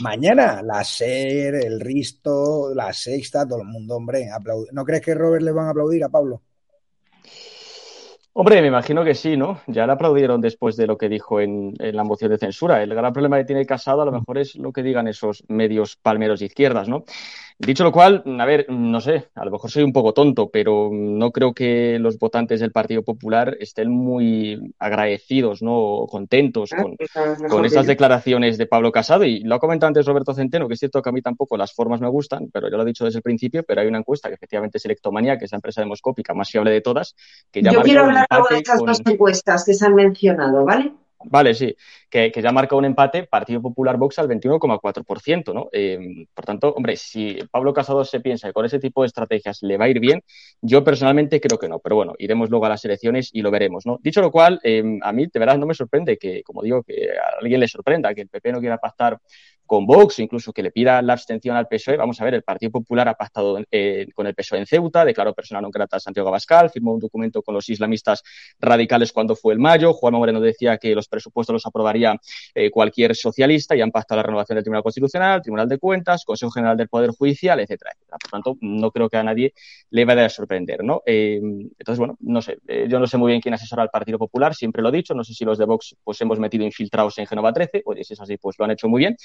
Mañana, 0.00 0.60
la 0.62 0.84
SER, 0.84 1.54
el 1.54 1.80
Risto, 1.80 2.74
la 2.74 2.92
Sexta, 2.92 3.46
todo 3.48 3.60
el 3.62 3.66
mundo, 3.68 3.96
hombre, 3.96 4.28
aplaud- 4.30 4.68
¿No 4.72 4.84
crees 4.84 5.02
que 5.02 5.14
Robert 5.14 5.42
le 5.42 5.52
van 5.52 5.66
a 5.68 5.70
aplaudir 5.70 6.04
a 6.04 6.08
Pablo? 6.10 6.42
Hombre, 8.38 8.60
me 8.60 8.68
imagino 8.68 9.02
que 9.02 9.14
sí, 9.14 9.34
¿no? 9.38 9.62
Ya 9.66 9.86
le 9.86 9.92
aplaudieron 9.94 10.42
después 10.42 10.76
de 10.76 10.86
lo 10.86 10.98
que 10.98 11.08
dijo 11.08 11.40
en, 11.40 11.72
en 11.78 11.96
la 11.96 12.04
moción 12.04 12.30
de 12.30 12.36
censura. 12.36 12.82
El 12.82 12.94
gran 12.94 13.10
problema 13.14 13.38
que 13.38 13.46
tiene 13.46 13.64
Casado 13.64 14.02
a 14.02 14.04
lo 14.04 14.12
mejor 14.12 14.36
es 14.36 14.56
lo 14.56 14.72
que 14.74 14.82
digan 14.82 15.08
esos 15.08 15.42
medios 15.48 15.96
palmeros 15.96 16.40
de 16.40 16.46
izquierdas, 16.46 16.86
¿no? 16.86 17.04
Dicho 17.58 17.84
lo 17.84 17.90
cual, 17.92 18.22
a 18.38 18.44
ver, 18.44 18.66
no 18.68 19.00
sé, 19.00 19.28
a 19.34 19.44
lo 19.46 19.50
mejor 19.50 19.70
soy 19.70 19.82
un 19.82 19.92
poco 19.92 20.12
tonto, 20.12 20.50
pero 20.50 20.90
no 20.92 21.30
creo 21.30 21.54
que 21.54 21.98
los 21.98 22.18
votantes 22.18 22.60
del 22.60 22.70
Partido 22.70 23.02
Popular 23.02 23.56
estén 23.58 23.90
muy 23.90 24.74
agradecidos, 24.78 25.62
¿no? 25.62 25.74
O 25.74 26.06
contentos 26.06 26.68
con, 26.70 26.96
con 27.48 27.64
estas 27.64 27.86
declaraciones 27.86 28.58
de 28.58 28.66
Pablo 28.66 28.92
Casado. 28.92 29.24
Y 29.24 29.40
lo 29.40 29.54
ha 29.54 29.58
comentado 29.58 29.88
antes 29.88 30.04
Roberto 30.04 30.34
Centeno, 30.34 30.68
que 30.68 30.74
es 30.74 30.80
cierto 30.80 31.00
que 31.00 31.08
a 31.08 31.12
mí 31.12 31.22
tampoco 31.22 31.56
las 31.56 31.72
formas 31.72 32.00
me 32.02 32.08
gustan, 32.10 32.50
pero 32.52 32.70
yo 32.70 32.76
lo 32.76 32.82
he 32.82 32.86
dicho 32.86 33.06
desde 33.06 33.20
el 33.20 33.22
principio, 33.22 33.62
pero 33.62 33.80
hay 33.80 33.86
una 33.86 33.98
encuesta 34.00 34.28
que 34.28 34.34
efectivamente 34.34 34.76
es 34.76 34.84
Electomanía, 34.84 35.38
que 35.38 35.46
es 35.46 35.52
la 35.52 35.56
empresa 35.56 35.80
demoscópica 35.80 36.34
más 36.34 36.50
fiable 36.50 36.72
de 36.72 36.82
todas, 36.82 37.16
que 37.50 37.62
ya 37.62 37.72
Yo 37.72 37.80
quiero 37.80 38.02
hablar 38.02 38.26
luego 38.30 38.48
de 38.50 38.62
con- 38.64 38.86
dos 38.86 39.00
encuestas 39.06 39.64
que 39.64 39.72
se 39.72 39.86
han 39.86 39.94
mencionado, 39.94 40.62
¿vale? 40.64 40.92
Vale, 41.24 41.54
sí, 41.54 41.74
que, 42.10 42.30
ya 42.30 42.52
marca 42.52 42.76
un 42.76 42.84
empate 42.84 43.24
Partido 43.24 43.62
Popular 43.62 43.96
Vox 43.96 44.18
al 44.18 44.28
21,4%, 44.28 45.54
¿no? 45.54 45.68
Eh, 45.72 46.26
por 46.34 46.44
tanto, 46.44 46.72
hombre, 46.74 46.96
si 46.96 47.38
Pablo 47.50 47.72
Casado 47.72 48.04
se 48.04 48.20
piensa 48.20 48.48
que 48.48 48.52
con 48.52 48.64
ese 48.66 48.78
tipo 48.78 49.02
de 49.02 49.06
estrategias 49.06 49.62
le 49.62 49.78
va 49.78 49.86
a 49.86 49.88
ir 49.88 49.98
bien, 49.98 50.22
yo 50.60 50.84
personalmente 50.84 51.40
creo 51.40 51.58
que 51.58 51.68
no, 51.68 51.78
pero 51.78 51.96
bueno, 51.96 52.12
iremos 52.18 52.50
luego 52.50 52.66
a 52.66 52.68
las 52.68 52.84
elecciones 52.84 53.30
y 53.32 53.42
lo 53.42 53.50
veremos, 53.50 53.86
¿no? 53.86 53.98
Dicho 54.02 54.20
lo 54.20 54.30
cual, 54.30 54.60
eh, 54.62 54.84
a 55.02 55.12
mí 55.12 55.26
de 55.32 55.40
verdad 55.40 55.58
no 55.58 55.66
me 55.66 55.74
sorprende 55.74 56.18
que, 56.18 56.42
como 56.42 56.62
digo, 56.62 56.82
que 56.82 57.10
a 57.10 57.40
alguien 57.40 57.60
le 57.60 57.68
sorprenda 57.68 58.14
que 58.14 58.20
el 58.22 58.28
PP 58.28 58.52
no 58.52 58.60
quiera 58.60 58.78
pactar 58.78 59.18
con 59.66 59.86
Vox, 59.86 60.18
incluso 60.20 60.52
que 60.52 60.62
le 60.62 60.70
pida 60.70 61.02
la 61.02 61.12
abstención 61.14 61.56
al 61.56 61.66
PSOE. 61.68 61.96
Vamos 61.96 62.20
a 62.20 62.24
ver, 62.24 62.34
el 62.34 62.42
Partido 62.42 62.72
Popular 62.72 63.08
ha 63.08 63.14
pactado 63.14 63.58
eh, 63.70 64.06
con 64.14 64.26
el 64.26 64.34
PSOE 64.34 64.60
en 64.60 64.66
Ceuta, 64.66 65.04
declaró 65.04 65.34
persona 65.34 65.60
non 65.60 65.70
grata 65.70 65.98
Santiago 65.98 66.28
Abascal, 66.28 66.70
firmó 66.70 66.94
un 66.94 67.00
documento 67.00 67.42
con 67.42 67.54
los 67.54 67.68
islamistas 67.68 68.22
radicales 68.60 69.12
cuando 69.12 69.34
fue 69.34 69.52
el 69.52 69.58
mayo. 69.58 69.92
Juan 69.92 70.14
Moreno 70.14 70.40
decía 70.40 70.78
que 70.78 70.94
los 70.94 71.08
presupuestos 71.08 71.52
los 71.52 71.66
aprobaría 71.66 72.14
eh, 72.54 72.70
cualquier 72.70 73.14
socialista 73.14 73.74
y 73.76 73.80
han 73.82 73.90
pactado 73.90 74.18
la 74.18 74.22
renovación 74.22 74.56
del 74.56 74.64
Tribunal 74.64 74.82
Constitucional, 74.82 75.42
Tribunal 75.42 75.68
de 75.68 75.78
Cuentas, 75.78 76.24
Consejo 76.24 76.50
General 76.52 76.76
del 76.76 76.88
Poder 76.88 77.10
Judicial, 77.10 77.58
etcétera, 77.60 77.92
etcétera. 77.94 78.18
Por 78.22 78.30
tanto, 78.30 78.56
no 78.60 78.90
creo 78.90 79.08
que 79.08 79.16
a 79.16 79.22
nadie 79.22 79.52
le 79.90 80.04
vaya 80.04 80.26
a 80.26 80.28
sorprender, 80.28 80.84
¿no? 80.84 81.02
Eh, 81.04 81.40
entonces, 81.42 81.98
bueno, 81.98 82.16
no 82.20 82.40
sé, 82.40 82.58
eh, 82.68 82.86
yo 82.88 82.98
no 82.98 83.06
sé 83.06 83.16
muy 83.16 83.32
bien 83.32 83.40
quién 83.40 83.54
asesora 83.54 83.82
al 83.82 83.90
Partido 83.90 84.18
Popular, 84.18 84.54
siempre 84.54 84.82
lo 84.82 84.88
he 84.90 84.92
dicho, 84.92 85.14
no 85.14 85.24
sé 85.24 85.34
si 85.34 85.44
los 85.44 85.58
de 85.58 85.64
Vox 85.64 85.96
pues 86.04 86.20
hemos 86.20 86.38
metido 86.38 86.64
infiltrados 86.64 87.18
en 87.18 87.26
Genova 87.26 87.52
13, 87.52 87.82
oye, 87.84 88.04
si 88.04 88.14
es 88.14 88.20
así, 88.20 88.36
pues 88.36 88.56
lo 88.58 88.64
han 88.64 88.70
hecho 88.70 88.88
muy 88.88 89.00
bien, 89.00 89.16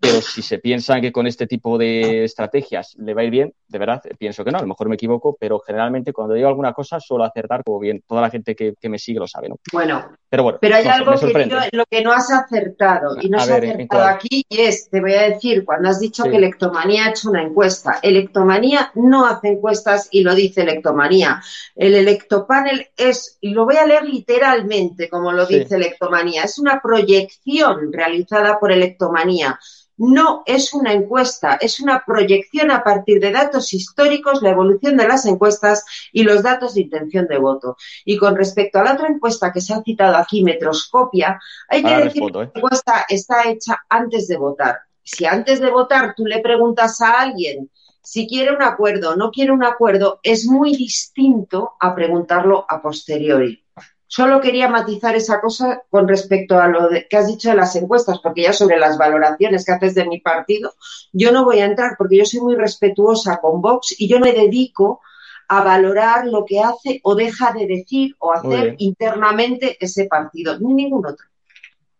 pero 0.00 0.20
si 0.20 0.42
se 0.42 0.58
piensan 0.58 1.00
que 1.00 1.10
con 1.10 1.26
este 1.26 1.46
tipo 1.46 1.76
de 1.76 2.24
estrategias 2.24 2.94
le 2.98 3.14
va 3.14 3.22
a 3.22 3.24
ir 3.24 3.30
bien, 3.30 3.54
de 3.66 3.78
verdad, 3.78 4.00
pienso 4.18 4.44
que 4.44 4.52
no, 4.52 4.58
a 4.58 4.62
lo 4.62 4.68
mejor 4.68 4.88
me 4.88 4.94
equivoco, 4.94 5.36
pero 5.38 5.58
generalmente 5.58 6.12
cuando 6.12 6.34
digo 6.34 6.48
alguna 6.48 6.72
cosa 6.72 7.00
suelo 7.00 7.24
acertar, 7.24 7.64
como 7.64 7.80
bien 7.80 8.02
toda 8.06 8.22
la 8.22 8.30
gente 8.30 8.54
que, 8.54 8.74
que 8.80 8.88
me 8.88 8.98
sigue 8.98 9.18
lo 9.18 9.26
sabe, 9.26 9.48
¿no? 9.48 9.56
Bueno, 9.72 10.16
Pero 10.30 10.42
bueno, 10.44 10.58
pero 10.60 10.76
hay 10.76 10.84
no 10.84 10.90
algo 10.92 11.12
que 11.18 11.68
lo 11.72 11.84
que 11.90 12.02
no 12.02 12.12
has 12.12 12.30
acertado 12.30 13.16
y 13.20 13.28
no 13.28 13.38
A 13.38 13.42
has 13.42 13.48
ver, 13.48 13.64
¿en 13.64 13.70
acertado 13.72 14.04
aquí 14.06 14.44
y 14.48 14.60
es, 14.60 14.88
te 14.88 15.00
voy 15.00 15.14
a 15.14 15.22
decir, 15.30 15.64
cuando 15.64 15.88
has 15.88 15.98
dicho 16.00 16.24
Sí. 16.24 16.30
que 16.30 16.36
Electomanía 16.36 17.06
ha 17.06 17.10
hecho 17.10 17.30
una 17.30 17.42
encuesta, 17.42 17.98
Electomanía 18.02 18.92
no 18.94 19.26
hace 19.26 19.48
encuestas 19.48 20.08
y 20.10 20.22
lo 20.22 20.34
dice 20.34 20.62
Electomanía. 20.62 21.42
El 21.74 21.94
Electopanel 21.94 22.88
es, 22.96 23.38
y 23.40 23.50
lo 23.50 23.64
voy 23.64 23.76
a 23.76 23.86
leer 23.86 24.04
literalmente 24.04 25.08
como 25.08 25.32
lo 25.32 25.44
Sí. 25.46 25.58
dice 25.58 25.74
Electomanía, 25.76 26.44
es 26.44 26.58
una 26.58 26.80
proyección 26.80 27.92
realizada 27.92 28.58
por 28.60 28.70
Electomanía. 28.72 29.58
No 29.98 30.42
es 30.46 30.72
una 30.72 30.92
encuesta, 30.92 31.58
es 31.60 31.80
una 31.80 32.02
proyección 32.06 32.70
a 32.70 32.82
partir 32.82 33.20
de 33.20 33.32
datos 33.32 33.72
históricos, 33.74 34.42
la 34.42 34.50
evolución 34.50 34.96
de 34.96 35.06
las 35.06 35.26
encuestas 35.26 35.84
y 36.12 36.22
los 36.22 36.42
datos 36.42 36.74
de 36.74 36.82
intención 36.82 37.26
de 37.26 37.38
voto. 37.38 37.76
Y 38.04 38.16
con 38.16 38.36
respecto 38.36 38.78
a 38.78 38.84
la 38.84 38.94
otra 38.94 39.08
encuesta 39.08 39.52
que 39.52 39.60
se 39.60 39.74
ha 39.74 39.82
citado 39.82 40.16
aquí, 40.16 40.42
Metroscopia, 40.42 41.40
hay 41.68 41.82
que 41.82 41.88
decir 41.88 42.22
respondo, 42.22 42.40
que 42.40 42.44
¿eh? 42.46 42.50
la 42.54 42.58
encuesta 42.60 43.06
está 43.08 43.48
hecha 43.48 43.82
antes 43.88 44.28
de 44.28 44.36
votar. 44.36 44.78
Si 45.02 45.26
antes 45.26 45.60
de 45.60 45.70
votar 45.70 46.14
tú 46.14 46.24
le 46.24 46.40
preguntas 46.40 47.00
a 47.00 47.20
alguien 47.20 47.70
si 48.08 48.26
quiere 48.26 48.54
un 48.54 48.62
acuerdo 48.62 49.10
o 49.10 49.16
no 49.16 49.30
quiere 49.30 49.52
un 49.52 49.62
acuerdo, 49.62 50.18
es 50.22 50.46
muy 50.46 50.74
distinto 50.74 51.72
a 51.78 51.94
preguntarlo 51.94 52.64
a 52.66 52.80
posteriori. 52.80 53.62
Solo 54.10 54.40
quería 54.40 54.68
matizar 54.68 55.14
esa 55.14 55.38
cosa 55.40 55.82
con 55.90 56.08
respecto 56.08 56.58
a 56.58 56.66
lo 56.66 56.88
de- 56.88 57.06
que 57.08 57.16
has 57.18 57.26
dicho 57.26 57.50
de 57.50 57.56
las 57.56 57.76
encuestas, 57.76 58.18
porque 58.20 58.42
ya 58.42 58.52
sobre 58.54 58.78
las 58.78 58.96
valoraciones 58.96 59.64
que 59.64 59.72
haces 59.72 59.94
de 59.94 60.06
mi 60.06 60.18
partido, 60.20 60.72
yo 61.12 61.30
no 61.30 61.44
voy 61.44 61.60
a 61.60 61.66
entrar 61.66 61.94
porque 61.98 62.16
yo 62.16 62.24
soy 62.24 62.40
muy 62.40 62.56
respetuosa 62.56 63.36
con 63.36 63.60
Vox 63.60 63.94
y 63.98 64.08
yo 64.08 64.18
me 64.18 64.32
dedico 64.32 65.00
a 65.48 65.62
valorar 65.62 66.26
lo 66.26 66.44
que 66.44 66.60
hace 66.60 67.00
o 67.04 67.14
deja 67.14 67.52
de 67.52 67.66
decir 67.66 68.14
o 68.18 68.32
hacer 68.32 68.74
internamente 68.78 69.76
ese 69.80 70.06
partido, 70.06 70.58
ni 70.58 70.74
ningún 70.74 71.06
otro. 71.06 71.26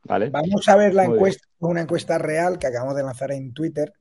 Vale. 0.05 0.31
Vamos 0.31 0.67
a 0.69 0.77
ver 0.77 0.95
la 0.95 1.03
Muy 1.03 1.13
bien. 1.13 1.17
encuesta, 1.19 1.49
una 1.61 1.81
encuesta 1.83 2.19
real 2.19 2.59
que 2.59 2.67
acabamos 2.67 2.97
de 2.97 3.03
lanzar 3.03 3.33
en 3.33 3.53
Twitter. 3.53 3.93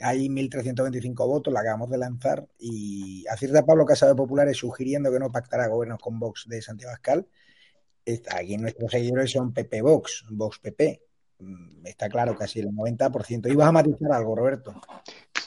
Hay 0.00 0.28
1.325 0.28 1.14
votos, 1.26 1.52
la 1.52 1.60
acabamos 1.60 1.88
de 1.90 1.98
lanzar 1.98 2.46
y 2.58 3.24
acierta 3.28 3.64
Pablo 3.64 3.84
Casado 3.86 4.12
de 4.12 4.16
Populares 4.16 4.56
sugiriendo 4.56 5.10
que 5.12 5.18
no 5.20 5.30
pactará 5.30 5.68
gobiernos 5.68 6.00
con 6.00 6.18
Vox 6.18 6.44
de 6.48 6.60
Santiago. 6.60 6.94
Está- 8.04 8.38
Aquí 8.38 8.56
nuestros 8.56 8.90
seguidores 8.90 9.30
son 9.30 9.52
PP 9.52 9.82
Vox, 9.82 10.24
Vox 10.30 10.58
PP. 10.58 11.00
Mm, 11.38 11.86
Está 11.86 12.08
claro, 12.08 12.36
casi 12.36 12.60
el 12.60 12.70
90%. 12.70 13.48
¿Ibas 13.48 13.68
a 13.68 13.72
matizar 13.72 14.12
algo, 14.12 14.34
Roberto? 14.34 14.74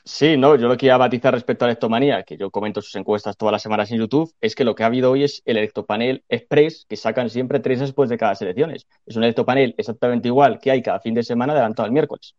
Sí, 0.03 0.37
no, 0.37 0.55
yo 0.55 0.67
lo 0.69 0.77
que 0.77 0.85
iba 0.85 0.95
a 0.95 0.99
batizar 0.99 1.33
respecto 1.33 1.65
a 1.65 1.67
la 1.67 1.71
Electomanía, 1.73 2.23
que 2.23 2.37
yo 2.37 2.49
comento 2.49 2.81
sus 2.81 2.95
encuestas 2.95 3.35
todas 3.35 3.51
las 3.51 3.61
semanas 3.61 3.91
en 3.91 3.97
YouTube, 3.99 4.33
es 4.39 4.55
que 4.55 4.63
lo 4.63 4.73
que 4.73 4.83
ha 4.83 4.85
habido 4.85 5.11
hoy 5.11 5.23
es 5.25 5.41
el 5.45 5.57
Electopanel 5.57 6.23
Express, 6.29 6.85
que 6.87 6.95
sacan 6.95 7.29
siempre 7.29 7.59
tres 7.59 7.81
después 7.81 8.09
de 8.09 8.17
cada 8.17 8.33
elecciones. 8.39 8.87
Es 9.05 9.17
un 9.17 9.23
Electopanel 9.23 9.75
exactamente 9.77 10.29
igual 10.29 10.59
que 10.59 10.71
hay 10.71 10.81
cada 10.81 11.01
fin 11.01 11.13
de 11.13 11.23
semana 11.23 11.51
adelantado 11.53 11.85
al 11.85 11.91
miércoles. 11.91 12.35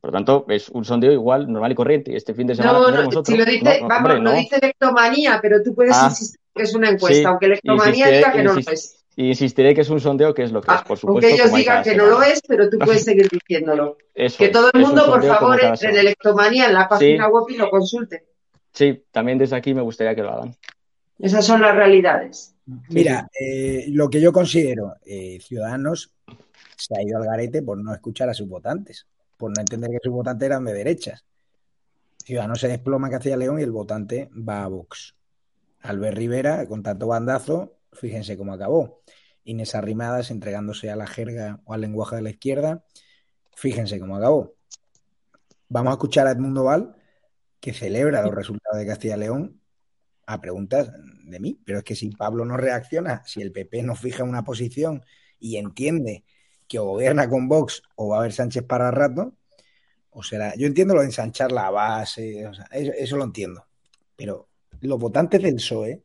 Por 0.00 0.10
lo 0.10 0.16
tanto, 0.16 0.46
es 0.48 0.68
un 0.68 0.84
sondeo 0.84 1.12
igual, 1.12 1.50
normal 1.50 1.72
y 1.72 1.74
corriente. 1.74 2.14
Este 2.16 2.32
fin 2.34 2.46
de 2.46 2.54
semana 2.54 2.72
No, 2.78 2.90
no, 2.90 3.24
si 3.24 3.36
lo 3.36 3.44
dice, 3.44 3.64
No, 3.64 3.70
no, 3.82 3.88
vamos, 3.88 3.96
hombre, 3.98 4.14
lo 4.14 4.22
no. 4.22 4.32
dice 4.32 4.56
Electomanía, 4.62 5.38
pero 5.42 5.62
tú 5.62 5.74
puedes 5.74 5.96
Ah. 5.96 6.06
insistir 6.10 6.38
que 6.54 6.62
es 6.62 6.74
una 6.74 6.88
encuesta, 6.90 7.18
Sí, 7.18 7.24
aunque 7.24 7.46
Electomanía 7.46 8.06
insistiré- 8.06 8.16
diga 8.18 8.32
que 8.32 8.42
no 8.44 8.52
lo 8.54 8.60
es. 8.60 8.94
Insistiré 9.16 9.74
que 9.74 9.80
es 9.80 9.90
un 9.90 9.98
sondeo 10.00 10.32
que 10.32 10.44
es 10.44 10.52
lo 10.52 10.60
que 10.60 10.72
es, 10.72 10.82
por 10.82 10.96
supuesto. 10.96 11.26
Aunque 11.26 11.32
ellos 11.42 11.52
digan 11.52 11.82
que 11.82 11.96
no 11.96 12.06
lo 12.06 12.22
es, 12.22 12.40
pero 12.46 12.70
tú 12.70 12.78
puedes 13.00 13.04
seguir 13.04 13.28
diciéndolo. 13.28 13.96
Eso 14.14 14.38
Que 14.38 14.44
es, 14.46 14.52
todo 14.52 14.70
el 14.72 14.80
mundo, 14.80 15.06
por 15.06 15.24
favor, 15.24 15.54
entre 15.54 15.68
en 15.70 15.76
semana. 15.76 16.00
Electomanía 16.00 16.66
en 16.66 16.74
la 16.74 16.88
página 16.88 17.24
Sí. 17.26 17.30
web 17.32 17.44
y 17.48 17.56
lo 17.56 17.68
consulte. 17.70 18.24
Sí, 18.72 19.02
también 19.10 19.38
desde 19.38 19.56
aquí 19.56 19.74
me 19.74 19.82
gustaría 19.82 20.14
que 20.14 20.22
lo 20.22 20.30
hagan. 20.32 20.54
Esas 21.18 21.44
son 21.44 21.60
las 21.60 21.74
realidades. 21.74 22.54
Mira, 22.90 23.28
eh, 23.40 23.86
lo 23.88 24.08
que 24.08 24.20
yo 24.20 24.32
considero, 24.32 24.94
eh, 25.04 25.38
Ciudadanos 25.40 26.12
se 26.76 26.94
ha 26.96 27.02
ido 27.02 27.18
al 27.18 27.24
garete 27.24 27.62
por 27.62 27.76
no 27.78 27.92
escuchar 27.92 28.28
a 28.28 28.34
sus 28.34 28.46
votantes, 28.48 29.04
por 29.38 29.56
no 29.56 29.60
entender 29.60 29.90
que 29.90 30.00
sus 30.02 30.12
votantes 30.12 30.44
eran 30.44 30.64
de 30.64 30.74
derechas. 30.74 31.24
Ciudadanos 32.22 32.60
se 32.60 32.68
desploma 32.68 33.08
Castilla 33.08 33.38
León 33.38 33.58
y 33.58 33.62
el 33.62 33.72
votante 33.72 34.28
va 34.36 34.64
a 34.64 34.68
Vox. 34.68 35.14
Albert 35.80 36.18
Rivera, 36.18 36.66
con 36.66 36.82
tanto 36.82 37.06
bandazo, 37.06 37.78
fíjense 37.92 38.36
cómo 38.36 38.52
acabó. 38.52 39.00
Inés 39.44 39.74
Arrimadas 39.74 40.30
entregándose 40.30 40.90
a 40.90 40.96
la 40.96 41.06
jerga 41.06 41.60
o 41.64 41.72
al 41.72 41.80
lenguaje 41.80 42.16
de 42.16 42.22
la 42.22 42.30
izquierda, 42.30 42.84
fíjense 43.56 43.98
cómo 43.98 44.16
acabó. 44.16 44.54
Vamos 45.68 45.92
a 45.92 45.94
escuchar 45.94 46.26
a 46.26 46.32
Edmundo 46.32 46.64
Val, 46.64 46.96
que 47.60 47.72
celebra 47.72 48.22
los 48.22 48.34
resultados 48.34 48.78
de 48.78 48.86
Castilla 48.86 49.16
León 49.16 49.60
a 50.26 50.40
preguntas 50.40 50.92
de 51.24 51.40
mí, 51.40 51.60
pero 51.64 51.78
es 51.78 51.84
que 51.84 51.94
si 51.94 52.10
Pablo 52.10 52.44
no 52.44 52.56
reacciona, 52.56 53.22
si 53.24 53.40
el 53.40 53.52
PP 53.52 53.82
no 53.84 53.94
fija 53.94 54.24
una 54.24 54.44
posición 54.44 55.02
y 55.38 55.56
entiende 55.56 56.24
que 56.68 56.78
gobierna 56.78 57.28
con 57.28 57.48
Vox 57.48 57.82
o 57.96 58.08
va 58.08 58.16
a 58.16 58.20
haber 58.20 58.32
Sánchez 58.32 58.62
para 58.64 58.90
rato, 58.90 59.34
o 60.10 60.22
será, 60.22 60.54
yo 60.56 60.66
entiendo 60.66 60.94
lo 60.94 61.00
de 61.00 61.06
ensanchar 61.06 61.52
la 61.52 61.70
base, 61.70 62.46
o 62.46 62.54
sea, 62.54 62.66
eso, 62.72 63.16
lo 63.16 63.24
entiendo, 63.24 63.66
pero 64.16 64.48
los 64.80 64.98
votantes 64.98 65.42
del 65.42 65.56
PSOE 65.56 66.02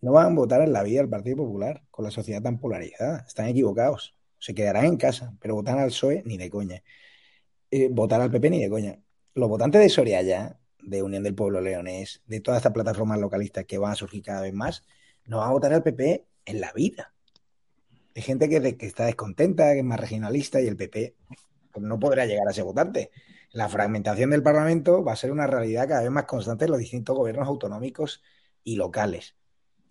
no 0.00 0.12
van 0.12 0.32
a 0.32 0.34
votar 0.34 0.62
en 0.62 0.72
la 0.72 0.82
vida 0.82 1.00
del 1.00 1.10
Partido 1.10 1.36
Popular 1.38 1.82
con 1.90 2.04
la 2.04 2.10
sociedad 2.10 2.42
tan 2.42 2.58
polarizada, 2.58 3.24
están 3.26 3.48
equivocados, 3.48 4.16
se 4.38 4.54
quedarán 4.54 4.86
en 4.86 4.96
casa, 4.96 5.34
pero 5.40 5.54
votar 5.54 5.78
al 5.78 5.88
PSOE 5.88 6.22
ni 6.24 6.36
de 6.38 6.50
coña, 6.50 6.82
eh, 7.70 7.88
votar 7.90 8.20
al 8.20 8.30
PP 8.30 8.50
ni 8.50 8.62
de 8.62 8.70
coña. 8.70 8.98
Los 9.34 9.48
votantes 9.48 9.80
de 9.80 9.88
Soria 9.88 10.22
ya 10.22 10.58
de 10.82 11.02
Unión 11.02 11.22
del 11.22 11.34
Pueblo 11.34 11.60
Leonés, 11.60 12.22
de 12.26 12.40
todas 12.40 12.58
estas 12.58 12.72
plataformas 12.72 13.18
localistas 13.18 13.64
que 13.64 13.78
van 13.78 13.92
a 13.92 13.96
surgir 13.96 14.22
cada 14.22 14.40
vez 14.40 14.54
más, 14.54 14.84
no 15.24 15.38
van 15.38 15.48
a 15.48 15.52
votar 15.52 15.72
al 15.74 15.82
PP 15.82 16.26
en 16.44 16.60
la 16.60 16.72
vida. 16.72 17.15
Hay 18.16 18.22
gente 18.22 18.48
que, 18.48 18.86
está 18.86 19.04
descontenta, 19.04 19.74
que 19.74 19.80
es 19.80 19.84
más 19.84 20.00
regionalista 20.00 20.58
y 20.58 20.66
el 20.66 20.76
PP 20.76 21.14
no 21.82 21.98
podrá 21.98 22.24
llegar 22.24 22.48
a 22.48 22.52
ser 22.54 22.64
votante. 22.64 23.10
La 23.52 23.68
fragmentación 23.68 24.30
del 24.30 24.42
Parlamento 24.42 25.04
va 25.04 25.12
a 25.12 25.16
ser 25.16 25.30
una 25.30 25.46
realidad 25.46 25.86
cada 25.86 26.00
vez 26.00 26.10
más 26.10 26.24
constante 26.24 26.64
en 26.64 26.70
los 26.70 26.80
distintos 26.80 27.14
gobiernos 27.14 27.46
autonómicos 27.46 28.22
y 28.64 28.76
locales. 28.76 29.36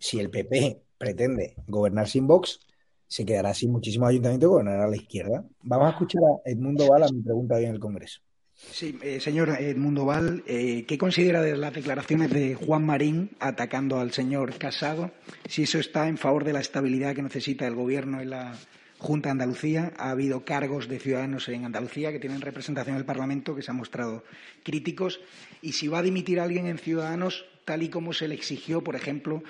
Si 0.00 0.18
el 0.18 0.28
PP 0.30 0.82
pretende 0.98 1.54
gobernar 1.68 2.08
sin 2.08 2.26
Vox, 2.26 2.66
se 3.06 3.24
quedará 3.24 3.54
sin 3.54 3.70
muchísimos 3.70 4.08
ayuntamientos 4.08 4.48
y 4.48 4.50
gobernará 4.50 4.86
a 4.86 4.88
la 4.88 4.96
izquierda. 4.96 5.44
Vamos 5.62 5.86
a 5.86 5.90
escuchar 5.90 6.22
a 6.24 6.50
Edmundo 6.50 6.88
Val 6.88 7.04
a 7.04 7.08
mi 7.08 7.22
pregunta 7.22 7.54
hoy 7.54 7.66
en 7.66 7.74
el 7.74 7.80
Congreso. 7.80 8.25
Sí, 8.56 8.98
eh, 9.02 9.20
señor 9.20 9.50
Edmundo 9.60 10.06
Val, 10.06 10.42
eh, 10.46 10.84
¿qué 10.88 10.96
considera 10.96 11.42
de 11.42 11.56
las 11.56 11.74
declaraciones 11.74 12.30
de 12.30 12.54
Juan 12.54 12.86
Marín 12.86 13.30
atacando 13.38 14.00
al 14.00 14.12
señor 14.12 14.56
Casado? 14.56 15.12
Si 15.46 15.64
eso 15.64 15.78
está 15.78 16.08
en 16.08 16.16
favor 16.16 16.42
de 16.42 16.54
la 16.54 16.60
estabilidad 16.60 17.14
que 17.14 17.22
necesita 17.22 17.66
el 17.66 17.74
Gobierno 17.74 18.20
en 18.20 18.30
la 18.30 18.58
Junta 18.98 19.28
de 19.28 19.32
Andalucía. 19.32 19.92
Ha 19.98 20.10
habido 20.10 20.44
cargos 20.44 20.88
de 20.88 20.98
ciudadanos 20.98 21.48
en 21.48 21.66
Andalucía 21.66 22.12
que 22.12 22.18
tienen 22.18 22.40
representación 22.40 22.94
en 22.96 23.00
el 23.00 23.06
Parlamento 23.06 23.54
que 23.54 23.62
se 23.62 23.70
han 23.70 23.76
mostrado 23.76 24.24
críticos. 24.62 25.20
Y 25.60 25.72
si 25.72 25.88
va 25.88 25.98
a 25.98 26.02
dimitir 26.02 26.40
alguien 26.40 26.66
en 26.66 26.78
Ciudadanos, 26.78 27.44
tal 27.64 27.82
y 27.82 27.90
como 27.90 28.14
se 28.14 28.26
le 28.26 28.34
exigió, 28.34 28.82
por 28.82 28.96
ejemplo, 28.96 29.42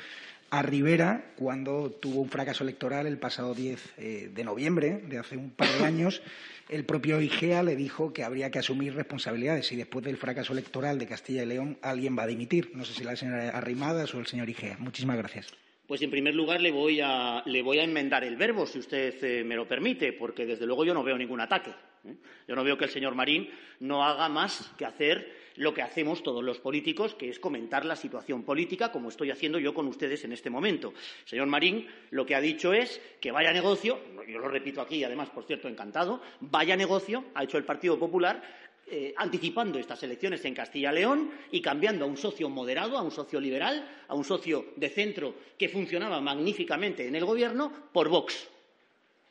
a 0.51 0.63
Rivera 0.63 1.33
cuando 1.37 1.91
tuvo 1.91 2.23
un 2.23 2.29
fracaso 2.29 2.65
electoral 2.65 3.07
el 3.07 3.19
pasado 3.19 3.55
10 3.55 3.95
eh, 3.99 4.31
de 4.35 4.45
noviembre 4.45 5.03
de 5.09 5.19
hace 5.19 5.37
un 5.37 5.51
par 5.51 5.69
de 5.79 5.85
años. 5.85 6.23
El 6.69 6.85
propio 6.85 7.21
IGEA 7.21 7.63
le 7.63 7.77
dijo 7.77 8.13
que 8.13 8.25
habría 8.25 8.51
que 8.51 8.59
asumir 8.59 8.95
responsabilidades 8.95 9.71
y 9.71 9.77
después 9.77 10.05
del 10.05 10.17
fracaso 10.17 10.53
electoral 10.53 10.99
de 10.99 11.07
Castilla 11.07 11.45
y 11.45 11.47
León 11.47 11.79
alguien 11.81 12.19
va 12.19 12.25
a 12.25 12.27
dimitir. 12.27 12.73
No 12.75 12.85
sé 12.85 12.93
si 12.93 13.05
la 13.05 13.15
señora 13.15 13.51
Arrimadas 13.51 14.13
o 14.15 14.19
el 14.19 14.27
señor 14.27 14.51
IGEA. 14.51 14.77
Muchísimas 14.79 15.17
gracias. 15.17 15.55
Pues 15.87 16.03
en 16.03 16.11
primer 16.11 16.35
lugar 16.35 16.61
le 16.61 16.73
voy 16.73 17.01
a, 17.01 17.45
le 17.47 17.63
voy 17.63 17.79
a 17.79 17.85
enmendar 17.85 18.25
el 18.25 18.37
verbo, 18.37 18.67
si 18.67 18.81
usted 18.81 19.15
eh, 19.23 19.45
me 19.45 19.55
lo 19.55 19.69
permite, 19.69 20.13
porque 20.13 20.45
desde 20.45 20.67
luego 20.67 20.85
yo 20.85 20.93
no 20.93 21.05
veo 21.05 21.17
ningún 21.17 21.41
ataque. 21.41 21.71
¿eh? 22.05 22.17
Yo 22.49 22.57
no 22.57 22.65
veo 22.65 22.77
que 22.77 22.87
el 22.87 22.91
señor 22.91 23.15
Marín 23.15 23.49
no 23.79 24.03
haga 24.05 24.29
más 24.29 24.73
que 24.77 24.85
hacer 24.85 25.46
lo 25.57 25.75
que 25.75 25.83
hacemos 25.83 26.23
todos 26.23 26.43
los 26.45 26.59
políticos, 26.59 27.15
que 27.15 27.29
es 27.29 27.39
comentar 27.39 27.85
la 27.85 27.97
situación 27.97 28.43
política, 28.43 28.93
como 28.93 29.09
estoy 29.09 29.31
haciendo 29.31 29.59
yo 29.59 29.75
con 29.75 29.87
ustedes 29.87 30.25
en 30.25 30.33
este 30.33 30.51
momento. 30.51 30.95
Señor 31.25 31.47
Marín 31.47 31.87
lo 32.11 32.25
que 32.27 32.35
ha 32.35 32.41
dicho 32.41 32.73
es 32.73 33.01
que 33.21 33.33
vaya 33.33 33.53
negocio, 33.53 33.99
yo 34.29 34.39
lo 34.39 34.49
repito 34.49 34.81
aquí, 34.81 35.03
además, 35.05 35.31
por 35.31 35.45
cierto, 35.45 35.69
encantado, 35.69 36.21
vaya 36.41 36.77
negocio, 36.77 37.25
ha 37.35 37.45
hecho 37.45 37.59
el 37.59 37.65
Partido 37.65 37.99
Popular, 37.99 38.43
eh, 38.89 39.13
anticipando 39.17 39.81
estas 39.81 40.01
elecciones 40.05 40.45
en 40.45 40.55
Castilla 40.55 40.93
y 40.93 40.95
León 40.95 41.31
y 41.51 41.61
cambiando 41.61 42.05
a 42.05 42.09
un 42.09 42.17
socio 42.17 42.49
moderado, 42.49 42.97
a 42.97 43.03
un 43.03 43.11
socio 43.11 43.41
liberal, 43.41 43.85
a 44.07 44.15
un 44.15 44.23
socio 44.23 44.67
de 44.77 44.89
centro 44.89 45.35
que 45.59 45.69
funcionaba 45.69 46.21
magníficamente 46.21 47.07
en 47.07 47.17
el 47.17 47.25
gobierno, 47.25 47.73
por 47.93 48.09
Vox. 48.09 48.49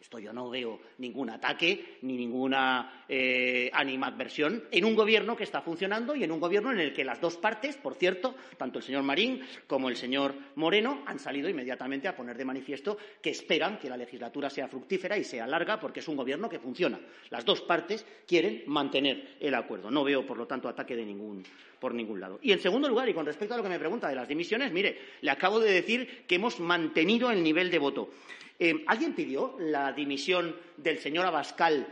Esto 0.06 0.20
yo 0.20 0.32
no 0.32 0.52
veo 0.52 0.80
ningún 1.00 1.32
ataque 1.32 1.98
ni 2.04 2.16
ninguna 2.16 3.06
eh, 3.10 3.72
animadversión 3.74 4.66
en 4.70 4.86
un 4.86 4.94
gobierno 4.94 5.36
que 5.36 5.46
está 5.46 5.64
funcionando 5.64 6.16
y 6.16 6.24
en 6.24 6.32
un 6.32 6.40
gobierno 6.40 6.72
en 6.72 6.80
el 6.80 6.94
que 6.94 7.04
las 7.04 7.20
dos 7.20 7.38
partes, 7.38 7.76
por 7.78 7.96
cierto, 7.96 8.36
tanto 8.56 8.78
el 8.78 8.86
señor 8.86 9.02
Marín 9.02 9.42
como 9.66 9.90
el 9.90 9.96
señor 9.96 10.36
Moreno, 10.58 11.02
han 11.08 11.18
salido 11.18 11.50
inmediatamente 11.50 12.08
a 12.08 12.16
poner 12.16 12.38
de 12.38 12.46
manifiesto 12.46 13.00
que 13.20 13.32
esperan 13.32 13.80
que 13.80 13.90
la 13.90 13.98
legislatura 13.98 14.48
sea 14.52 14.68
fructífera 14.68 15.18
y 15.18 15.24
sea 15.24 15.48
larga 15.48 15.80
porque 15.80 16.02
es 16.02 16.08
un 16.08 16.18
gobierno 16.18 16.48
que 16.50 16.60
funciona. 16.60 17.00
Las 17.32 17.44
dos 17.44 17.62
partes 17.62 18.06
quieren 18.28 18.62
mantener 18.68 19.38
el 19.40 19.56
acuerdo. 19.56 19.90
No 19.90 20.04
veo, 20.04 20.24
por 20.24 20.38
lo 20.38 20.46
tanto, 20.46 20.70
ataque 20.70 20.96
de 20.96 21.04
ningún, 21.04 21.42
por 21.80 21.96
ningún 21.96 22.20
lado. 22.20 22.38
Y 22.44 22.52
en 22.52 22.60
segundo 22.60 22.88
lugar, 22.88 23.10
y 23.10 23.16
con 23.16 23.26
respecto 23.26 23.56
a 23.56 23.58
lo 23.58 23.64
que 23.64 23.70
me 23.70 23.80
pregunta 23.80 24.08
de 24.08 24.16
las 24.16 24.28
dimisiones, 24.28 24.72
mire, 24.72 25.00
le 25.22 25.32
acabo 25.32 25.60
de 25.60 25.72
decir 25.72 26.26
que 26.28 26.36
hemos 26.36 26.60
mantenido 26.60 27.32
el 27.32 27.42
nivel 27.42 27.72
de 27.72 27.80
voto. 27.80 28.12
Eh, 28.60 28.84
¿Alguien 28.88 29.14
pidió 29.14 29.56
la 29.60 29.92
dimisión 29.92 30.56
del 30.78 31.00
señor 31.00 31.26
Abascal 31.26 31.88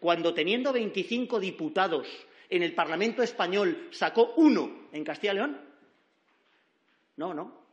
cuando, 0.00 0.32
teniendo 0.32 0.72
25 0.72 1.40
diputados 1.40 2.08
en 2.48 2.62
el 2.62 2.74
Parlamento 2.74 3.22
español, 3.22 3.88
sacó 3.90 4.34
uno 4.36 4.88
en 4.92 5.04
Castilla 5.04 5.32
y 5.32 5.36
León? 5.36 5.60
No, 7.16 7.34
no. 7.34 7.66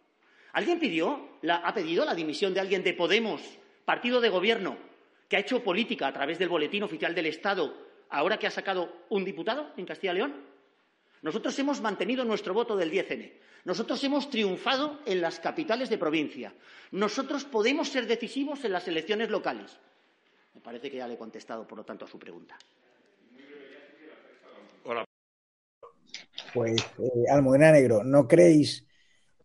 ¿Alguien 0.54 0.80
pidió, 0.80 1.30
ha 1.50 1.74
pedido 1.74 2.06
la 2.06 2.14
dimisión 2.14 2.54
de 2.54 2.60
alguien 2.60 2.84
de 2.84 2.94
Podemos, 2.94 3.42
partido 3.86 4.22
de 4.22 4.30
gobierno, 4.30 4.78
que 5.28 5.38
ha 5.38 5.40
hecho 5.40 5.64
política 5.64 6.08
a 6.08 6.14
través 6.14 6.38
del 6.38 6.50
Boletín 6.50 6.84
Oficial 6.84 7.16
del 7.16 7.26
Estado, 7.26 7.76
ahora 8.10 8.38
que 8.38 8.48
ha 8.48 8.52
sacado 8.52 9.06
un 9.10 9.26
diputado 9.26 9.72
en 9.78 9.86
Castilla 9.86 10.14
y 10.14 10.16
León? 10.18 10.53
Nosotros 11.24 11.58
hemos 11.58 11.82
mantenido 11.82 12.26
nuestro 12.26 12.54
voto 12.54 12.76
del 12.76 12.92
10N. 12.92 13.32
Nosotros 13.64 14.04
hemos 14.04 14.30
triunfado 14.30 15.00
en 15.06 15.22
las 15.22 15.40
capitales 15.40 15.90
de 15.90 15.98
provincia. 15.98 16.54
Nosotros 16.92 17.46
podemos 17.46 17.88
ser 17.90 18.08
decisivos 18.08 18.64
en 18.66 18.74
las 18.74 18.88
elecciones 18.90 19.30
locales. 19.30 19.80
Me 20.54 20.60
parece 20.60 20.92
que 20.92 20.98
ya 20.98 21.08
le 21.08 21.14
he 21.14 21.18
contestado, 21.18 21.66
por 21.66 21.78
lo 21.78 21.86
tanto, 21.86 22.04
a 22.04 22.10
su 22.10 22.20
pregunta. 22.20 22.58
Hola. 24.84 25.06
Pues, 26.54 26.82
eh, 27.00 27.32
Almudena 27.32 27.72
Negro, 27.72 28.04
¿no 28.04 28.28
creéis 28.28 28.86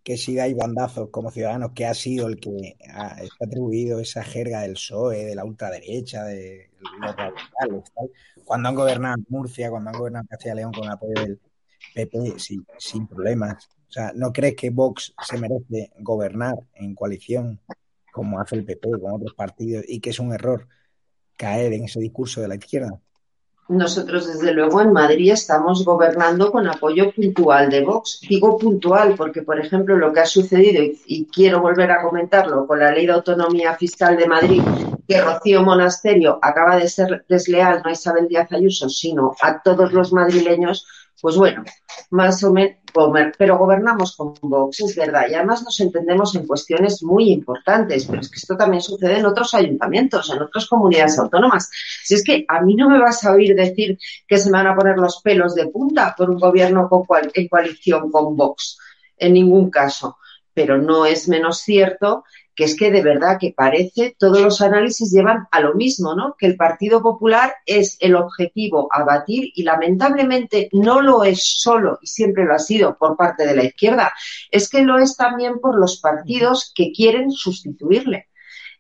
que 0.03 0.17
si 0.17 0.35
dais 0.35 0.57
bandazos 0.57 1.11
como 1.11 1.31
ciudadanos, 1.31 1.73
que 1.75 1.87
ha 1.87 1.95
sido 1.95 2.27
el 2.27 2.41
que 2.41 2.77
ha, 2.93 3.19
atribuido 3.41 4.01
esa 4.01 4.25
jerga 4.25 4.63
del 4.63 4.73
PSOE, 4.73 5.27
de 5.27 5.35
la 5.37 5.45
ultraderecha, 5.45 6.25
de 6.25 6.71
los 6.81 7.15
radicales, 7.15 7.93
tal, 7.95 8.11
cuando 8.45 8.69
han 8.69 8.75
gobernado 8.75 9.23
Murcia, 9.29 9.71
cuando 9.71 9.91
han 9.91 9.99
gobernado 9.99 10.27
Castilla 10.29 10.55
y 10.55 10.57
León 10.57 10.73
con 10.73 10.85
el 10.85 10.91
apoyo 10.91 11.15
del 11.21 11.41
PP, 11.95 12.39
sin, 12.39 12.67
sin 12.79 13.07
problemas, 13.07 13.69
o 13.89 13.93
sea, 13.93 14.13
¿no 14.15 14.33
crees 14.33 14.55
que 14.55 14.71
Vox 14.71 15.15
se 15.27 15.39
merece 15.39 15.93
gobernar 16.01 16.57
en 16.75 16.95
coalición 16.95 17.61
como 18.13 18.39
hace 18.39 18.57
el 18.57 18.65
PP 18.65 18.91
con 19.01 19.15
otros 19.15 19.35
partidos 19.35 19.85
y 19.89 20.01
que 20.01 20.11
es 20.11 20.19
un 20.19 20.33
error 20.33 20.69
caer 21.37 21.73
en 21.73 21.85
ese 21.85 22.01
discurso 22.01 22.41
de 22.43 22.49
la 22.49 22.57
izquierda? 22.57 23.01
Nosotros, 23.69 24.27
desde 24.27 24.53
luego, 24.53 24.81
en 24.81 24.93
Madrid 24.93 25.31
estamos 25.31 25.85
gobernando 25.85 26.51
con 26.51 26.67
apoyo 26.67 27.13
puntual 27.13 27.69
de 27.69 27.85
Vox. 27.85 28.21
Digo 28.27 28.57
puntual 28.57 29.15
porque, 29.15 29.43
por 29.43 29.61
ejemplo, 29.61 29.97
lo 29.97 30.11
que 30.11 30.21
ha 30.21 30.27
sucedido, 30.27 30.83
y, 30.83 30.99
y 31.07 31.27
quiero 31.27 31.61
volver 31.61 31.91
a 31.91 32.03
comentarlo, 32.03 32.67
con 32.67 32.79
la 32.79 32.91
Ley 32.91 33.05
de 33.05 33.13
Autonomía 33.13 33.75
Fiscal 33.75 34.17
de 34.17 34.27
Madrid, 34.27 34.63
que 35.07 35.21
Rocío 35.21 35.63
Monasterio 35.63 36.39
acaba 36.41 36.77
de 36.77 36.89
ser 36.89 37.27
desleal 37.29 37.83
no 37.83 37.91
a 37.91 37.93
Isabel 37.93 38.27
Díaz 38.27 38.51
Ayuso, 38.53 38.89
sino 38.89 39.35
a 39.43 39.63
todos 39.63 39.93
los 39.93 40.15
madrileños, 40.15 40.87
pues 41.21 41.37
bueno, 41.37 41.65
más 42.11 42.43
o 42.45 42.53
menos, 42.53 42.77
pero 43.37 43.59
gobernamos 43.59 44.17
con 44.17 44.35
Vox, 44.41 44.81
es 44.81 44.97
verdad, 44.97 45.27
y 45.29 45.35
además 45.35 45.63
nos 45.63 45.79
entendemos 45.81 46.35
en 46.35 46.47
cuestiones 46.47 47.03
muy 47.03 47.31
importantes, 47.31 48.07
pero 48.07 48.21
es 48.21 48.31
que 48.31 48.39
esto 48.39 48.57
también 48.57 48.83
sucede 48.83 49.19
en 49.19 49.27
otros 49.27 49.53
ayuntamientos, 49.55 50.31
en 50.31 50.43
otras 50.43 50.67
comunidades 50.67 51.19
autónomas. 51.19 51.71
Si 52.05 52.15
es 52.15 52.25
que 52.25 52.45
a 52.49 52.61
mí 52.61 52.75
no 52.75 52.89
me 52.89 52.99
vas 52.99 53.25
a 53.25 53.33
oír 53.33 53.55
decir 53.55 53.99
que 54.27 54.39
se 54.39 54.51
me 54.51 54.59
van 54.59 54.69
a 54.69 54.77
poner 54.77 54.97
los 54.97 55.21
pelos 55.23 55.55
de 55.55 55.67
punta 55.69 56.15
por 56.17 56.31
un 56.31 56.39
gobierno 56.39 56.89
con 56.89 57.05
cual, 57.05 57.31
en 57.35 57.49
coalición 57.49 58.11
con 58.11 58.37
Vox, 58.37 58.79
en 59.17 59.33
ningún 59.33 59.71
caso, 59.71 60.19
pero 60.55 60.79
no 60.79 61.05
es 61.05 61.29
menos 61.29 61.59
cierto 61.59 62.25
que 62.59 62.65
es 62.65 62.75
que 62.75 62.91
de 62.91 63.03
verdad 63.03 63.39
que 63.39 63.55
parece, 63.57 64.17
todos 64.19 64.41
los 64.41 64.61
análisis 64.61 65.13
llevan 65.13 65.47
a 65.53 65.61
lo 65.61 65.75
mismo, 65.75 66.17
¿no? 66.17 66.35
Que 66.37 66.47
el 66.47 66.57
Partido 66.57 67.01
Popular 67.01 67.55
es 67.65 67.97
el 68.01 68.17
objetivo 68.17 68.89
a 68.91 69.05
batir 69.05 69.53
y 69.55 69.63
lamentablemente 69.63 70.69
no 70.73 71.01
lo 71.01 71.23
es 71.23 71.41
solo 71.41 72.01
y 72.03 72.09
siempre 72.09 72.45
lo 72.45 72.55
ha 72.55 72.59
sido 72.59 72.99
por 72.99 73.17
parte 73.17 73.47
de 73.47 73.55
la 73.55 73.63
izquierda, 73.63 74.13
es 74.51 74.69
que 74.69 74.83
lo 74.83 74.99
es 74.99 75.17
también 75.17 75.61
por 75.61 75.79
los 75.79 76.01
partidos 76.01 76.73
que 76.75 76.91
quieren 76.91 77.31
sustituirle. 77.31 78.27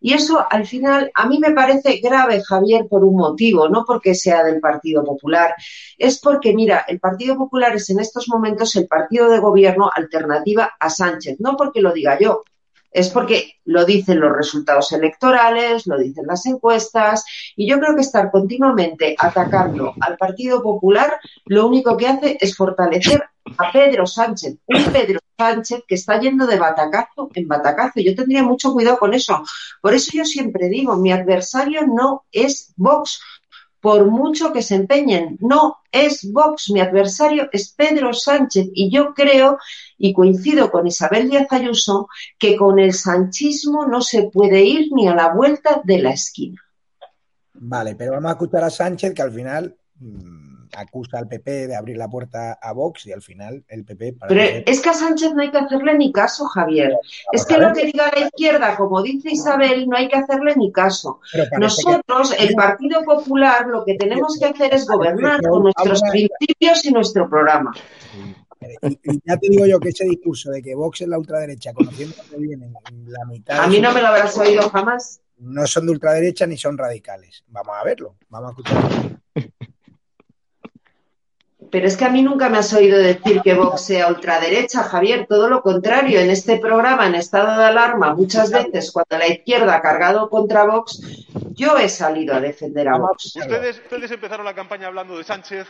Y 0.00 0.14
eso 0.14 0.44
al 0.50 0.66
final 0.66 1.12
a 1.14 1.28
mí 1.28 1.38
me 1.38 1.52
parece 1.52 1.98
grave, 1.98 2.42
Javier, 2.42 2.88
por 2.88 3.04
un 3.04 3.14
motivo, 3.14 3.68
no 3.68 3.84
porque 3.86 4.16
sea 4.16 4.42
del 4.42 4.58
Partido 4.58 5.04
Popular, 5.04 5.54
es 5.96 6.18
porque, 6.18 6.52
mira, 6.52 6.84
el 6.88 6.98
Partido 6.98 7.36
Popular 7.36 7.76
es 7.76 7.90
en 7.90 8.00
estos 8.00 8.28
momentos 8.28 8.74
el 8.74 8.88
partido 8.88 9.30
de 9.30 9.38
gobierno 9.38 9.88
alternativa 9.94 10.72
a 10.80 10.90
Sánchez, 10.90 11.36
no 11.38 11.56
porque 11.56 11.80
lo 11.80 11.92
diga 11.92 12.18
yo, 12.18 12.42
es 12.90 13.10
porque 13.10 13.54
lo 13.64 13.84
dicen 13.84 14.20
los 14.20 14.36
resultados 14.36 14.92
electorales, 14.92 15.86
lo 15.86 15.98
dicen 15.98 16.26
las 16.26 16.46
encuestas, 16.46 17.24
y 17.56 17.68
yo 17.68 17.78
creo 17.78 17.94
que 17.94 18.02
estar 18.02 18.30
continuamente 18.30 19.14
atacando 19.18 19.94
al 20.00 20.16
Partido 20.16 20.62
Popular 20.62 21.18
lo 21.46 21.66
único 21.66 21.96
que 21.96 22.08
hace 22.08 22.38
es 22.40 22.56
fortalecer 22.56 23.22
a 23.56 23.72
Pedro 23.72 24.06
Sánchez, 24.06 24.56
un 24.66 24.84
Pedro 24.92 25.20
Sánchez 25.38 25.84
que 25.86 25.94
está 25.94 26.20
yendo 26.20 26.46
de 26.46 26.58
batacazo 26.58 27.30
en 27.34 27.48
batacazo. 27.48 28.00
Yo 28.00 28.14
tendría 28.14 28.42
mucho 28.42 28.72
cuidado 28.72 28.98
con 28.98 29.14
eso. 29.14 29.42
Por 29.80 29.94
eso 29.94 30.10
yo 30.14 30.24
siempre 30.24 30.68
digo, 30.68 30.96
mi 30.96 31.12
adversario 31.12 31.86
no 31.86 32.24
es 32.32 32.72
Vox, 32.76 33.20
por 33.80 34.06
mucho 34.06 34.52
que 34.52 34.62
se 34.62 34.74
empeñen. 34.74 35.38
No 35.40 35.78
es 35.92 36.30
Vox, 36.32 36.70
mi 36.70 36.80
adversario 36.80 37.48
es 37.52 37.72
Pedro 37.72 38.12
Sánchez. 38.12 38.68
Y 38.72 38.90
yo 38.90 39.14
creo, 39.14 39.58
y 39.98 40.12
coincido 40.12 40.70
con 40.70 40.86
Isabel 40.86 41.28
Díaz 41.28 41.48
Ayuso, 41.50 42.08
que 42.38 42.56
con 42.56 42.78
el 42.78 42.92
sanchismo 42.92 43.86
no 43.86 44.00
se 44.00 44.30
puede 44.30 44.62
ir 44.62 44.88
ni 44.92 45.08
a 45.08 45.14
la 45.14 45.34
vuelta 45.34 45.80
de 45.84 45.98
la 45.98 46.10
esquina. 46.10 46.60
Vale, 47.54 47.96
pero 47.96 48.12
vamos 48.12 48.28
a 48.30 48.32
escuchar 48.34 48.62
a 48.64 48.70
Sánchez, 48.70 49.12
que 49.14 49.22
al 49.22 49.32
final 49.32 49.76
mmm, 49.98 50.68
acusa 50.76 51.18
al 51.18 51.26
PP 51.26 51.66
de 51.66 51.74
abrir 51.74 51.96
la 51.96 52.06
puerta 52.08 52.52
a 52.62 52.72
Vox 52.72 53.06
y 53.06 53.12
al 53.12 53.22
final 53.22 53.64
el 53.66 53.84
PP... 53.84 54.12
Para 54.12 54.28
Pero 54.28 54.40
que- 54.64 54.70
es 54.70 54.80
que 54.80 54.90
a 54.90 54.94
Sánchez 54.94 55.34
no 55.34 55.42
hay 55.42 55.50
que 55.50 55.58
hacerle 55.58 55.94
ni 55.98 56.12
caso, 56.12 56.44
Javier. 56.46 56.96
Es 57.32 57.44
que 57.44 57.58
lo 57.58 57.72
que 57.72 57.86
diga 57.86 58.12
la 58.14 58.26
izquierda, 58.26 58.76
como 58.76 59.02
dice 59.02 59.30
Isabel, 59.32 59.88
no 59.88 59.96
hay 59.96 60.06
que 60.06 60.18
hacerle 60.18 60.54
ni 60.54 60.70
caso. 60.70 61.20
Nosotros, 61.58 62.32
el 62.38 62.54
Partido 62.54 63.02
Popular, 63.02 63.66
lo 63.66 63.84
que 63.84 63.94
tenemos 63.94 64.38
que 64.38 64.44
hacer 64.44 64.72
es 64.74 64.86
gobernar 64.86 65.40
con 65.42 65.64
nuestros 65.64 66.00
principios 66.02 66.84
y 66.84 66.92
nuestro 66.92 67.28
programa. 67.28 67.74
Y, 68.82 68.98
y 69.02 69.20
ya 69.24 69.36
te 69.36 69.48
digo 69.48 69.66
yo 69.66 69.78
que 69.80 69.90
ese 69.90 70.04
discurso 70.04 70.50
de 70.50 70.62
que 70.62 70.74
Vox 70.74 71.00
es 71.00 71.08
la 71.08 71.18
ultraderecha, 71.18 71.72
conociendo 71.72 72.16
que 72.30 72.36
vienen 72.36 72.72
la 73.06 73.24
mitad... 73.24 73.60
A 73.60 73.66
mí 73.66 73.80
no 73.80 73.92
me 73.92 74.00
lo 74.00 74.08
habrás 74.08 74.36
oído 74.38 74.68
jamás. 74.70 75.20
No 75.38 75.66
son 75.66 75.86
de 75.86 75.92
ultraderecha 75.92 76.46
ni 76.46 76.56
son 76.56 76.76
radicales. 76.76 77.44
Vamos 77.48 77.76
a 77.78 77.84
verlo, 77.84 78.16
vamos 78.28 78.48
a 78.48 78.50
escucharlo. 78.52 79.20
Pero 81.70 81.86
es 81.86 81.98
que 81.98 82.04
a 82.06 82.08
mí 82.08 82.22
nunca 82.22 82.48
me 82.48 82.58
has 82.58 82.72
oído 82.72 82.98
decir 82.98 83.42
que 83.42 83.52
Vox 83.52 83.82
sea 83.82 84.08
ultraderecha, 84.08 84.82
Javier. 84.84 85.26
Todo 85.28 85.50
lo 85.50 85.60
contrario, 85.60 86.18
en 86.18 86.30
este 86.30 86.58
programa, 86.58 87.06
en 87.06 87.14
estado 87.14 87.58
de 87.58 87.66
alarma, 87.66 88.14
muchas 88.14 88.50
veces 88.50 88.90
cuando 88.90 89.18
la 89.18 89.28
izquierda 89.28 89.76
ha 89.76 89.82
cargado 89.82 90.30
contra 90.30 90.64
Vox, 90.64 91.00
yo 91.50 91.76
he 91.76 91.90
salido 91.90 92.34
a 92.34 92.40
defender 92.40 92.88
a 92.88 92.96
Vox. 92.96 93.36
Ustedes, 93.36 93.80
ustedes 93.80 94.10
empezaron 94.10 94.46
la 94.46 94.54
campaña 94.54 94.86
hablando 94.86 95.18
de 95.18 95.24
Sánchez, 95.24 95.66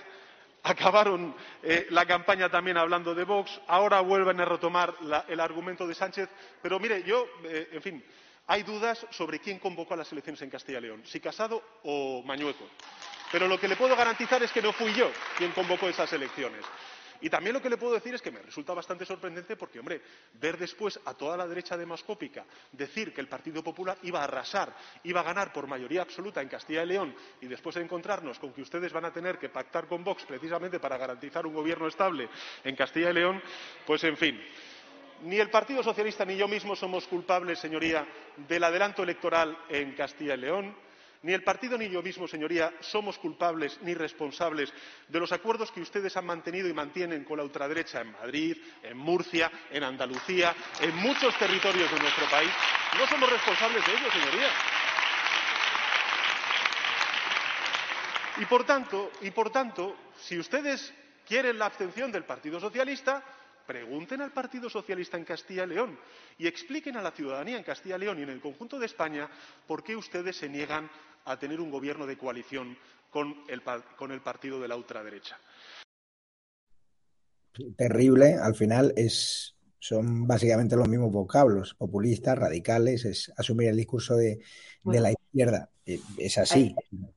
acabaron 0.68 1.34
eh, 1.62 1.86
la 1.90 2.06
campaña 2.06 2.48
también 2.48 2.76
hablando 2.76 3.14
de 3.14 3.24
Vox, 3.24 3.60
ahora 3.66 4.00
vuelven 4.00 4.40
a 4.40 4.44
retomar 4.44 4.94
el 5.28 5.40
argumento 5.40 5.86
de 5.86 5.94
Sánchez. 5.94 6.28
Pero 6.62 6.78
mire, 6.78 7.02
yo, 7.02 7.26
eh, 7.44 7.70
en 7.72 7.82
fin, 7.82 8.04
hay 8.46 8.62
dudas 8.62 9.06
sobre 9.10 9.40
quién 9.40 9.58
convocó 9.58 9.94
a 9.94 9.98
las 9.98 10.10
elecciones 10.12 10.40
en 10.42 10.50
Castilla 10.50 10.78
y 10.78 10.82
León, 10.82 11.02
si 11.04 11.20
Casado 11.20 11.62
o 11.84 12.22
Mañueco. 12.24 12.64
Pero 13.30 13.46
lo 13.46 13.60
que 13.60 13.68
le 13.68 13.76
puedo 13.76 13.94
garantizar 13.94 14.42
es 14.42 14.50
que 14.52 14.62
no 14.62 14.72
fui 14.72 14.92
yo 14.94 15.10
quien 15.36 15.52
convocó 15.52 15.88
esas 15.88 16.12
elecciones. 16.12 16.64
Y 17.20 17.30
también 17.30 17.54
lo 17.54 17.62
que 17.62 17.70
le 17.70 17.76
puedo 17.76 17.94
decir 17.94 18.14
es 18.14 18.22
que 18.22 18.30
me 18.30 18.40
resulta 18.40 18.74
bastante 18.74 19.04
sorprendente 19.04 19.56
porque, 19.56 19.80
hombre, 19.80 20.00
ver 20.34 20.56
después 20.56 21.00
a 21.04 21.14
toda 21.14 21.36
la 21.36 21.46
derecha 21.46 21.76
demoscópica 21.76 22.44
decir 22.72 23.12
que 23.12 23.20
el 23.20 23.28
Partido 23.28 23.62
Popular 23.62 23.98
iba 24.02 24.20
a 24.20 24.24
arrasar, 24.24 24.74
iba 25.04 25.20
a 25.20 25.24
ganar 25.24 25.52
por 25.52 25.66
mayoría 25.66 26.02
absoluta 26.02 26.40
en 26.40 26.48
Castilla 26.48 26.82
y 26.84 26.86
León 26.86 27.14
y 27.40 27.46
después 27.46 27.76
encontrarnos 27.76 28.38
con 28.38 28.52
que 28.52 28.62
ustedes 28.62 28.92
van 28.92 29.04
a 29.04 29.12
tener 29.12 29.38
que 29.38 29.48
pactar 29.48 29.86
con 29.86 30.04
Vox 30.04 30.24
precisamente 30.24 30.78
para 30.78 30.96
garantizar 30.96 31.46
un 31.46 31.54
gobierno 31.54 31.88
estable 31.88 32.28
en 32.62 32.76
Castilla 32.76 33.10
y 33.10 33.14
León, 33.14 33.42
pues 33.86 34.04
en 34.04 34.16
fin. 34.16 34.40
Ni 35.22 35.38
el 35.38 35.50
Partido 35.50 35.82
Socialista 35.82 36.24
ni 36.24 36.36
yo 36.36 36.46
mismo 36.46 36.76
somos 36.76 37.06
culpables, 37.08 37.58
señoría, 37.58 38.06
del 38.36 38.62
adelanto 38.62 39.02
electoral 39.02 39.58
en 39.68 39.92
Castilla 39.94 40.34
y 40.34 40.38
León. 40.38 40.88
Ni 41.22 41.32
el 41.32 41.42
partido 41.42 41.76
ni 41.76 41.88
yo 41.88 42.00
mismo, 42.00 42.28
señoría, 42.28 42.72
somos 42.80 43.18
culpables 43.18 43.78
ni 43.82 43.92
responsables 43.94 44.72
de 45.08 45.18
los 45.18 45.32
acuerdos 45.32 45.72
que 45.72 45.80
ustedes 45.80 46.16
han 46.16 46.26
mantenido 46.26 46.68
y 46.68 46.72
mantienen 46.72 47.24
con 47.24 47.38
la 47.38 47.44
ultraderecha 47.44 48.00
en 48.02 48.12
Madrid, 48.12 48.56
en 48.84 48.96
Murcia, 48.96 49.50
en 49.70 49.82
Andalucía, 49.82 50.54
en 50.80 50.94
muchos 50.96 51.36
territorios 51.36 51.90
de 51.90 51.98
nuestro 51.98 52.24
país. 52.30 52.50
No 52.96 53.06
somos 53.08 53.30
responsables 53.30 53.84
de 53.84 53.92
ello, 53.92 54.12
señoría. 54.12 54.48
Y 58.38 58.44
por 58.44 58.64
tanto, 58.64 59.10
y 59.20 59.32
por 59.32 59.50
tanto, 59.50 59.96
si 60.20 60.38
ustedes 60.38 60.94
quieren 61.26 61.58
la 61.58 61.66
abstención 61.66 62.12
del 62.12 62.24
Partido 62.24 62.60
Socialista, 62.60 63.24
pregunten 63.68 64.22
al 64.22 64.32
Partido 64.32 64.70
Socialista 64.70 65.18
en 65.18 65.24
Castilla 65.26 65.64
y 65.64 65.68
León 65.68 65.98
y 66.38 66.46
expliquen 66.46 66.96
a 66.96 67.02
la 67.02 67.10
ciudadanía 67.12 67.58
en 67.58 67.62
Castilla 67.64 67.96
y 67.96 68.00
León 68.00 68.18
y 68.18 68.22
en 68.22 68.30
el 68.30 68.40
conjunto 68.40 68.78
de 68.78 68.86
España 68.86 69.28
por 69.66 69.84
qué 69.84 69.94
ustedes 69.94 70.36
se 70.36 70.48
niegan 70.48 70.90
a 71.26 71.38
tener 71.38 71.60
un 71.60 71.70
gobierno 71.70 72.06
de 72.06 72.16
coalición 72.16 72.78
con 73.10 73.34
el, 73.46 73.60
pa- 73.60 73.82
con 73.96 74.10
el 74.10 74.22
partido 74.22 74.58
de 74.58 74.68
la 74.68 74.76
ultraderecha. 74.76 75.38
Terrible, 77.76 78.36
al 78.40 78.54
final 78.54 78.94
es, 78.96 79.54
son 79.78 80.26
básicamente 80.26 80.74
los 80.74 80.88
mismos 80.88 81.12
vocablos, 81.12 81.74
populistas, 81.74 82.38
radicales, 82.38 83.04
es 83.04 83.30
asumir 83.36 83.68
el 83.68 83.76
discurso 83.76 84.16
de, 84.16 84.40
la 84.84 85.12
izquierda. 85.12 85.68
Eh, 85.84 86.00
Es 86.16 86.38
así. 86.38 86.74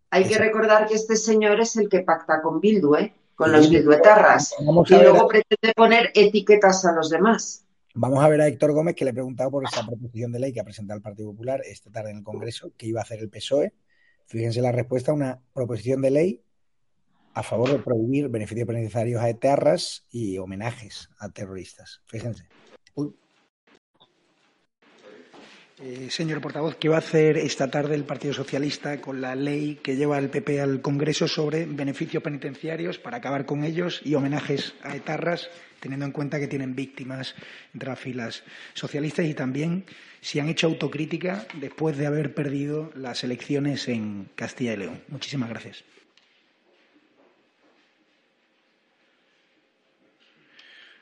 Hay 0.10 0.28
que 0.28 0.38
recordar 0.38 0.86
que 0.88 0.96
este 0.96 1.16
señor 1.16 1.62
es 1.62 1.78
el 1.78 1.88
que 1.88 2.02
pacta 2.02 2.42
con 2.42 2.60
Bildu, 2.60 2.96
¿eh? 2.96 3.14
Con 3.42 3.52
los 3.52 3.70
bilduetarras. 3.70 4.56
Vamos 4.66 4.90
Y 4.90 4.94
a 4.94 4.98
ver 4.98 5.08
luego 5.10 5.26
a- 5.26 5.28
pretende 5.28 5.74
poner 5.76 6.12
etiquetas 6.14 6.86
a 6.86 6.92
los 6.94 7.10
demás. 7.10 7.66
Vamos 7.94 8.24
a 8.24 8.28
ver 8.30 8.40
a 8.42 8.48
Héctor 8.48 8.72
Gómez, 8.72 8.96
que 8.96 9.04
le 9.04 9.12
he 9.12 9.14
preguntado 9.14 9.52
por 9.52 9.66
esta 9.66 9.86
proposición 9.86 10.32
de 10.32 10.40
ley 10.40 10.54
que 10.54 10.60
ha 10.62 10.64
presentado 10.64 10.96
el 10.98 11.02
Partido 11.04 11.32
Popular 11.32 11.62
esta 11.66 11.92
tarde 11.92 12.12
en 12.12 12.18
el 12.20 12.24
Congreso, 12.24 12.72
que 12.78 12.86
iba 12.88 13.02
a 13.02 13.04
hacer 13.04 13.20
el 13.20 13.30
PSOE. 13.30 13.74
Fíjense 14.28 14.62
la 14.62 14.72
respuesta, 14.72 15.12
una 15.12 15.42
proposición 15.54 16.02
de 16.02 16.12
ley 16.12 16.42
a 17.34 17.44
favor 17.44 17.70
de 17.72 17.80
prohibir 17.80 18.30
beneficios 18.30 18.68
penitenciarios 18.68 19.22
a 19.22 19.30
etarras 19.30 20.06
y 20.10 20.38
homenajes 20.38 21.10
a 21.20 21.30
terroristas. 21.30 22.02
Fíjense. 22.06 22.46
Eh, 25.84 26.12
señor 26.12 26.42
portavoz, 26.42 26.76
¿qué 26.76 26.90
va 26.90 26.98
a 26.98 27.00
hacer 27.00 27.38
esta 27.38 27.72
tarde 27.72 27.96
el 27.96 28.04
Partido 28.04 28.36
Socialista 28.36 29.02
con 29.02 29.20
la 29.20 29.34
ley 29.34 29.80
que 29.82 29.96
lleva 29.96 30.20
el 30.20 30.30
PP 30.30 30.62
al 30.62 30.82
Congreso 30.82 31.28
sobre 31.28 31.66
beneficios 31.66 32.22
penitenciarios 32.22 33.00
para 33.00 33.18
acabar 33.18 33.48
con 33.48 33.64
ellos 33.64 34.00
y 34.06 34.14
homenajes 34.14 34.76
a 34.84 34.96
etarras, 34.96 35.50
teniendo 35.80 36.06
en 36.06 36.12
cuenta 36.12 36.40
que 36.40 36.48
tienen 36.48 36.76
víctimas 36.76 37.34
entre 37.74 37.90
las 37.90 38.00
filas 38.00 38.44
socialistas 38.76 39.26
y 39.26 39.34
también 39.34 39.86
si 40.20 40.40
han 40.40 40.50
hecho 40.50 40.68
autocrítica 40.68 41.48
después 41.56 41.98
de 41.98 42.06
haber 42.06 42.36
perdido 42.36 42.92
las 42.96 43.24
elecciones 43.24 43.88
en 43.88 44.30
Castilla 44.36 44.74
y 44.74 44.78
León? 44.78 45.02
Muchísimas 45.08 45.50
gracias. 45.50 45.84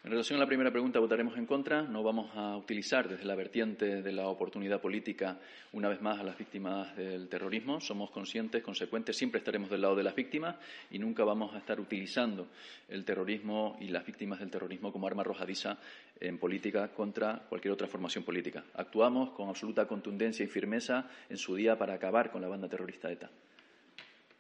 En 0.10 0.14
relación 0.14 0.38
a 0.38 0.40
la 0.40 0.48
primera 0.48 0.72
pregunta, 0.72 0.98
votaremos 0.98 1.38
en 1.38 1.46
contra. 1.46 1.84
No 1.84 2.02
vamos 2.02 2.32
a 2.34 2.58
utilizar 2.58 3.08
desde 3.08 3.26
la 3.26 3.36
vertiente 3.36 4.02
de 4.02 4.12
la 4.12 4.28
oportunidad 4.28 4.82
política 4.82 5.38
una 5.72 5.88
vez 5.88 6.02
más 6.02 6.20
a 6.20 6.24
las 6.24 6.36
víctimas 6.36 6.98
del 6.98 7.30
terrorismo. 7.30 7.80
Somos 7.80 8.10
conscientes, 8.10 8.64
consecuentes, 8.64 9.16
siempre 9.16 9.38
estaremos 9.38 9.70
del 9.70 9.82
lado 9.82 9.96
de 9.96 10.02
las 10.02 10.16
víctimas 10.16 10.56
y 10.90 10.98
nunca 10.98 11.24
vamos 11.24 11.54
a 11.54 11.60
estar 11.60 11.80
utilizando 11.80 12.48
el 12.88 13.06
terrorismo 13.06 13.78
y 13.80 13.90
las 13.90 14.04
víctimas 14.04 14.40
del 14.40 14.50
terrorismo 14.50 14.92
como 14.92 15.06
arma 15.06 15.22
arrojadiza 15.22 15.78
en 16.20 16.40
política 16.40 16.88
contra 16.88 17.44
cualquier 17.48 17.76
otra 17.76 17.88
formación 17.88 18.24
política. 18.24 18.64
Actuamos 18.74 19.30
con 19.34 19.48
absoluta 19.48 19.88
contundencia 19.88 20.44
y 20.44 20.48
firmeza 20.48 21.08
en 21.30 21.38
su 21.38 21.54
día 21.54 21.78
para 21.78 21.94
acabar 21.94 22.32
con 22.32 22.42
la 22.42 22.48
banda 22.48 22.68
terrorista 22.68 23.12
ETA. 23.12 23.30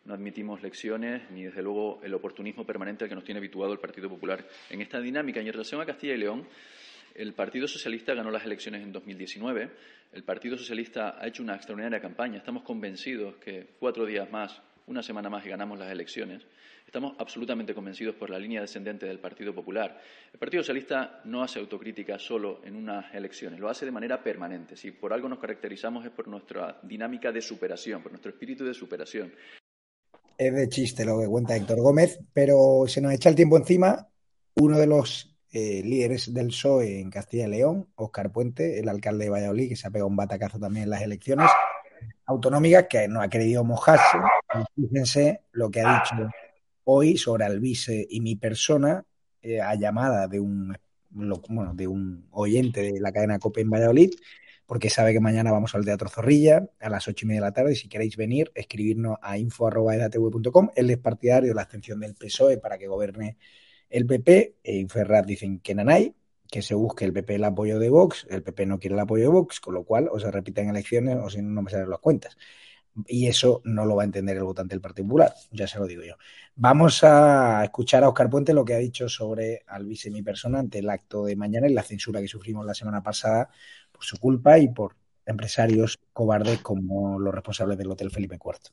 No 0.05 0.13
admitimos 0.13 0.61
lecciones 0.61 1.29
ni, 1.31 1.43
desde 1.43 1.61
luego, 1.61 1.99
el 2.03 2.13
oportunismo 2.13 2.65
permanente 2.65 3.03
al 3.03 3.09
que 3.09 3.15
nos 3.15 3.23
tiene 3.23 3.39
habituado 3.39 3.73
el 3.73 3.79
Partido 3.79 4.09
Popular 4.09 4.47
en 4.69 4.81
esta 4.81 4.99
dinámica. 4.99 5.41
Y 5.41 5.47
en 5.47 5.53
relación 5.53 5.81
a 5.81 5.85
Castilla 5.85 6.13
y 6.13 6.17
León, 6.17 6.47
el 7.15 7.33
Partido 7.33 7.67
Socialista 7.67 8.13
ganó 8.13 8.31
las 8.31 8.45
elecciones 8.45 8.81
en 8.81 8.91
2019. 8.91 9.69
El 10.13 10.23
Partido 10.23 10.57
Socialista 10.57 11.17
ha 11.19 11.27
hecho 11.27 11.43
una 11.43 11.55
extraordinaria 11.55 11.99
campaña. 11.99 12.37
Estamos 12.37 12.63
convencidos 12.63 13.35
que 13.35 13.67
cuatro 13.79 14.05
días 14.05 14.31
más, 14.31 14.61
una 14.87 15.03
semana 15.03 15.29
más 15.29 15.45
y 15.45 15.49
ganamos 15.49 15.77
las 15.77 15.91
elecciones, 15.91 16.45
estamos 16.85 17.13
absolutamente 17.19 17.75
convencidos 17.75 18.15
por 18.15 18.31
la 18.31 18.39
línea 18.39 18.61
descendente 18.61 19.05
del 19.05 19.19
Partido 19.19 19.53
Popular. 19.53 20.01
El 20.33 20.39
Partido 20.39 20.63
Socialista 20.63 21.21
no 21.25 21.43
hace 21.43 21.59
autocrítica 21.59 22.17
solo 22.17 22.61
en 22.63 22.75
unas 22.75 23.13
elecciones, 23.13 23.59
lo 23.59 23.69
hace 23.69 23.85
de 23.85 23.91
manera 23.91 24.23
permanente. 24.23 24.75
Si 24.75 24.89
por 24.91 25.13
algo 25.13 25.29
nos 25.29 25.37
caracterizamos 25.37 26.03
es 26.05 26.11
por 26.11 26.27
nuestra 26.27 26.79
dinámica 26.81 27.31
de 27.31 27.41
superación, 27.41 28.01
por 28.01 28.11
nuestro 28.11 28.31
espíritu 28.31 28.65
de 28.65 28.73
superación. 28.73 29.31
Es 30.39 30.55
de 30.55 30.69
chiste 30.69 31.03
lo 31.03 31.19
que 31.19 31.27
cuenta 31.27 31.53
Héctor 31.53 31.81
Gómez, 31.81 32.17
pero 32.31 32.85
se 32.87 33.01
nos 33.01 33.11
echa 33.11 33.27
el 33.27 33.35
tiempo 33.35 33.57
encima. 33.57 34.07
Uno 34.55 34.77
de 34.77 34.87
los 34.87 35.35
eh, 35.51 35.81
líderes 35.83 36.33
del 36.33 36.47
PSOE 36.47 37.01
en 37.01 37.09
Castilla 37.09 37.45
y 37.45 37.49
León, 37.49 37.89
Óscar 37.95 38.31
Puente, 38.31 38.79
el 38.79 38.87
alcalde 38.87 39.25
de 39.25 39.31
Valladolid, 39.31 39.67
que 39.67 39.75
se 39.75 39.85
ha 39.85 39.91
pegado 39.91 40.07
un 40.07 40.15
batacazo 40.15 40.57
también 40.57 40.85
en 40.85 40.91
las 40.91 41.01
elecciones 41.01 41.49
autonómicas, 42.25 42.85
que 42.89 43.09
no 43.09 43.21
ha 43.21 43.27
querido 43.27 43.65
mojarse. 43.65 44.17
Fíjense 44.77 45.41
lo 45.51 45.69
que 45.69 45.81
ha 45.81 46.01
dicho 46.01 46.29
hoy 46.85 47.17
sobre 47.17 47.43
Alvise 47.43 48.07
y 48.09 48.21
mi 48.21 48.37
persona, 48.37 49.03
eh, 49.41 49.59
a 49.59 49.75
llamada 49.75 50.29
de 50.29 50.39
un, 50.39 50.73
bueno, 51.09 51.73
de 51.73 51.85
un 51.85 52.29
oyente 52.31 52.93
de 52.93 53.01
la 53.01 53.11
cadena 53.11 53.39
COPE 53.39 53.59
en 53.59 53.69
Valladolid, 53.69 54.11
porque 54.69 54.91
sabe 54.91 55.13
que 55.13 55.19
mañana 55.19 55.51
vamos 55.51 55.73
al 55.73 55.83
Teatro 55.83 56.09
Zorrilla 56.09 56.69
a 56.79 56.89
las 56.91 57.07
ocho 57.07 57.25
y 57.25 57.29
media 57.29 57.41
de 57.41 57.47
la 57.47 57.53
tarde. 57.53 57.71
Y 57.71 57.75
si 57.75 57.89
queréis 57.89 58.15
venir, 58.17 58.51
escribirnos 58.53 59.17
a 59.19 59.35
info.edatv.com. 59.35 60.69
Él 60.75 60.91
es 60.91 60.99
partidario 60.99 61.49
de 61.49 61.55
la 61.55 61.63
abstención 61.63 61.99
del 61.99 62.13
PSOE 62.13 62.59
para 62.59 62.77
que 62.77 62.87
gobierne 62.87 63.39
el 63.89 64.05
PP. 64.05 64.57
En 64.61 64.87
Ferraz 64.87 65.25
dicen 65.25 65.59
que 65.59 65.73
Nanay, 65.73 66.13
que 66.47 66.61
se 66.61 66.75
busque 66.75 67.03
el 67.03 67.13
PP 67.13 67.33
el 67.33 67.45
apoyo 67.45 67.79
de 67.79 67.89
Vox. 67.89 68.27
El 68.29 68.43
PP 68.43 68.67
no 68.67 68.77
quiere 68.77 68.93
el 68.93 68.99
apoyo 68.99 69.23
de 69.23 69.29
Vox, 69.29 69.59
con 69.59 69.73
lo 69.73 69.85
cual 69.85 70.07
o 70.11 70.19
se 70.19 70.29
repiten 70.29 70.69
elecciones 70.69 71.17
o 71.19 71.31
si 71.31 71.41
no, 71.41 71.49
no 71.49 71.63
me 71.63 71.71
salen 71.71 71.89
las 71.89 71.99
cuentas 71.99 72.37
y 73.07 73.27
eso 73.27 73.61
no 73.65 73.85
lo 73.85 73.95
va 73.95 74.03
a 74.03 74.05
entender 74.05 74.37
el 74.37 74.43
votante 74.43 74.73
del 74.73 74.81
Partido 74.81 75.07
Popular, 75.07 75.33
ya 75.51 75.67
se 75.67 75.79
lo 75.79 75.85
digo 75.85 76.03
yo. 76.03 76.15
Vamos 76.55 77.03
a 77.03 77.63
escuchar 77.63 78.03
a 78.03 78.09
Oscar 78.09 78.29
Puente 78.29 78.53
lo 78.53 78.65
que 78.65 78.73
ha 78.73 78.77
dicho 78.77 79.07
sobre 79.07 79.63
Alvis 79.67 80.05
y 80.05 80.11
mi 80.11 80.21
persona 80.21 80.59
ante 80.59 80.79
el 80.79 80.89
acto 80.89 81.25
de 81.25 81.35
mañana 81.35 81.67
y 81.67 81.73
la 81.73 81.83
censura 81.83 82.19
que 82.21 82.27
sufrimos 82.27 82.65
la 82.65 82.73
semana 82.73 83.01
pasada 83.01 83.49
por 83.99 84.05
su 84.05 84.17
culpa 84.17 84.57
y 84.57 84.69
por 84.69 84.95
empresarios 85.25 85.99
cobardes 86.13 86.59
como 86.59 87.19
los 87.19 87.33
responsables 87.33 87.77
del 87.77 87.91
Hotel 87.91 88.09
Felipe 88.11 88.35
IV. 88.35 88.71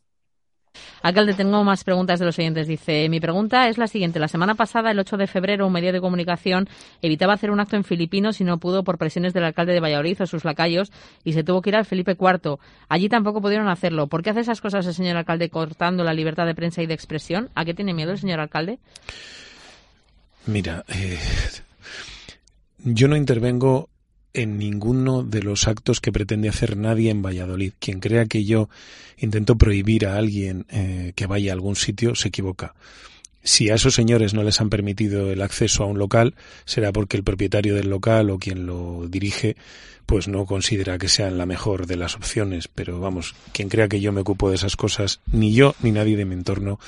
Alcalde, 1.03 1.35
tengo 1.35 1.65
más 1.65 1.83
preguntas 1.83 2.21
de 2.21 2.27
los 2.27 2.39
oyentes. 2.39 2.69
Dice, 2.69 3.09
mi 3.09 3.19
pregunta 3.19 3.69
es 3.69 3.77
la 3.77 3.89
siguiente. 3.89 4.21
La 4.21 4.29
semana 4.29 4.55
pasada, 4.55 4.93
el 4.93 4.99
8 5.01 5.17
de 5.17 5.27
febrero, 5.27 5.67
un 5.67 5.73
medio 5.73 5.93
de 5.93 6.01
comunicación 6.01 6.69
evitaba 7.03 7.33
hacer 7.33 7.51
un 7.51 7.59
acto 7.59 7.75
en 7.75 7.83
Filipinos 7.83 8.41
y 8.41 8.45
no 8.45 8.59
pudo 8.59 8.85
por 8.85 8.99
presiones 8.99 9.33
del 9.33 9.43
alcalde 9.43 9.73
de 9.73 9.81
Valladolid 9.81 10.23
o 10.23 10.27
sus 10.27 10.45
lacayos 10.45 10.93
y 11.25 11.33
se 11.33 11.43
tuvo 11.43 11.61
que 11.61 11.71
ir 11.71 11.77
al 11.77 11.87
Felipe 11.87 12.13
IV. 12.13 12.59
Allí 12.89 13.09
tampoco 13.09 13.41
pudieron 13.41 13.69
hacerlo. 13.69 14.07
¿Por 14.07 14.23
qué 14.23 14.31
hace 14.31 14.41
esas 14.41 14.61
cosas 14.61 14.87
el 14.87 14.95
señor 14.95 15.17
alcalde 15.17 15.51
cortando 15.51 16.05
la 16.05 16.15
libertad 16.15 16.47
de 16.47 16.55
prensa 16.55 16.83
y 16.83 16.87
de 16.87 16.95
expresión? 16.95 17.51
¿A 17.57 17.65
qué 17.65 17.75
tiene 17.75 17.95
miedo 17.95 18.13
el 18.13 18.19
señor 18.19 18.39
alcalde? 18.39 18.79
Mira, 20.47 20.85
eh, 20.89 21.19
yo 22.85 23.09
no 23.09 23.17
intervengo 23.17 23.89
en 24.37 24.59
ninguno 24.59 25.23
de 25.23 25.43
los 25.43 25.67
actos 25.67 26.01
que 26.01 26.13
pretende 26.13 26.51
hacer 26.51 26.77
nadie 26.77 27.11
en 27.11 27.23
Valladolid. 27.23 27.73
Quien 27.81 28.01
crea 28.01 28.27
que 28.27 28.45
yo 28.45 28.69
intento 29.17 29.57
prohibir 29.57 30.07
a 30.07 30.17
alguien 30.17 30.67
eh, 30.69 31.13
que 31.17 31.27
vaya 31.27 31.53
a 31.53 31.55
algún 31.55 31.75
sitio 31.75 32.15
se 32.15 32.29
equivoca. 32.29 32.75
Si 33.43 33.71
a 33.71 33.77
esos 33.77 33.95
señores 33.95 34.35
no 34.35 34.43
les 34.43 34.61
han 34.61 34.69
permitido 34.69 35.31
el 35.31 35.41
acceso 35.41 35.85
a 35.85 35.87
un 35.87 35.99
local, 35.99 36.35
será 36.65 36.93
porque 36.93 37.17
el 37.17 37.25
propietario 37.25 37.75
del 37.75 37.89
local 37.89 38.29
o 38.29 38.39
quien 38.39 38.67
lo 38.67 39.07
dirige 39.09 39.57
pues 40.07 40.29
no 40.29 40.47
considera 40.47 40.99
que 40.99 41.09
sean 41.09 41.37
la 41.37 41.47
mejor 41.47 41.87
de 41.87 41.97
las 41.97 42.15
opciones, 42.15 42.69
pero 42.69 43.01
vamos, 43.01 43.35
quien 43.53 43.69
crea 43.69 43.89
que 43.89 44.01
yo 44.01 44.13
me 44.13 44.21
ocupo 44.21 44.49
de 44.49 44.55
esas 44.55 44.77
cosas, 44.77 45.21
ni 45.31 45.53
yo 45.53 45.75
ni 45.83 45.91
nadie 45.91 46.17
de 46.17 46.25
mi 46.25 46.35
entorno 46.35 46.79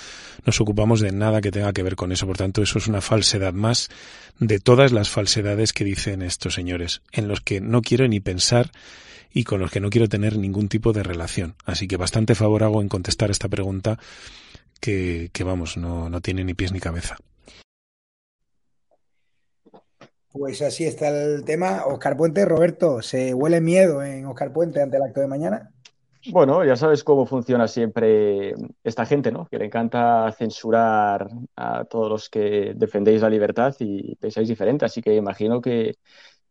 nos 0.47 0.61
ocupamos 0.61 1.01
de 1.01 1.11
nada 1.11 1.41
que 1.41 1.51
tenga 1.51 1.73
que 1.73 1.83
ver 1.83 1.97
con 1.97 2.13
eso. 2.13 2.27
Por 2.27 2.37
tanto, 2.37 2.63
eso 2.63 2.79
es 2.79 2.87
una 2.87 3.01
falsedad 3.01 3.53
más 3.53 3.91
de 4.39 4.61
todas 4.61 4.93
las 4.93 5.11
falsedades 5.11 5.73
que 5.73 5.85
dicen 5.85 6.23
estos 6.23 6.55
señores, 6.55 7.03
en 7.13 7.27
los 7.27 7.41
que 7.41 7.61
no 7.61 7.83
quiero 7.83 8.07
ni 8.07 8.21
pensar 8.21 8.71
y 9.33 9.45
con 9.45 9.61
los 9.61 9.71
que 9.71 9.81
no 9.81 9.91
quiero 9.91 10.09
tener 10.09 10.39
ningún 10.39 10.69
tipo 10.69 10.93
de 10.93 11.03
relación. 11.03 11.57
Así 11.65 11.89
que 11.89 11.97
bastante 11.97 12.37
favor 12.37 12.63
hago 12.63 12.81
en 12.81 12.89
contestar 12.89 13.31
esta 13.31 13.49
pregunta 13.49 13.99
que, 14.81 15.31
que 15.33 15.45
vamos, 15.45 15.77
no, 15.77 16.09
no 16.09 16.21
tiene 16.21 16.45
ni 16.45 16.55
pies 16.55 16.73
ni 16.73 16.79
cabeza. 16.79 17.19
Pues 20.39 20.63
así 20.63 20.85
está 20.85 21.09
el 21.09 21.45
tema. 21.45 21.85
Oscar 21.87 22.17
Puente, 22.17 22.45
Roberto, 22.45 23.03
¿se 23.03 23.35
huele 23.35 23.61
miedo 23.61 24.03
en 24.05 24.25
Oscar 24.27 24.53
Puente 24.53 24.81
ante 24.81 24.97
el 24.97 25.03
acto 25.03 25.21
de 25.21 25.27
mañana? 25.27 25.73
Bueno, 26.31 26.65
ya 26.65 26.77
sabes 26.77 27.03
cómo 27.03 27.27
funciona 27.27 27.67
siempre 27.67 28.55
esta 28.85 29.05
gente, 29.05 29.33
¿no? 29.33 29.47
Que 29.47 29.59
le 29.59 29.65
encanta 29.65 30.31
censurar 30.33 31.29
a 31.57 31.85
todos 31.87 32.09
los 32.09 32.29
que 32.29 32.73
defendéis 32.77 33.23
la 33.23 33.31
libertad 33.31 33.75
y 33.81 34.15
pensáis 34.17 34.49
diferente. 34.49 34.85
Así 34.85 35.03
que 35.03 35.15
imagino 35.15 35.61
que, 35.61 35.97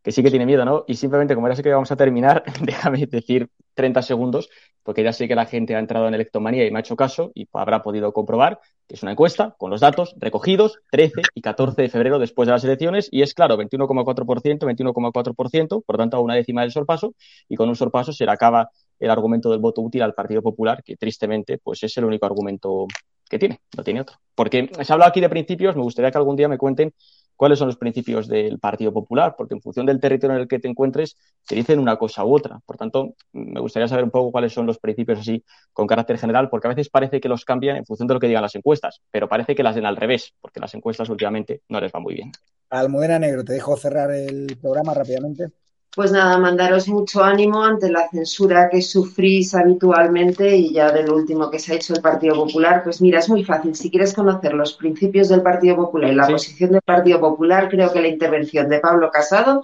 que 0.08 0.14
sí 0.14 0.24
que 0.24 0.30
tiene 0.30 0.45
miedo, 0.45 0.64
¿no? 0.64 0.86
Y 0.88 0.95
simplemente, 0.95 1.36
como 1.36 1.49
ya 1.49 1.55
sé 1.58 1.62
que 1.62 1.70
vamos 1.70 1.91
a 1.91 1.97
terminar, 1.97 2.41
déjame 2.62 3.05
decir 3.08 3.49
30 3.74 4.01
segundos, 4.01 4.49
porque 4.82 5.03
ya 5.03 5.12
sé 5.12 5.28
que 5.28 5.36
la 5.36 5.45
gente 5.45 5.76
ha 5.76 5.80
entrado 5.80 6.08
en 6.08 6.14
Electomanía 6.14 6.66
y 6.66 6.72
me 6.72 6.78
ha 6.78 6.80
hecho 6.80 6.95
caso 6.95 7.34
y 7.36 7.45
habrá 7.51 7.84
podido 7.84 8.14
comprobar 8.14 8.62
que 8.88 8.95
es 8.95 9.03
una 9.03 9.12
encuesta 9.12 9.55
con 9.58 9.70
los 9.70 9.82
datos 9.82 10.16
recogidos 10.18 10.80
13 10.91 11.24
y 11.36 11.41
14 11.41 11.82
de 11.82 11.89
febrero 11.89 12.20
después 12.20 12.47
de 12.47 12.53
las 12.53 12.64
elecciones 12.64 13.10
y 13.12 13.22
es 13.22 13.34
claro, 13.34 13.58
21,4%, 13.58 14.60
21,4%, 14.60 15.84
por 15.86 15.97
tanto 15.97 16.16
a 16.16 16.22
una 16.22 16.36
décima 16.36 16.62
del 16.62 16.72
sorpaso 16.72 17.14
y 17.49 17.58
con 17.58 17.68
un 17.68 17.76
sorpaso 17.76 18.14
se 18.14 18.24
le 18.24 18.32
acaba 18.32 18.70
el 19.01 19.12
argumento 19.12 19.51
del 19.51 19.60
voto 19.60 19.82
útil 19.82 20.03
al 20.03 20.14
Partido 20.14 20.41
Popular, 20.41 20.84
que 20.86 20.95
tristemente 20.95 21.58
pues 21.58 21.84
es 21.84 21.97
el 21.97 22.05
único 22.05 22.26
argumento 22.26 22.88
que 23.30 23.39
tiene, 23.39 23.60
no 23.76 23.84
tiene 23.84 23.99
otro. 23.99 24.18
Porque 24.34 24.70
se 24.72 24.91
ha 24.91 24.93
hablado 24.93 25.10
aquí 25.10 25.20
de 25.20 25.28
principios, 25.28 25.76
me 25.76 25.82
gustaría 25.82 26.12
que 26.12 26.18
algún 26.18 26.38
día 26.38 26.47
me 26.47 26.58
cuenten 26.58 26.93
cuáles 27.38 27.59
son 27.59 27.67
los 27.67 27.77
principios 27.77 28.27
del 28.27 28.59
Partido 28.59 28.91
Popular, 28.91 29.35
porque 29.38 29.53
en 29.53 29.61
función 29.61 29.85
del 29.85 29.99
territorio 29.99 30.35
en 30.35 30.41
el 30.41 30.47
que 30.47 30.59
te 30.59 30.67
encuentres, 30.67 31.15
te 31.47 31.55
dicen 31.55 31.79
una 31.79 31.95
cosa 31.95 32.25
u 32.25 32.35
otra. 32.35 32.59
Por 32.65 32.75
tanto, 32.75 33.13
me 33.31 33.61
gustaría 33.61 33.88
saber 33.88 34.03
un 34.03 34.11
poco 34.11 34.31
cuáles 34.31 34.51
son 34.51 34.65
los 34.65 34.79
principios 34.79 35.19
así 35.19 35.43
con 35.71 35.88
carácter 35.88 36.17
general, 36.17 36.49
porque 36.49 36.67
a 36.67 36.71
veces 36.71 36.89
parece 36.89 37.21
que 37.21 37.29
los 37.29 37.45
cambian 37.45 37.77
en 37.77 37.85
función 37.85 38.07
de 38.07 38.15
lo 38.15 38.19
que 38.19 38.27
digan 38.27 38.41
las 38.41 38.55
encuestas, 38.55 39.01
pero 39.11 39.29
parece 39.29 39.55
que 39.55 39.63
las 39.63 39.75
den 39.75 39.85
al 39.85 39.95
revés, 39.95 40.33
porque 40.41 40.59
las 40.59 40.73
encuestas 40.73 41.07
últimamente 41.09 41.61
no 41.69 41.79
les 41.79 41.91
van 41.91 42.03
muy 42.03 42.15
bien. 42.15 42.31
Almudena 42.69 43.19
Negro, 43.19 43.45
te 43.45 43.53
dejo 43.53 43.77
cerrar 43.77 44.11
el 44.11 44.57
programa 44.59 44.93
rápidamente. 44.93 45.51
Pues 45.97 46.11
nada, 46.11 46.37
mandaros 46.37 46.87
mucho 46.89 47.23
ánimo 47.23 47.63
ante 47.63 47.89
la 47.89 48.07
censura 48.07 48.69
que 48.69 48.83
sufrís 48.83 49.55
habitualmente 49.55 50.55
y 50.55 50.71
ya 50.71 50.91
del 50.91 51.09
último 51.09 51.49
que 51.49 51.57
se 51.57 51.73
ha 51.73 51.75
hecho 51.75 51.95
el 51.95 52.03
Partido 52.03 52.35
Popular. 52.35 52.83
Pues 52.83 53.01
mira, 53.01 53.17
es 53.17 53.27
muy 53.29 53.43
fácil. 53.43 53.73
Si 53.73 53.89
quieres 53.89 54.13
conocer 54.13 54.53
los 54.53 54.75
principios 54.75 55.27
del 55.29 55.41
Partido 55.41 55.75
Popular 55.75 56.11
y 56.11 56.15
la 56.15 56.27
Sí. 56.27 56.33
posición 56.33 56.71
del 56.73 56.83
Partido 56.83 57.19
Popular, 57.19 57.67
creo 57.67 57.91
que 57.91 57.99
la 57.99 58.09
intervención 58.09 58.69
de 58.69 58.79
Pablo 58.79 59.09
Casado 59.09 59.63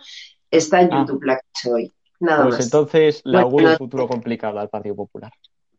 está 0.49 0.81
en 0.81 0.89
YouTube, 0.89 1.21
la 1.21 1.35
que 1.35 1.41
he 1.45 1.49
hecho 1.59 1.75
hoy. 1.75 1.91
Nada 2.19 2.43
pues 2.45 2.55
más. 2.55 2.65
entonces 2.65 3.21
le 3.25 3.33
Bueno, 3.33 3.45
auguro 3.45 3.69
un 3.69 3.77
futuro 3.77 4.07
complicado 4.07 4.57
al 4.57 4.69
Partido 4.69 4.95
Popular. 4.95 5.31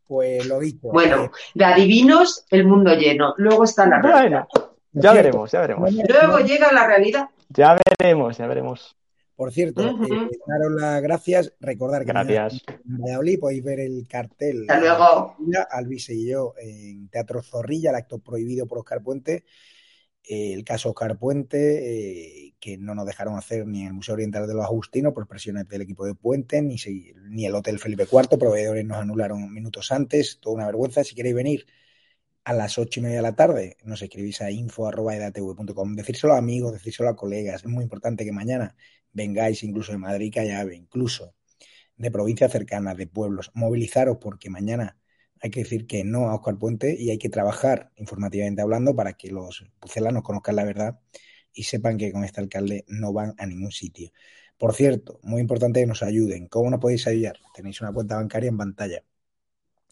Pues 0.07 0.47
lo 0.47 0.61
dicho. 0.61 0.87
Bueno, 0.93 1.33
de 1.55 1.65
adivinos, 1.65 2.45
el 2.51 2.65
mundo 2.65 2.95
lleno. 2.95 3.35
Luego 3.39 3.65
está 3.65 3.89
la 3.89 4.01
realidad. 4.01 4.47
Ya 4.93 5.13
veremos, 5.15 5.51
ya 5.51 5.61
veremos. 5.63 5.91
Luego 5.93 6.39
llega 6.39 6.71
la 6.71 6.87
realidad. 6.87 7.29
Ya 7.49 7.77
veremos, 7.99 8.39
ya 8.39 8.47
veremos. 8.47 8.95
Por 9.37 9.53
cierto, 9.53 9.83
eh, 9.83 10.29
daros 10.47 10.73
las 10.81 11.03
gracias. 11.03 11.53
Recordar 11.61 12.03
que 12.05 12.13
Gracias. 12.13 12.63
en 12.69 12.99
Valladolid 12.99 13.39
podéis 13.41 13.65
ver 13.65 13.81
el 13.81 14.07
cartel. 14.09 14.67
Hasta 14.69 14.81
luego. 14.81 15.37
Alvise 15.71 16.15
y 16.15 16.27
yo 16.29 16.55
en 16.59 17.09
Teatro 17.09 17.43
Zorrilla, 17.43 17.91
el 17.91 17.97
acto 17.97 18.19
prohibido 18.21 18.67
por 18.67 18.79
Oscar 18.79 19.03
Puente. 19.03 19.45
Eh, 20.27 20.55
el 20.55 20.65
caso 20.65 20.89
Oscar 20.91 21.19
Puente, 21.19 22.47
eh, 22.49 22.55
que 22.59 22.79
no 22.79 22.95
nos 22.95 23.05
dejaron 23.07 23.37
hacer 23.37 23.67
ni 23.67 23.83
en 23.83 23.89
el 23.89 23.93
Museo 23.93 24.15
Oriental 24.15 24.47
de 24.47 24.55
los 24.55 24.65
Agustinos 24.65 25.13
por 25.13 25.27
presiones 25.27 25.69
del 25.69 25.83
equipo 25.83 26.07
de 26.07 26.15
Puente, 26.15 26.63
ni, 26.63 26.79
si- 26.79 27.13
ni 27.29 27.45
el 27.45 27.55
Hotel 27.55 27.79
Felipe 27.79 28.07
IV. 28.11 28.39
Proveedores 28.39 28.85
nos 28.87 28.97
anularon 28.99 29.53
minutos 29.53 29.93
antes. 29.93 30.39
Toda 30.41 30.55
una 30.57 30.67
vergüenza. 30.67 31.05
Si 31.05 31.15
queréis 31.15 31.35
venir 31.35 31.67
a 32.45 32.53
las 32.55 32.79
ocho 32.79 33.01
y 33.01 33.03
media 33.03 33.17
de 33.17 33.23
la 33.23 33.35
tarde, 33.37 33.77
nos 33.85 34.01
escribís 34.01 34.41
a 34.41 34.51
info.edatv.com. 34.51 35.95
Decírselo 35.97 36.35
a 36.35 36.39
amigos, 36.39 36.73
decírselo 36.73 37.09
a 37.11 37.17
colegas. 37.17 37.63
Es 37.63 37.67
muy 37.71 37.83
importante 37.83 38.25
que 38.25 38.33
mañana 38.33 38.77
vengáis 39.15 39.63
incluso 39.63 39.93
de 39.93 39.99
Madrid, 39.99 40.33
Callave, 40.35 40.77
incluso 40.77 41.35
de 41.97 42.11
provincias 42.11 42.53
cercanas, 42.53 42.97
de 42.97 43.07
pueblos. 43.07 43.51
Movilizaros 43.55 44.19
porque 44.21 44.51
mañana 44.51 44.99
hay 45.41 45.51
que 45.51 45.61
decir 45.61 45.87
que 45.87 46.05
no 46.05 46.29
a 46.29 46.35
Oscar 46.35 46.59
Puente 46.59 46.95
y 46.99 47.11
hay 47.11 47.19
que 47.19 47.29
trabajar 47.29 47.93
informativamente 47.97 48.63
hablando 48.63 48.95
para 48.95 49.15
que 49.15 49.31
los 49.31 49.65
pucelanos 49.81 50.23
conozcan 50.23 50.57
la 50.57 50.65
verdad 50.65 51.01
y 51.53 51.65
sepan 51.65 51.97
que 51.99 52.13
con 52.13 52.25
este 52.25 52.41
alcalde 52.41 52.85
no 52.89 53.13
van 53.13 53.35
a 53.39 53.47
ningún 53.47 53.71
sitio. 53.71 54.11
Por 54.59 54.75
cierto, 54.75 55.21
muy 55.23 55.41
importante 55.41 55.81
que 55.81 55.87
nos 55.87 56.03
ayuden. 56.03 56.49
¿Cómo 56.49 56.71
nos 56.71 56.81
podéis 56.81 57.07
ayudar? 57.07 57.39
Tenéis 57.55 57.81
una 57.81 57.93
cuenta 57.93 58.17
bancaria 58.17 58.49
en 58.49 58.57
pantalla 58.57 59.05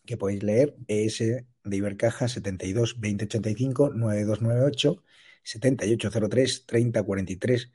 que 0.05 0.17
podéis 0.17 0.43
leer 0.43 0.77
ES 0.89 1.19
de 1.19 1.77
Ibercaja 1.77 2.29
72 2.29 2.95
2085 3.01 3.91
9298 3.95 5.03
7803 5.45 6.67
3043 6.67 7.73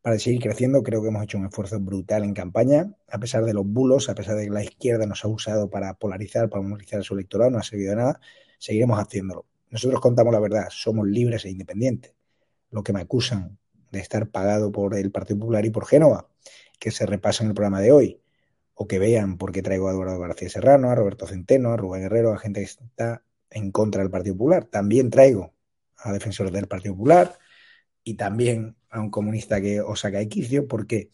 para 0.00 0.18
seguir 0.18 0.40
creciendo. 0.40 0.82
Creo 0.82 1.02
que 1.02 1.08
hemos 1.08 1.22
hecho 1.24 1.36
un 1.38 1.46
esfuerzo 1.46 1.78
brutal 1.80 2.24
en 2.24 2.34
campaña, 2.34 2.94
a 3.08 3.18
pesar 3.18 3.44
de 3.44 3.54
los 3.54 3.66
bulos, 3.66 4.08
a 4.08 4.14
pesar 4.14 4.36
de 4.36 4.44
que 4.44 4.50
la 4.50 4.64
izquierda 4.64 5.06
nos 5.06 5.24
ha 5.24 5.28
usado 5.28 5.70
para 5.70 5.94
polarizar, 5.94 6.48
para 6.48 6.62
movilizar 6.62 7.00
a 7.00 7.02
su 7.02 7.14
electorado, 7.14 7.50
no 7.50 7.58
ha 7.58 7.62
servido 7.62 7.90
de 7.90 7.96
nada. 7.96 8.20
Seguiremos 8.58 8.98
haciéndolo. 8.98 9.46
Nosotros 9.70 10.00
contamos 10.00 10.32
la 10.32 10.40
verdad, 10.40 10.68
somos 10.70 11.06
libres 11.08 11.44
e 11.44 11.50
independientes. 11.50 12.14
Lo 12.70 12.82
que 12.82 12.92
me 12.92 13.00
acusan 13.00 13.58
de 13.92 14.00
estar 14.00 14.28
pagado 14.28 14.72
por 14.72 14.96
el 14.96 15.12
Partido 15.12 15.38
Popular 15.38 15.64
y 15.64 15.70
por 15.70 15.86
Génova, 15.86 16.28
que 16.80 16.90
se 16.90 17.06
repasa 17.06 17.44
en 17.44 17.50
el 17.50 17.54
programa 17.54 17.80
de 17.80 17.92
hoy, 17.92 18.20
o 18.74 18.88
que 18.88 18.98
vean 18.98 19.38
por 19.38 19.52
qué 19.52 19.62
traigo 19.62 19.88
a 19.88 19.92
Eduardo 19.92 20.18
García 20.18 20.48
Serrano, 20.48 20.90
a 20.90 20.94
Roberto 20.94 21.26
Centeno, 21.26 21.72
a 21.72 21.76
Rubén 21.76 22.02
Guerrero, 22.02 22.32
a 22.32 22.38
gente 22.38 22.60
que 22.60 22.66
está 22.66 23.22
en 23.50 23.70
contra 23.70 24.02
del 24.02 24.10
Partido 24.10 24.34
Popular. 24.34 24.64
También 24.64 25.10
traigo 25.10 25.54
a 25.98 26.12
defensores 26.12 26.52
del 26.52 26.66
Partido 26.66 26.94
Popular 26.94 27.38
y 28.02 28.14
también 28.14 28.76
a 28.90 29.00
un 29.00 29.10
comunista 29.10 29.60
que 29.60 29.80
os 29.80 30.00
saca 30.00 30.18
de 30.18 30.28
quicio. 30.28 30.66
¿Por 30.66 30.86
qué? 30.86 31.10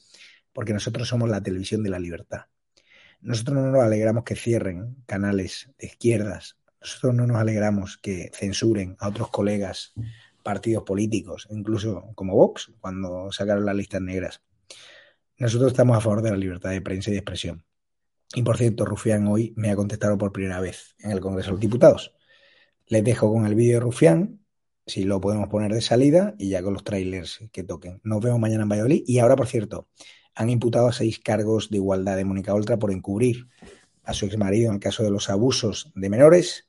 Porque 0.52 0.72
nosotros 0.72 1.08
somos 1.08 1.28
la 1.28 1.42
televisión 1.42 1.82
de 1.82 1.90
la 1.90 1.98
libertad. 1.98 2.46
Nosotros 3.20 3.56
no 3.56 3.70
nos 3.70 3.82
alegramos 3.82 4.24
que 4.24 4.36
cierren 4.36 4.96
canales 5.06 5.70
de 5.78 5.88
izquierdas. 5.88 6.56
Nosotros 6.80 7.14
no 7.14 7.26
nos 7.26 7.38
alegramos 7.38 7.98
que 7.98 8.30
censuren 8.32 8.96
a 9.00 9.08
otros 9.08 9.30
colegas 9.30 9.92
partidos 10.42 10.84
políticos, 10.84 11.46
incluso 11.50 12.10
como 12.14 12.34
Vox, 12.34 12.72
cuando 12.80 13.30
sacaron 13.32 13.66
las 13.66 13.76
listas 13.76 14.00
negras. 14.00 14.42
Nosotros 15.38 15.72
estamos 15.72 15.96
a 15.96 16.00
favor 16.00 16.22
de 16.22 16.30
la 16.30 16.36
libertad 16.36 16.70
de 16.70 16.80
prensa 16.80 17.10
y 17.10 17.12
de 17.12 17.18
expresión. 17.20 17.64
Y 18.34 18.42
por 18.42 18.58
cierto, 18.58 18.84
Rufián 18.84 19.26
hoy 19.26 19.54
me 19.56 19.70
ha 19.70 19.76
contestado 19.76 20.18
por 20.18 20.32
primera 20.32 20.60
vez 20.60 20.94
en 20.98 21.12
el 21.12 21.20
Congreso 21.20 21.48
de 21.48 21.52
los 21.52 21.60
Diputados. 21.60 22.14
Les 22.86 23.04
dejo 23.04 23.32
con 23.32 23.46
el 23.46 23.54
vídeo 23.54 23.74
de 23.74 23.80
Rufián, 23.80 24.40
si 24.86 25.04
lo 25.04 25.20
podemos 25.20 25.48
poner 25.48 25.72
de 25.72 25.80
salida, 25.80 26.34
y 26.38 26.50
ya 26.50 26.62
con 26.62 26.72
los 26.72 26.84
trailers 26.84 27.40
que 27.52 27.62
toquen. 27.62 28.00
Nos 28.02 28.20
vemos 28.20 28.40
mañana 28.40 28.64
en 28.64 28.68
Valladolid. 28.68 29.04
Y 29.06 29.18
ahora, 29.18 29.36
por 29.36 29.46
cierto, 29.46 29.88
han 30.34 30.50
imputado 30.50 30.88
a 30.88 30.92
seis 30.92 31.18
cargos 31.18 31.70
de 31.70 31.76
igualdad 31.76 32.16
de 32.16 32.24
Mónica 32.24 32.54
Oltra 32.54 32.78
por 32.78 32.90
encubrir 32.90 33.48
a 34.04 34.14
su 34.14 34.26
exmarido 34.26 34.68
en 34.68 34.74
el 34.74 34.80
caso 34.80 35.02
de 35.02 35.10
los 35.10 35.30
abusos 35.30 35.92
de 35.94 36.08
menores 36.08 36.67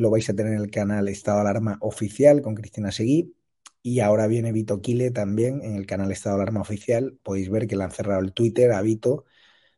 lo 0.00 0.10
vais 0.10 0.28
a 0.30 0.34
tener 0.34 0.54
en 0.54 0.60
el 0.60 0.70
canal 0.70 1.08
Estado 1.08 1.36
de 1.36 1.50
Alarma 1.50 1.78
Oficial 1.80 2.40
con 2.40 2.54
Cristina 2.54 2.90
Seguí. 2.90 3.34
Y 3.82 4.00
ahora 4.00 4.26
viene 4.26 4.52
Vito 4.52 4.80
Quile 4.80 5.10
también 5.10 5.62
en 5.62 5.76
el 5.76 5.86
canal 5.86 6.10
Estado 6.10 6.36
de 6.36 6.42
Alarma 6.42 6.62
Oficial. 6.62 7.18
Podéis 7.22 7.50
ver 7.50 7.66
que 7.66 7.76
le 7.76 7.84
han 7.84 7.92
cerrado 7.92 8.20
el 8.20 8.32
Twitter 8.32 8.72
a 8.72 8.80
Vito 8.80 9.26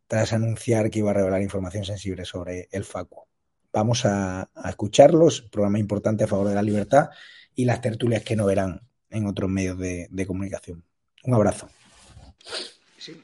tras 0.06 0.32
anunciar 0.32 0.90
que 0.90 1.00
iba 1.00 1.10
a 1.10 1.14
revelar 1.14 1.42
información 1.42 1.84
sensible 1.84 2.24
sobre 2.24 2.68
el 2.70 2.84
FACU. 2.84 3.24
Vamos 3.72 4.04
a, 4.04 4.50
escucharlos, 4.68 5.42
programa 5.42 5.78
importante 5.78 6.24
a 6.24 6.28
favor 6.28 6.48
de 6.48 6.54
la 6.54 6.62
libertad 6.62 7.08
y 7.54 7.64
las 7.64 7.80
tertulias 7.80 8.22
que 8.22 8.36
no 8.36 8.46
verán 8.46 8.80
en 9.10 9.26
otros 9.26 9.50
medios 9.50 9.78
de, 9.78 10.24
comunicación. 10.26 10.84
Un 11.24 11.34
abrazo. 11.34 11.68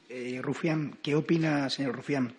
Eh, 0.09 0.39
Rufián, 0.41 0.97
¿qué 1.01 1.15
opina, 1.15 1.69
señor 1.69 1.95
Rufián, 1.95 2.33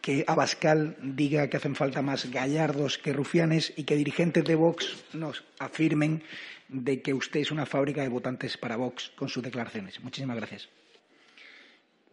que 0.00 0.24
Abascal 0.26 0.96
diga 1.00 1.48
que 1.48 1.56
hacen 1.56 1.74
falta 1.74 2.02
más 2.02 2.30
gallardos 2.30 2.98
que 2.98 3.12
rufianes 3.12 3.72
y 3.76 3.84
que 3.84 3.96
dirigentes 3.96 4.44
de 4.44 4.54
Vox 4.54 5.04
nos 5.12 5.44
afirmen 5.58 6.22
de 6.68 7.00
que 7.02 7.14
usted 7.14 7.40
es 7.40 7.50
una 7.50 7.66
fábrica 7.66 8.02
de 8.02 8.08
votantes 8.08 8.56
para 8.56 8.76
Vox 8.76 9.10
con 9.16 9.28
sus 9.28 9.42
declaraciones. 9.42 10.00
Muchísimas 10.00 10.36
gracias. 10.36 10.68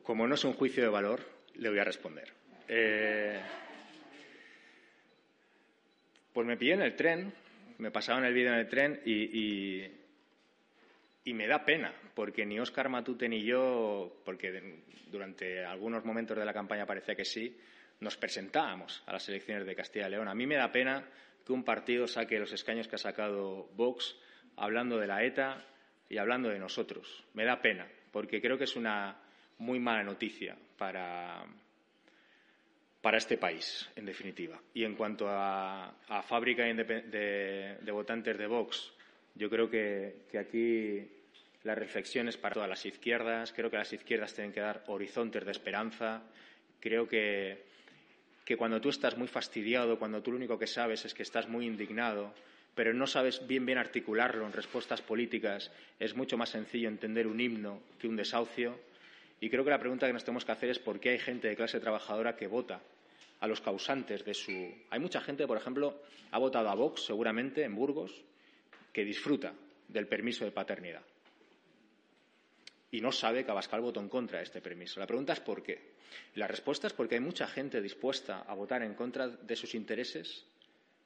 Como 0.04 0.28
no 0.28 0.36
es 0.36 0.44
un 0.44 0.54
juicio 0.54 0.84
de 0.84 0.90
valor, 0.90 1.22
le 1.56 1.70
voy 1.70 1.80
a 1.80 1.84
responder. 1.84 2.32
Eh, 2.68 3.40
pues 6.34 6.48
me 6.48 6.58
pillé 6.58 6.74
en 6.74 6.82
el 6.82 6.96
tren, 6.96 7.34
me 7.78 7.92
pasaban 7.92 8.26
el 8.26 8.34
vídeo 8.34 8.54
en 8.54 8.60
el 8.60 8.70
tren 8.70 9.02
y, 9.06 9.14
y, 9.14 9.92
y 11.26 11.34
me 11.34 11.48
da 11.48 11.66
pena, 11.66 11.94
porque 12.14 12.46
ni 12.46 12.60
Óscar 12.60 12.90
Matute 12.90 13.28
ni 13.28 13.44
yo, 13.44 14.22
porque 14.26 14.82
durante 15.12 15.64
algunos 15.66 16.06
momentos 16.06 16.38
de 16.38 16.46
la 16.46 16.54
campaña 16.54 16.86
parecía 16.86 17.16
que 17.16 17.26
sí, 17.26 17.58
nos 18.00 18.18
presentábamos 18.18 19.04
a 19.06 19.14
las 19.14 19.28
elecciones 19.30 19.66
de 19.66 19.76
Castilla 19.76 20.08
y 20.08 20.12
León. 20.12 20.28
A 20.28 20.36
mí 20.36 20.46
me 20.46 20.56
da 20.56 20.72
pena 20.72 21.06
que 21.46 21.54
un 21.54 21.64
partido 21.64 22.08
saque 22.08 22.40
los 22.40 22.52
escaños 22.52 22.88
que 22.88 22.96
ha 22.96 23.00
sacado 23.00 23.70
Vox 23.76 24.16
hablando 24.58 24.98
de 24.98 25.08
la 25.08 25.24
ETA 25.24 25.64
y 26.10 26.18
hablando 26.18 26.50
de 26.50 26.60
nosotros. 26.60 27.24
Me 27.34 27.46
da 27.46 27.62
pena, 27.62 27.88
porque 28.12 28.42
creo 28.42 28.58
que 28.58 28.66
es 28.66 28.76
una 28.76 29.18
muy 29.60 29.80
mala 29.80 30.04
noticia 30.04 30.56
para, 30.78 31.46
para 33.02 33.18
este 33.18 33.38
país, 33.38 33.90
en 33.96 34.06
definitiva. 34.06 34.60
Y 34.74 34.84
en 34.84 34.96
cuanto 34.96 35.28
a, 35.30 35.96
a 36.08 36.22
fábrica 36.24 36.64
de, 36.64 37.92
votantes 37.92 38.38
de 38.38 38.48
Vox, 38.48 38.92
yo 39.36 39.50
creo 39.50 39.70
que 39.70 40.38
aquí 40.38 41.08
la 41.66 41.76
reflexión 41.76 42.28
es 42.28 42.38
para 42.38 42.54
todas 42.54 42.70
las 42.70 42.86
izquierdas. 42.86 43.52
Creo 43.52 43.72
que 43.72 43.78
las 43.78 43.92
izquierdas 43.92 44.34
tienen 44.34 44.54
que 44.54 44.62
dar 44.62 44.84
horizontes 44.88 45.44
de 45.44 45.52
esperanza. 45.52 46.22
Creo 46.80 47.08
que 47.08 47.64
que 48.46 48.56
cuando 48.56 48.80
tú 48.80 48.90
estás 48.90 49.18
muy 49.18 49.28
fastidiado, 49.28 49.98
cuando 49.98 50.22
tú 50.22 50.32
lo 50.32 50.38
único 50.38 50.60
que 50.60 50.68
sabes 50.68 51.04
es 51.04 51.14
que 51.14 51.24
estás 51.24 51.50
muy 51.50 51.66
indignado, 51.66 52.32
pero 52.76 52.94
no 52.94 53.08
sabes 53.08 53.46
bien 53.48 53.66
bien 53.66 53.80
articularlo 53.80 54.46
en 54.46 54.54
respuestas 54.54 55.02
políticas, 55.02 55.72
es 56.00 56.16
mucho 56.16 56.38
más 56.38 56.50
sencillo 56.50 56.88
entender 56.88 57.26
un 57.26 57.42
himno 57.42 57.82
que 58.00 58.08
un 58.08 58.16
desahucio. 58.16 58.78
Y 59.42 59.50
creo 59.50 59.64
que 59.64 59.72
la 59.72 59.80
pregunta 59.80 60.06
que 60.06 60.14
nos 60.14 60.24
tenemos 60.24 60.46
que 60.46 60.52
hacer 60.52 60.70
es 60.70 60.80
por 60.80 61.00
qué 61.00 61.10
hay 61.10 61.20
gente 61.20 61.48
de 61.48 61.56
clase 61.56 61.80
trabajadora 61.80 62.36
que 62.36 62.48
vota 62.48 62.82
a 63.40 63.48
los 63.48 63.62
causantes 63.62 64.24
de 64.24 64.34
su. 64.34 64.52
Hay 64.90 65.00
mucha 65.00 65.22
gente, 65.22 65.48
por 65.48 65.58
ejemplo, 65.58 66.02
ha 66.32 66.38
votado 66.38 66.70
a 66.70 66.76
Vox, 66.76 67.06
seguramente, 67.06 67.64
en 67.64 67.76
Burgos, 67.76 68.24
que 68.94 69.04
disfruta 69.04 69.54
del 69.88 70.08
permiso 70.08 70.46
de 70.46 70.52
paternidad. 70.52 71.02
Y 72.92 73.02
no 73.02 73.12
sabe 73.12 73.44
que 73.44 73.52
Abascal 73.52 73.82
votó 73.82 74.00
en 74.00 74.10
contra 74.10 74.38
de 74.38 74.46
este 74.46 74.62
permiso. 74.62 75.00
La 75.00 75.08
pregunta 75.08 75.34
es 75.34 75.40
por 75.40 75.62
qué. 75.64 75.96
La 76.36 76.48
respuesta 76.48 76.88
es 76.88 76.94
porque 76.94 77.16
hay 77.16 77.22
mucha 77.22 77.48
gente 77.48 77.82
dispuesta 77.82 78.42
a 78.42 78.54
votar 78.54 78.84
en 78.84 78.94
contra 78.94 79.28
de 79.28 79.56
sus 79.56 79.76
intereses 79.76 80.46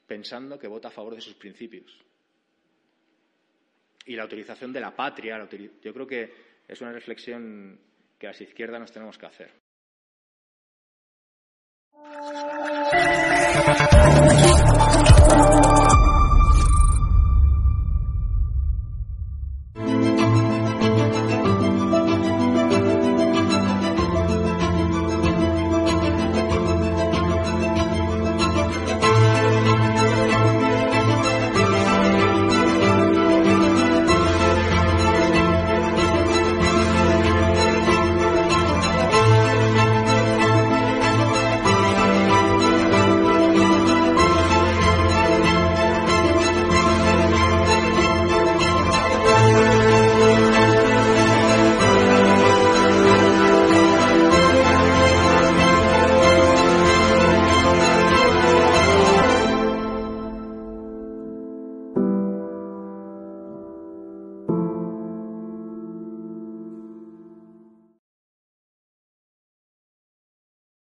pensando 0.05 0.57
que 0.59 0.67
vota 0.67 0.89
a 0.89 0.91
favor 0.91 1.15
de 1.15 1.21
sus 1.21 1.35
principios. 1.35 1.91
Y 4.05 4.15
la 4.15 4.25
utilización 4.25 4.73
de 4.73 4.81
la 4.81 4.95
patria, 4.95 5.47
yo 5.81 5.93
creo 5.93 6.07
que 6.07 6.33
es 6.67 6.81
una 6.81 6.91
reflexión 6.91 7.79
que 8.17 8.27
las 8.27 8.41
izquierdas 8.41 8.79
nos 8.79 8.91
tenemos 8.91 9.17
que 9.17 9.25
hacer. 9.27 9.51